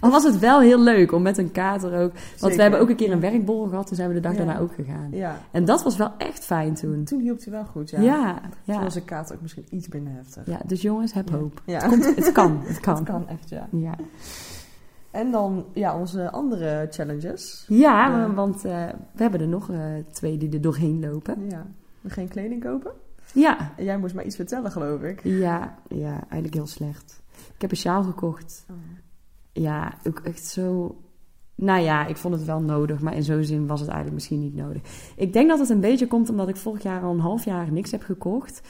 Al 0.01 0.11
was 0.11 0.25
het 0.25 0.39
wel 0.39 0.61
heel 0.61 0.81
leuk 0.81 1.13
om 1.13 1.23
met 1.23 1.39
een 1.39 1.53
kater 1.53 1.93
ook. 2.03 2.13
Want 2.13 2.23
Zeker. 2.37 2.57
we 2.57 2.63
hebben 2.63 2.81
ook 2.81 2.89
een 2.89 2.97
keer 2.97 3.13
een 3.13 3.21
werkborrel 3.21 3.69
gehad, 3.69 3.87
toen 3.87 3.97
zijn 3.97 4.09
we 4.09 4.15
de 4.15 4.21
dag 4.21 4.33
Ja. 4.33 4.39
daarna 4.39 4.59
ook 4.59 4.75
gegaan. 4.75 5.09
Ja, 5.11 5.39
En 5.51 5.65
dat 5.65 5.83
was 5.83 5.97
wel 5.97 6.13
echt 6.19 6.45
fijn 6.45 6.75
toen. 6.75 7.05
toen 7.05 7.21
hielp 7.21 7.43
hij 7.45 7.53
wel 7.53 7.65
goed, 7.65 7.91
ja. 7.91 8.41
Toen 8.67 8.83
was 8.83 8.95
de 8.95 9.03
kaart 9.03 9.33
ook 9.33 9.41
misschien 9.41 9.67
iets 9.71 9.89
minder 9.89 10.13
heftig. 10.13 10.47
ja. 10.47 10.61
dus 10.67 10.83
jongens, 10.83 11.13
heb 11.13 11.31
hoop. 11.31 11.63
Ja, 11.65 11.81
Het, 11.81 11.89
komt, 11.89 12.17
het 12.17 12.33
kan, 12.33 12.61
het 12.65 12.81
kan. 12.81 12.95
dat 12.95 13.05
kan 13.05 13.29
echt, 13.29 13.49
ja. 13.49 13.69
Ja, 13.71 13.95
En 15.11 15.31
dan 15.31 15.65
ja, 15.73 15.99
onze 15.99 16.31
andere 16.31 16.87
challenges. 16.91 17.65
ja 17.69 18.31
want 18.35 18.65
eh, 18.65 18.85
we 19.13 19.23
hebben 19.23 19.41
er 19.41 19.49
nog 19.49 19.71
eh, 19.71 19.79
twee 20.13 20.39
die 20.39 20.51
er 20.53 20.61
doorheen 20.61 21.01
lopen. 21.01 21.47
Ja. 21.49 21.67
Geen 22.07 22.29
kleding 22.29 22.63
kopen. 22.65 22.93
Ja, 23.33 23.73
En 23.77 23.85
jij 23.85 23.99
moest 23.99 24.15
mij 24.15 24.25
iets 24.25 24.37
vertellen, 24.37 24.71
geloof 24.71 25.03
ik. 25.03 25.21
ja, 25.23 25.75
ja, 25.89 26.11
eigenlijk 26.13 26.55
heel 26.55 26.67
slecht. 26.67 27.23
Ik 27.55 27.61
heb 27.61 27.71
een 27.71 27.77
sjaal 27.77 28.03
gekocht. 28.03 28.67
Ja, 29.61 29.95
ook 30.07 30.19
echt 30.19 30.45
zo. 30.45 30.97
Nou 31.55 31.81
ja, 31.81 32.07
ik 32.07 32.17
vond 32.17 32.35
het 32.35 32.45
wel 32.45 32.61
nodig, 32.61 33.01
maar 33.01 33.15
in 33.15 33.23
zo'n 33.23 33.45
zin 33.45 33.67
was 33.67 33.81
het 33.81 33.89
eigenlijk 33.89 34.19
misschien 34.19 34.41
niet 34.41 34.55
nodig. 34.55 34.83
Ik 35.17 35.33
denk 35.33 35.49
dat 35.49 35.59
het 35.59 35.69
een 35.69 35.81
beetje 35.81 36.07
komt 36.07 36.31
omdat 36.31 36.49
ik 36.49 36.57
vorig 36.57 36.83
jaar 36.83 37.03
al 37.03 37.13
een 37.13 37.21
half 37.21 37.45
jaar 37.45 37.73
niks 37.73 37.91
heb 37.91 38.03
gekocht. 38.03 38.61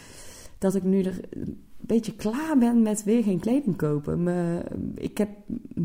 Dat 0.58 0.74
ik 0.74 0.82
nu 0.82 1.02
er 1.02 1.20
een 1.30 1.64
beetje 1.76 2.14
klaar 2.14 2.58
ben 2.58 2.82
met 2.82 3.04
weer 3.04 3.22
geen 3.22 3.40
kleding 3.40 3.76
kopen. 3.76 4.22
Me, 4.22 4.62
ik 4.94 5.18
heb 5.18 5.28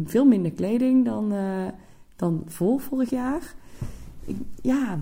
veel 0.04 0.26
minder 0.26 0.52
kleding 0.52 1.06
dan, 1.06 1.34
eh, 1.34 1.68
dan 2.16 2.44
voor 2.46 2.80
vorig 2.80 3.10
jaar. 3.10 3.54
Ik, 4.26 4.38
ja, 4.62 5.00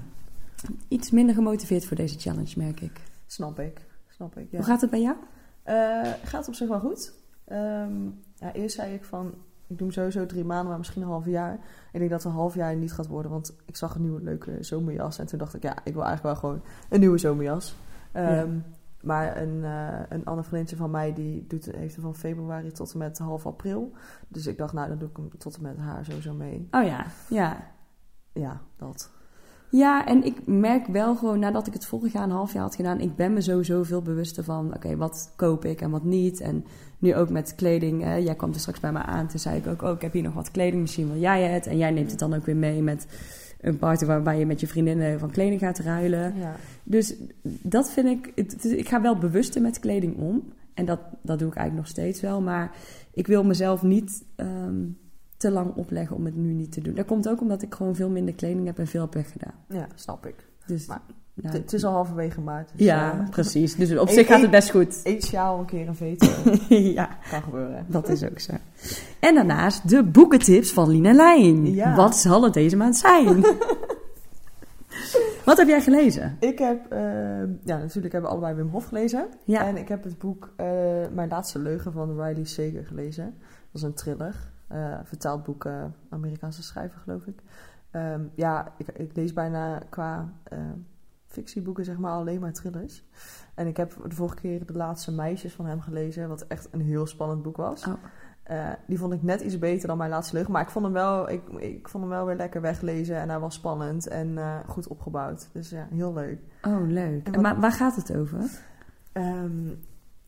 iets 0.88 1.12
minder 1.12 1.36
gemotiveerd 1.36 1.86
voor 1.86 1.98
deze 1.98 2.20
challenge, 2.20 2.54
merk 2.58 2.82
ik. 2.82 3.02
Snap 3.26 3.60
ik. 3.60 3.82
Snap 4.08 4.38
ik, 4.38 4.52
ja. 4.52 4.58
Hoe 4.58 4.66
gaat 4.66 4.82
het 4.82 4.90
bij 4.90 5.02
jou? 5.02 5.16
Eh, 5.64 6.14
gaat 6.24 6.48
op 6.48 6.54
zich 6.54 6.68
wel 6.68 6.80
goed. 6.80 7.14
Ehm, 7.46 8.06
ja, 8.36 8.54
eerst 8.54 8.76
zei 8.76 8.94
ik 8.94 9.04
van, 9.04 9.34
ik 9.70 9.78
doe 9.78 9.88
hem 9.88 9.92
sowieso 9.92 10.26
drie 10.26 10.44
maanden, 10.46 10.68
maar 10.68 10.78
misschien 10.78 11.02
een 11.02 11.08
half 11.08 11.26
jaar. 11.26 11.54
Ik 11.92 12.00
denk 12.00 12.10
dat 12.10 12.24
het 12.24 12.32
een 12.32 12.38
half 12.38 12.56
jaar 12.56 12.76
niet 12.76 12.94
gaat 12.94 13.08
worden, 13.08 13.32
want 13.32 13.56
ik 13.66 13.76
zag 13.76 13.96
een 13.96 14.02
nieuwe 14.02 14.22
leuke 14.22 14.58
zomerjas. 14.60 15.20
En 15.20 15.26
toen 15.26 15.40
dacht 15.40 15.54
ik, 15.56 15.64
ja, 15.64 15.78
ik 15.84 15.94
wil 15.94 16.04
eigenlijk 16.06 16.24
wel 16.24 16.36
gewoon 16.36 16.62
een 16.90 17.00
nieuwe 17.00 17.18
zomerjas. 17.18 17.76
Ehm, 18.12 18.34
Ja. 18.34 18.46
Maar 19.02 19.38
een, 19.42 19.64
eh 19.64 20.00
een 20.10 20.26
ander 20.26 20.44
vriendje 20.46 20.76
van 20.76 20.92
mij, 20.92 21.14
die 21.14 21.46
doet, 21.48 21.66
heeft 21.66 21.96
hem 21.96 22.04
van 22.04 22.16
februari 22.16 22.72
tot 22.72 22.92
en 22.92 22.98
met 22.98 23.18
half 23.18 23.46
april. 23.46 23.92
Dus 24.28 24.48
ik 24.48 24.58
dacht, 24.58 24.74
nou, 24.74 24.88
dan 24.88 24.98
doe 24.98 25.10
ik 25.10 25.18
hem 25.18 25.38
tot 25.38 25.56
en 25.56 25.62
met 25.62 25.78
haar 25.78 26.06
sowieso 26.06 26.34
mee. 26.34 26.68
Oh 26.72 26.84
ja, 26.84 27.06
ja. 27.30 27.58
Ja, 28.34 28.62
dat. 28.78 29.10
Ja, 29.72 30.06
en 30.06 30.24
ik 30.24 30.36
merk 30.46 30.88
wel 30.88 31.16
gewoon 31.16 31.40
nadat 31.40 31.68
ik 31.68 31.74
het 31.74 31.86
vorig 31.86 32.14
jaar 32.14 32.24
een 32.24 32.30
half 32.32 32.54
jaar 32.54 32.62
had 32.64 32.76
gedaan, 32.76 33.00
ik 33.00 33.16
ben 33.16 33.34
me 33.34 33.42
sowieso 33.42 33.84
veel 33.84 34.02
bewuster 34.02 34.44
van, 34.44 34.74
oké, 34.76 34.96
wat 34.96 35.34
koop 35.36 35.66
ik 35.66 35.82
en 35.82 35.90
wat 35.90 36.04
niet. 36.04 36.42
En 36.42 36.66
nu 37.00 37.16
ook 37.16 37.30
met 37.30 37.56
kleding, 37.56 38.04
hè, 38.04 38.16
jij 38.16 38.36
kwam 38.36 38.54
er 38.54 38.60
straks 38.60 38.80
bij 38.80 38.92
me 38.92 39.00
aan, 39.00 39.28
toen 39.28 39.40
zei 39.40 39.58
ik 39.58 39.68
ook, 39.68 39.82
oh, 39.82 39.90
ik 39.92 40.02
heb 40.02 40.14
hier 40.14 40.24
nog 40.24 40.34
wat 40.34 40.52
kleding, 40.52 40.82
misschien 40.82 41.12
wil 41.12 41.20
jij 41.22 41.44
het. 41.44 41.68
En 41.68 41.78
jij 41.78 41.92
neemt 41.92 42.10
het 42.12 42.20
dan 42.20 42.34
ook 42.34 42.46
weer 42.46 42.56
mee 42.56 42.82
met 42.82 43.08
een 43.62 43.78
party 43.78 44.06
waarbij 44.06 44.40
je 44.40 44.46
met 44.46 44.60
je 44.60 44.68
vriendinnen 44.68 45.20
van 45.20 45.32
kleding 45.32 45.60
gaat 45.60 45.80
ruilen. 45.80 46.34
Ja. 46.38 46.56
Dus 46.84 47.16
dat 47.44 47.92
vind 47.92 48.08
ik, 48.08 48.32
het- 48.36 48.52
het- 48.64 48.72
ik 48.78 48.88
ga 48.90 49.02
wel 49.02 49.18
bewuster 49.18 49.62
met 49.62 49.80
kleding 49.80 50.18
om. 50.18 50.44
En 50.74 50.86
dat, 50.86 51.00
dat 51.22 51.40
doe 51.40 51.48
ik 51.50 51.56
eigenlijk 51.56 51.88
nog 51.88 51.98
steeds 51.98 52.22
wel, 52.22 52.42
maar 52.42 52.72
ik 53.14 53.28
wil 53.28 53.44
mezelf 53.44 53.82
niet 53.84 54.24
ehm, 54.36 54.76
te 55.40 55.52
lang 55.52 55.76
opleggen 55.76 56.16
om 56.16 56.26
het 56.26 56.36
nu 56.36 56.54
niet 56.54 56.72
te 56.72 56.82
doen. 56.82 56.94
Dat 56.96 57.06
komt 57.06 57.30
ook 57.30 57.42
omdat 57.42 57.62
ik 57.62 57.74
gewoon 57.74 57.96
veel 57.96 58.10
minder 58.10 58.34
kleding 58.34 58.66
heb 58.66 58.80
en 58.80 58.88
veel 58.88 59.02
heb 59.02 59.14
weggedaan. 59.14 59.54
ja, 59.68 59.88
snap 59.96 60.26
ik. 60.26 60.48
Dus, 60.66 60.88
Maar 60.88 61.02
nou, 61.34 61.56
Het- 61.58 61.74
is 61.74 61.84
al 61.84 61.92
halverwege 61.94 62.42
maart. 62.42 62.72
Dus, 62.76 62.86
ja, 62.86 63.20
eh, 63.20 63.30
precies. 63.30 63.76
Dus 63.76 63.98
op 63.98 64.10
zich 64.10 64.28
gaat 64.28 64.42
het 64.42 64.52
best 64.52 64.70
goed. 64.70 65.02
Eet 65.04 65.26
sjaal 65.26 65.60
een 65.60 65.66
keer 65.66 65.88
een 65.88 65.96
veto. 65.96 66.28
ja, 67.00 67.10
kan 67.30 67.42
gebeuren. 67.42 67.86
dat 67.88 68.10
is 68.10 68.24
ook 68.24 68.40
zo. 68.40 68.54
En 69.20 69.36
daarnaast 69.36 69.90
de 69.90 70.04
boekentips 70.04 70.72
van 70.72 70.90
Lien 70.90 71.06
en 71.06 71.16
Lijn. 71.16 71.74
Ja. 71.74 71.96
Wat 71.96 72.16
zal 72.18 72.44
het 72.44 72.54
deze 72.54 72.78
maand 72.78 72.98
zijn? 72.98 73.42
Wat 75.46 75.58
heb 75.58 75.68
jij 75.68 75.82
gelezen? 75.82 76.38
Ik 76.40 76.60
heb, 76.60 76.92
eh, 76.92 77.00
ja, 77.64 77.78
natuurlijk 77.78 78.14
hebben 78.14 78.22
we 78.22 78.28
allebei 78.38 78.54
Wim 78.56 78.68
Hof 78.70 78.86
gelezen. 78.86 79.28
Ja. 79.44 79.66
En 79.68 79.78
ik 79.78 79.88
heb 79.88 80.04
het 80.04 80.18
boek 80.18 80.54
eh, 80.56 80.66
Mijn 81.14 81.30
Laatste 81.30 81.60
Leugen 81.60 81.92
van 81.92 82.22
Riley 82.22 82.44
Sager 82.46 82.86
gelezen. 82.86 83.24
Dat 83.72 83.82
is 83.82 83.82
een 83.82 83.94
thriller. 83.94 84.36
Eh, 84.70 85.00
vertaald 85.04 85.44
boek, 85.44 85.66
eh, 85.66 85.84
Amerikaanse 86.10 86.64
schrijver 86.64 87.00
geloof 87.00 87.26
ik. 87.26 87.40
Ehm, 87.92 88.24
ja, 88.36 88.74
ik, 88.78 88.88
ik 88.88 89.16
lees 89.16 89.34
bijna 89.34 89.82
qua 89.90 90.34
eh, 90.44 90.60
fictieboeken 91.26 91.86
zeg 91.86 91.98
maar 91.98 92.12
alleen 92.12 92.40
maar 92.40 92.54
thrillers. 92.54 93.04
En 93.56 93.68
ik 93.68 93.78
heb 93.78 93.96
de 94.10 94.16
vorige 94.16 94.36
keer 94.36 94.66
De 94.66 94.74
Laatste 94.74 95.12
Meisjes 95.12 95.54
van 95.54 95.66
hem 95.66 95.82
gelezen. 95.82 96.28
Wat 96.30 96.42
echt 96.48 96.68
een 96.72 96.82
heel 96.82 97.06
spannend 97.08 97.42
boek 97.42 97.58
was. 97.58 97.88
Oh. 97.88 97.94
Eh, 98.44 98.70
die 98.88 98.98
vond 98.98 99.14
ik 99.14 99.24
net 99.24 99.42
iets 99.42 99.60
beter 99.60 99.88
dan 99.88 99.98
Mijn 99.98 100.10
Laatste 100.10 100.34
Leugen. 100.36 100.52
Maar 100.54 100.62
ik 100.62 100.70
vond 100.70 100.86
hem 100.86 100.94
wel, 100.94 101.30
ik, 101.30 101.48
ik 101.50 101.88
vond 101.90 102.04
hem 102.04 102.14
wel 102.14 102.26
weer 102.26 102.36
lekker 102.36 102.62
weglezen. 102.62 103.16
En 103.16 103.30
hij 103.30 103.40
was 103.40 103.56
spannend 103.56 104.08
en 104.08 104.38
eh, 104.38 104.58
goed 104.68 104.88
opgebouwd. 104.88 105.50
Dus 105.54 105.70
ja, 105.70 105.88
heel 105.92 106.14
leuk. 106.14 106.40
Oh, 106.62 106.88
leuk. 106.88 107.26
En 107.28 107.34
En 107.34 107.34
wat- 107.34 107.42
maar 107.42 107.60
waar 107.60 107.72
gaat 107.72 107.96
het 107.96 108.16
over? 108.16 108.40
Ehm, 109.12 109.68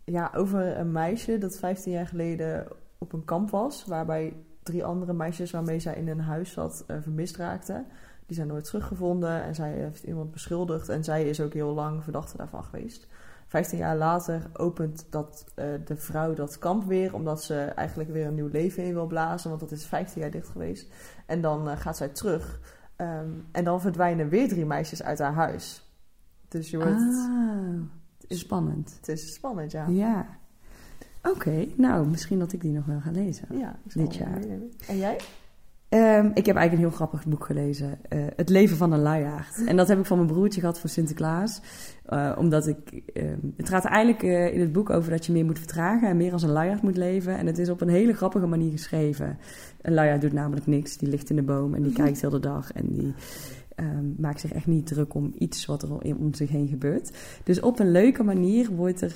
ja, 0.04 0.32
over 0.36 0.78
een 0.78 0.92
meisje 0.92 1.38
dat 1.38 1.58
15 1.60 1.92
jaar 1.92 2.08
geleden 2.08 2.68
op 3.02 3.14
een 3.14 3.26
kamp 3.26 3.50
was. 3.50 3.86
Waarbij 3.86 4.36
drie 4.64 4.86
andere 4.86 5.14
meisjes 5.14 5.52
waarmee 5.52 5.80
zij 5.80 5.96
in 5.96 6.08
een 6.08 6.20
huis 6.20 6.52
zat 6.52 6.84
eh, 6.88 6.98
vermist 7.02 7.36
raakten. 7.36 7.86
Die 8.26 8.36
zijn 8.36 8.48
nooit 8.48 8.64
teruggevonden 8.64 9.44
en 9.44 9.56
zij 9.56 9.72
heeft 9.72 10.04
iemand 10.04 10.32
beschuldigd. 10.32 10.90
En 10.90 11.04
zij 11.04 11.30
is 11.30 11.42
ook 11.42 11.54
heel 11.54 11.74
lang 11.74 12.04
verdachte 12.04 12.38
daarvan 12.38 12.64
geweest. 12.64 13.08
15 13.48 13.78
jaar 13.78 13.98
later 13.98 14.50
opent 14.54 15.06
dat, 15.10 15.46
eh, 15.56 15.66
de 15.86 15.96
vrouw 15.96 16.34
dat 16.34 16.60
kamp 16.60 16.84
weer. 16.84 17.14
Omdat 17.14 17.44
ze 17.44 17.56
eigenlijk 17.56 18.10
weer 18.10 18.26
een 18.26 18.36
nieuw 18.36 18.50
leven 18.52 18.84
in 18.84 18.94
wil 18.94 19.08
blazen. 19.08 19.50
Want 19.50 19.62
dat 19.62 19.72
is 19.72 19.86
15 19.86 20.22
jaar 20.22 20.32
dicht 20.32 20.48
geweest. 20.48 20.94
En 21.26 21.42
dan 21.42 21.70
eh, 21.70 21.78
gaat 21.78 21.98
zij 21.98 22.10
terug. 22.10 22.60
Ehm, 22.96 23.30
en 23.52 23.64
dan 23.64 23.82
verdwijnen 23.82 24.30
weer 24.30 24.48
drie 24.48 24.66
meisjes 24.66 25.04
uit 25.04 25.20
haar 25.20 25.34
huis. 25.34 25.96
Dus 26.48 26.70
je 26.70 26.78
wordt... 26.78 27.02
Ah, 27.02 27.82
spannend. 28.28 28.96
Het 28.96 29.08
is 29.08 29.34
spannend, 29.34 29.72
ja. 29.72 29.88
Ja. 29.88 30.40
Oké, 31.24 31.66
nou, 31.76 32.08
misschien 32.08 32.40
dat 32.40 32.54
ik 32.54 32.62
die 32.62 32.72
nog 32.72 32.86
wel 32.86 33.00
ga 33.00 33.12
lezen. 33.12 33.48
Ja, 33.58 33.80
Dit 33.94 34.16
jaar. 34.16 34.40
meenemen. 34.40 34.72
En 34.88 34.98
jij? 34.98 35.18
Ehm, 35.90 36.26
ik 36.34 36.46
heb 36.46 36.56
eigenlijk 36.56 36.72
een 36.72 36.78
heel 36.78 36.90
grappig 36.92 37.26
boek 37.26 37.46
gelezen. 37.46 38.00
eh, 38.10 38.20
het 38.36 38.50
leven 38.50 38.78
van 38.78 38.92
een 38.92 39.02
luiaard. 39.02 39.64
En 39.68 39.76
dat 39.78 39.88
heb 39.88 40.00
ik 40.00 40.06
van 40.06 40.18
mijn 40.18 40.30
broertje 40.30 40.60
gehad 40.60 40.80
voor 40.80 40.90
Sinterklaas. 40.90 41.62
Eh, 42.06 42.32
omdat 42.38 42.68
ik... 42.68 42.78
ehm, 43.14 43.38
het 43.56 43.70
gaat 43.70 43.86
eigenlijk 43.86 44.24
eh, 44.24 44.54
in 44.54 44.60
het 44.60 44.72
boek 44.72 44.90
over 44.90 45.12
dat 45.12 45.26
je 45.26 45.32
meer 45.32 45.46
moet 45.46 45.58
vertragen... 45.58 46.10
en 46.10 46.18
meer 46.18 46.32
als 46.34 46.44
een 46.44 46.50
luiaard 46.52 46.82
moet 46.82 46.98
leven. 46.98 47.38
En 47.38 47.46
het 47.46 47.58
is 47.58 47.70
op 47.70 47.82
een 47.82 47.90
hele 47.90 48.14
grappige 48.14 48.46
manier 48.46 48.72
geschreven. 48.72 49.38
Een 49.82 49.94
luiaard 49.94 50.22
doet 50.22 50.34
namelijk 50.34 50.68
niks. 50.68 50.98
Die 50.98 51.10
ligt 51.10 51.30
in 51.30 51.36
de 51.36 51.44
boom 51.44 51.74
en 51.74 51.82
die 51.84 51.94
kijkt 52.04 52.22
heel 52.22 52.30
de 52.30 52.40
dag. 52.40 52.72
En 52.72 52.88
die 52.88 53.14
ehm, 53.76 54.06
maakt 54.18 54.40
zich 54.40 54.54
echt 54.54 54.68
niet 54.68 54.88
druk 54.88 55.14
om 55.14 55.34
iets 55.38 55.66
wat 55.66 55.84
er 55.84 55.92
om 56.18 56.34
zich 56.34 56.50
heen 56.50 56.68
gebeurt. 56.68 57.12
Dus 57.44 57.60
op 57.60 57.80
een 57.80 57.92
leuke 57.92 58.24
manier 58.24 58.70
wordt 58.76 59.02
er... 59.02 59.14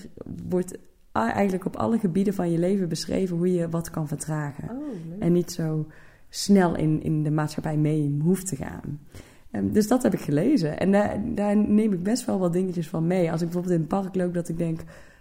Wordt 0.50 0.78
eigenlijk 1.16 1.66
op 1.66 1.76
alle 1.76 2.00
gebieden 2.00 2.34
van 2.34 2.52
je 2.52 2.58
leven 2.58 2.90
beschreven 2.90 3.38
hoe 3.38 3.54
je 3.54 3.70
wat 3.70 3.90
kan 3.90 4.08
vertragen. 4.08 4.70
Oh. 4.70 4.84
En 5.20 5.32
niet 5.32 5.52
zo 5.52 5.88
snel 6.30 6.76
in, 6.76 7.04
in 7.04 7.24
de 7.24 7.32
maatschappij 7.32 7.78
mee 7.78 8.18
hoeft 8.22 8.48
te 8.48 8.56
gaan. 8.56 9.00
Ehm, 9.52 9.72
dus 9.72 9.88
dat 9.88 10.04
heb 10.04 10.14
ik 10.14 10.20
gelezen. 10.20 10.80
En 10.80 10.92
daar, 10.92 11.22
daar 11.36 11.58
neem 11.58 11.94
ik 11.94 12.04
best 12.04 12.26
wel 12.26 12.40
wat 12.40 12.54
dingetjes 12.54 12.88
van 12.88 13.08
mee. 13.08 13.32
Als 13.32 13.42
ik 13.42 13.48
bijvoorbeeld 13.48 13.74
in 13.74 13.80
het 13.80 13.90
park 13.90 14.16
loop, 14.16 14.34
dat 14.34 14.50
ik 14.50 14.58
denk... 14.58 14.80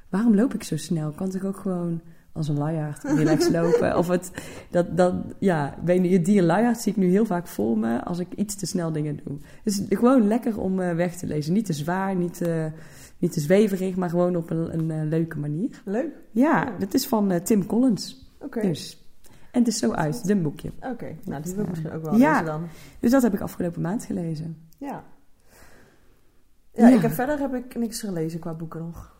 waarom 0.08 0.34
loop 0.34 0.54
ik 0.54 0.62
zo 0.62 0.76
snel? 0.76 1.10
Kan 1.10 1.34
ik 1.34 1.44
ook 1.44 1.56
gewoon 1.56 2.00
als 2.34 2.48
een 2.48 2.58
luiaard 2.58 3.02
relax 3.02 3.48
lopen? 3.50 3.96
Of 3.98 4.08
het, 4.08 4.30
dat, 4.70 4.96
dat, 4.96 5.14
ja, 5.38 5.74
weet 5.84 6.10
je, 6.10 6.20
die 6.20 6.42
luiaard 6.42 6.80
zie 6.80 6.92
ik 6.92 6.98
nu 6.98 7.10
heel 7.10 7.26
vaak 7.26 7.46
voor 7.46 7.78
me... 7.78 8.04
als 8.04 8.18
ik 8.18 8.32
iets 8.36 8.54
te 8.54 8.66
snel 8.66 8.92
dingen 8.92 9.20
doe. 9.24 9.38
Dus 9.64 9.82
gewoon 9.88 10.26
lekker 10.26 10.60
om 10.60 10.80
eh, 10.80 10.94
weg 10.94 11.16
te 11.16 11.26
lezen. 11.26 11.52
Niet 11.52 11.66
te 11.66 11.72
zwaar, 11.72 12.16
niet 12.16 12.34
te, 12.36 12.70
niet 13.18 13.32
te 13.32 13.40
zweverig... 13.40 13.96
maar 13.96 14.08
gewoon 14.10 14.36
op 14.36 14.50
een, 14.50 14.78
een 14.78 14.90
eh, 14.90 15.08
leuke 15.08 15.38
manier. 15.38 15.82
Leuk. 15.84 16.10
Ja, 16.30 16.72
dat 16.78 16.94
is 16.94 17.06
van 17.06 17.30
eh, 17.30 17.40
Tim 17.40 17.66
Collins. 17.66 18.32
Oké. 18.40 18.60
Dus. 18.60 18.98
En 19.50 19.58
het 19.60 19.68
is 19.68 19.78
zo 19.78 19.92
uit, 19.92 20.28
een 20.28 20.42
boekje. 20.42 20.70
Oké, 20.80 21.16
nou 21.24 21.42
die 21.42 21.54
wil 21.54 21.62
ik 21.64 21.70
misschien 21.70 21.92
ook 21.92 22.02
wel 22.02 22.16
Ja. 22.16 22.30
lezen 22.30 22.46
dan. 22.46 22.66
Dus 23.00 23.10
dat 23.10 23.22
heb 23.22 23.34
ik 23.34 23.40
afgelopen 23.40 23.82
maand 23.82 24.04
gelezen. 24.04 24.56
Ja. 24.78 25.04
Ja, 26.72 26.88
Ja. 26.88 26.96
Ik 26.96 27.02
heb, 27.02 27.12
verder 27.12 27.38
heb 27.38 27.54
ik 27.54 27.76
niks 27.76 28.00
gelezen 28.00 28.40
qua 28.40 28.54
boeken 28.54 28.80
nog. 28.80 29.13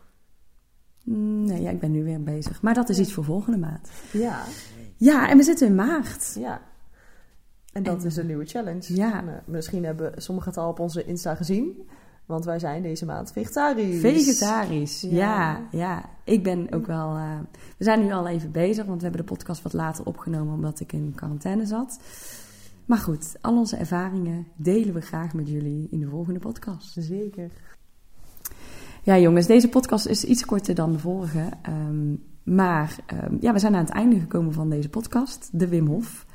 Nee, 1.07 1.61
ja, 1.61 1.69
ik 1.69 1.79
ben 1.79 1.91
nu 1.91 2.03
weer 2.03 2.23
bezig. 2.23 2.61
Maar 2.61 2.73
dat 2.73 2.89
is 2.89 2.99
iets 2.99 3.13
voor 3.13 3.23
volgende 3.23 3.57
maand. 3.57 3.89
Ja, 4.11 4.43
Ja, 4.97 5.29
en 5.29 5.37
we 5.37 5.43
zitten 5.43 5.67
in 5.67 5.75
maart. 5.75 6.35
ja. 6.39 6.61
En 7.73 7.83
dat 7.83 7.99
En- 8.01 8.05
is 8.05 8.17
een 8.17 8.25
nieuwe 8.25 8.45
challenge. 8.45 8.95
Ja. 8.95 9.21
Nou, 9.21 9.37
misschien 9.45 9.85
hebben 9.85 10.21
sommigen 10.21 10.49
het 10.49 10.59
al 10.59 10.69
op 10.69 10.79
onze 10.79 11.05
Insta 11.05 11.35
gezien. 11.35 11.87
Want 12.25 12.45
wij 12.45 12.59
zijn 12.59 12.81
deze 12.81 13.05
maand 13.05 13.31
vegetarisch. 13.31 13.99
Vegetarisch. 13.99 15.01
Ja. 15.01 15.09
Ja. 15.09 15.61
ja, 15.71 16.05
Ik 16.23 16.43
ben 16.43 16.71
ook 16.71 16.85
wel... 16.87 17.15
eh, 17.15 17.39
we 17.77 17.83
zijn 17.83 18.05
nu 18.05 18.11
al 18.11 18.27
even 18.27 18.51
bezig, 18.51 18.85
want 18.85 18.97
we 19.01 19.03
hebben 19.07 19.25
de 19.25 19.31
podcast 19.33 19.61
wat 19.61 19.73
later 19.73 20.05
opgenomen... 20.05 20.53
omdat 20.53 20.79
ik 20.79 20.93
in 20.93 21.13
quarantaine 21.15 21.65
zat. 21.65 21.99
Maar 22.85 22.97
goed, 22.97 23.35
al 23.41 23.57
onze 23.57 23.75
ervaringen 23.77 24.47
delen 24.55 24.93
we 24.93 25.01
graag 25.01 25.33
met 25.33 25.47
jullie 25.49 25.87
in 25.91 25.99
de 25.99 26.07
volgende 26.07 26.39
podcast. 26.39 26.95
Zeker. 26.99 27.51
Ja, 29.05 29.17
jongens, 29.17 29.47
deze 29.47 29.69
podcast 29.69 30.05
is 30.05 30.23
iets 30.23 30.45
korter 30.45 30.75
dan 30.75 30.91
de 30.91 30.99
vorige. 30.99 31.49
ehm, 31.61 32.13
maar 32.43 32.95
ehm, 33.05 33.35
ja, 33.39 33.53
we 33.53 33.59
zijn 33.59 33.75
aan 33.75 33.83
het 33.83 33.93
einde 33.93 34.19
gekomen 34.19 34.53
van 34.53 34.69
deze 34.69 34.89
podcast, 34.89 35.49
de 35.51 35.67
Wim 35.67 35.87
Hof. 35.87 36.25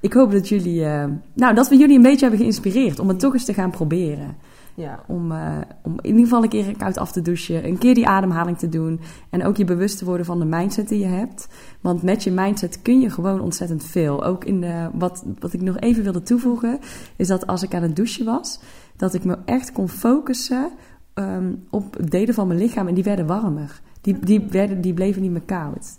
Ik 0.00 0.12
hoop 0.12 0.32
dat 0.32 0.48
jullie, 0.48 0.84
eh, 0.84 1.04
nou, 1.34 1.54
dat 1.54 1.68
we 1.68 1.76
jullie 1.76 1.96
een 1.96 2.02
beetje 2.02 2.20
hebben 2.20 2.38
geïnspireerd 2.38 2.98
om 2.98 3.08
het 3.08 3.18
toch 3.18 3.32
eens 3.32 3.44
te 3.44 3.54
gaan 3.54 3.70
proberen. 3.70 4.36
Ja. 4.74 5.04
Om, 5.06 5.32
eh, 5.32 5.58
om 5.82 5.92
in 6.00 6.04
ieder 6.06 6.22
geval 6.22 6.42
een 6.42 6.48
keer 6.48 6.76
koud 6.76 6.98
af 6.98 7.12
te 7.12 7.22
douchen, 7.22 7.66
een 7.66 7.78
keer 7.78 7.94
die 7.94 8.06
ademhaling 8.06 8.58
te 8.58 8.68
doen 8.68 9.00
en 9.30 9.44
ook 9.44 9.56
je 9.56 9.64
bewust 9.64 9.98
te 9.98 10.04
worden 10.04 10.26
van 10.26 10.38
de 10.38 10.44
mindset 10.44 10.88
die 10.88 10.98
je 10.98 11.06
hebt. 11.06 11.48
Want 11.80 12.02
met 12.02 12.22
je 12.22 12.30
mindset 12.30 12.82
kun 12.82 13.00
je 13.00 13.10
gewoon 13.10 13.40
ontzettend 13.40 13.84
veel. 13.84 14.24
Ook 14.24 14.44
in 14.44 14.60
de, 14.60 14.88
wat, 14.92 15.24
wat 15.38 15.52
ik 15.52 15.60
nog 15.60 15.78
even 15.78 16.02
wilde 16.02 16.22
toevoegen, 16.22 16.78
is 17.16 17.28
dat 17.28 17.46
als 17.46 17.62
ik 17.62 17.74
aan 17.74 17.82
het 17.82 17.96
douchen 17.96 18.24
was, 18.24 18.60
dat 18.96 19.14
ik 19.14 19.24
me 19.24 19.38
echt 19.44 19.72
kon 19.72 19.88
focussen 19.88 20.70
ehm, 21.14 21.54
op 21.70 21.96
delen 22.10 22.34
van 22.34 22.46
mijn 22.46 22.58
lichaam 22.58 22.88
en 22.88 22.94
die 22.94 23.04
werden 23.04 23.26
warmer. 23.26 23.80
Die, 24.00 24.18
die, 24.18 24.40
werden, 24.40 24.80
die 24.80 24.94
bleven 24.94 25.22
niet 25.22 25.30
meer 25.30 25.40
koud. 25.40 25.98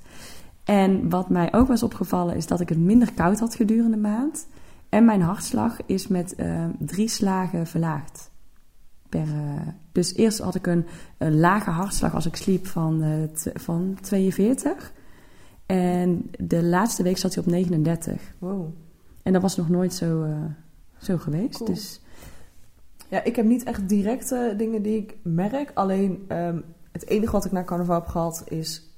En 0.64 1.10
wat 1.10 1.30
mij 1.30 1.54
ook 1.54 1.68
was 1.68 1.84
opgevallen 1.84 2.36
is 2.36 2.48
dat 2.48 2.60
ik 2.60 2.70
het 2.70 2.78
minder 2.78 3.14
koud 3.14 3.40
had 3.40 3.56
gedurende 3.56 3.96
de 3.96 4.02
maand. 4.02 4.48
En 4.90 5.06
mijn 5.06 5.22
hartslag 5.22 5.78
is 5.86 6.08
met 6.08 6.36
ehm, 6.36 6.70
drie 6.80 7.08
slagen 7.08 7.68
verlaagd. 7.68 8.32
Per, 9.10 9.22
eh, 9.22 9.68
dus 9.92 10.16
eerst 10.16 10.40
had 10.40 10.56
ik 10.56 10.68
een, 10.68 10.86
een 11.18 11.40
lage 11.40 11.70
hartslag 11.70 12.14
als 12.14 12.26
ik 12.26 12.36
sliep 12.36 12.68
van, 12.68 13.04
eh, 13.04 13.52
van 13.54 13.98
42. 14.02 14.94
En 15.66 16.30
de 16.40 16.64
laatste 16.64 17.04
week 17.04 17.18
zat 17.18 17.34
hij 17.34 17.44
op 17.44 17.50
39. 17.50 18.22
Wow. 18.40 18.68
En 19.24 19.34
dat 19.34 19.42
was 19.42 19.56
nog 19.56 19.70
nooit 19.70 19.94
zo, 19.94 20.24
eh, 20.24 20.38
zo 20.98 21.18
geweest. 21.18 21.58
Cool. 21.58 21.70
Dus 21.70 22.02
Ja, 23.16 23.24
ik 23.24 23.36
heb 23.36 23.46
niet 23.46 23.64
echt 23.64 23.90
directe 23.90 24.54
dingen 24.58 24.82
die 24.82 24.98
ik 24.98 25.16
merk. 25.24 25.72
Alleen 25.74 26.26
ehm, 26.28 26.60
het 26.92 27.08
enige 27.08 27.32
wat 27.32 27.46
ik 27.46 27.52
na 27.52 27.64
carnaval 27.64 27.96
heb 27.96 28.08
gehad 28.08 28.44
is 28.48 28.90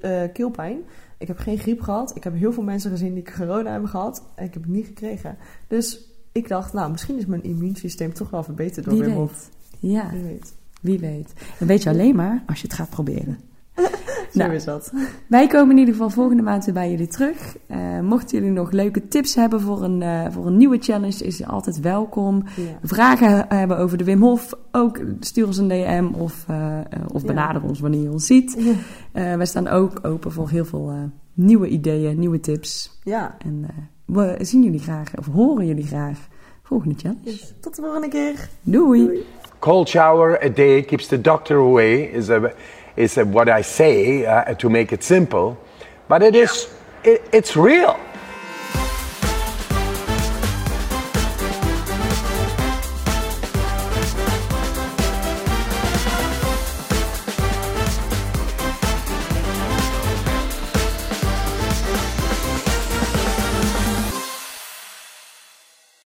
eh, 0.00 0.22
keelpijn. 0.32 0.78
Ik 1.18 1.26
heb 1.26 1.38
geen 1.38 1.58
griep 1.58 1.80
gehad. 1.80 2.16
Ik 2.16 2.24
heb 2.24 2.34
heel 2.34 2.52
veel 2.52 2.62
mensen 2.62 2.90
gezien 2.90 3.14
die 3.14 3.32
corona 3.36 3.70
hebben 3.70 3.88
gehad. 3.88 4.22
En 4.34 4.44
ik 4.44 4.54
heb 4.54 4.62
het 4.62 4.72
niet 4.72 4.86
gekregen. 4.86 5.36
Dus 5.66 6.10
ik 6.32 6.48
dacht, 6.48 6.72
nou, 6.72 6.90
misschien 6.90 7.18
is 7.18 7.26
mijn 7.26 7.42
immuunsysteem 7.42 8.12
toch 8.14 8.30
wel 8.30 8.42
verbeterd 8.42 8.84
door 8.84 8.98
Wim. 8.98 9.12
Hof. 9.12 9.48
Ja, 9.78 10.10
Wie 10.10 10.22
weet. 10.22 10.54
wie 10.80 10.98
weet. 10.98 11.32
Dat 11.58 11.68
weet 11.68 11.82
je 11.82 11.90
alleen 11.90 12.16
maar 12.16 12.42
als 12.46 12.60
je 12.60 12.66
het 12.66 12.76
gaat 12.76 12.90
proberen. 12.90 13.38
Zo 14.32 14.38
Nou. 14.38 14.52
is 14.54 14.64
dat. 14.64 14.92
Wij 15.26 15.46
komen 15.46 15.70
in 15.70 15.78
ieder 15.78 15.94
geval 15.94 16.10
volgende 16.10 16.42
maand 16.42 16.64
weer 16.64 16.74
bij 16.74 16.90
jullie 16.90 17.06
terug. 17.06 17.56
Eh, 17.66 18.00
mochten 18.00 18.38
jullie 18.38 18.52
nog 18.54 18.70
leuke 18.70 19.08
tips 19.08 19.34
hebben 19.34 19.60
voor 19.60 19.82
een, 19.82 20.02
eh, 20.02 20.24
voor 20.30 20.46
een 20.46 20.56
nieuwe 20.56 20.78
challenge, 20.80 21.24
is 21.24 21.38
je 21.38 21.46
altijd 21.46 21.80
welkom. 21.80 22.42
Ja. 22.56 22.62
Vragen 22.82 23.44
hebben 23.48 23.78
over 23.78 23.98
de 23.98 24.04
Wim 24.04 24.22
Hof, 24.22 24.54
ook 24.72 25.00
stuur 25.20 25.46
ons 25.46 25.56
een 25.56 25.68
DM 25.68 26.06
of, 26.20 26.44
eh, 26.48 26.78
eh, 26.78 26.84
of 27.12 27.20
Ja. 27.20 27.26
benader 27.26 27.62
ons 27.62 27.80
wanneer 27.80 28.02
je 28.02 28.10
ons 28.10 28.26
ziet. 28.26 28.56
Ja. 28.58 28.72
Eh, 29.12 29.36
wij 29.36 29.46
staan 29.46 29.68
ook 29.68 29.98
open 30.02 30.32
voor 30.32 30.48
heel 30.48 30.64
veel 30.64 30.88
eh, 30.90 30.96
nieuwe 31.34 31.68
ideeën, 31.68 32.18
nieuwe 32.18 32.40
tips. 32.40 32.98
Ja. 33.04 33.36
En 33.44 33.64
eh, 33.68 33.76
we 34.04 34.36
zien 34.40 34.62
jullie 34.62 34.80
graag, 34.80 35.16
of 35.18 35.26
horen 35.26 35.66
jullie 35.66 35.86
graag, 35.86 36.18
volgende 36.62 36.94
challenge. 36.98 37.38
Tot 37.60 37.76
de 37.76 37.82
volgende 37.82 38.08
keer. 38.08 38.48
Doei. 38.62 39.10
Cold 39.58 39.88
shower 39.88 40.44
a 40.44 40.48
day 40.48 40.82
keeps 40.82 41.06
the 41.06 41.20
doctor 41.20 41.56
away 41.58 42.00
is, 42.02 42.30
a, 42.30 42.40
is 42.98 43.16
what 43.16 43.48
I 43.48 43.62
say 43.62 44.26
uh, 44.26 44.54
to 44.54 44.68
make 44.68 44.92
it 44.92 45.04
simple, 45.04 45.56
but 46.08 46.22
it 46.22 46.34
is 46.34 46.68
it, 47.04 47.22
it's 47.32 47.56
real. 47.56 47.98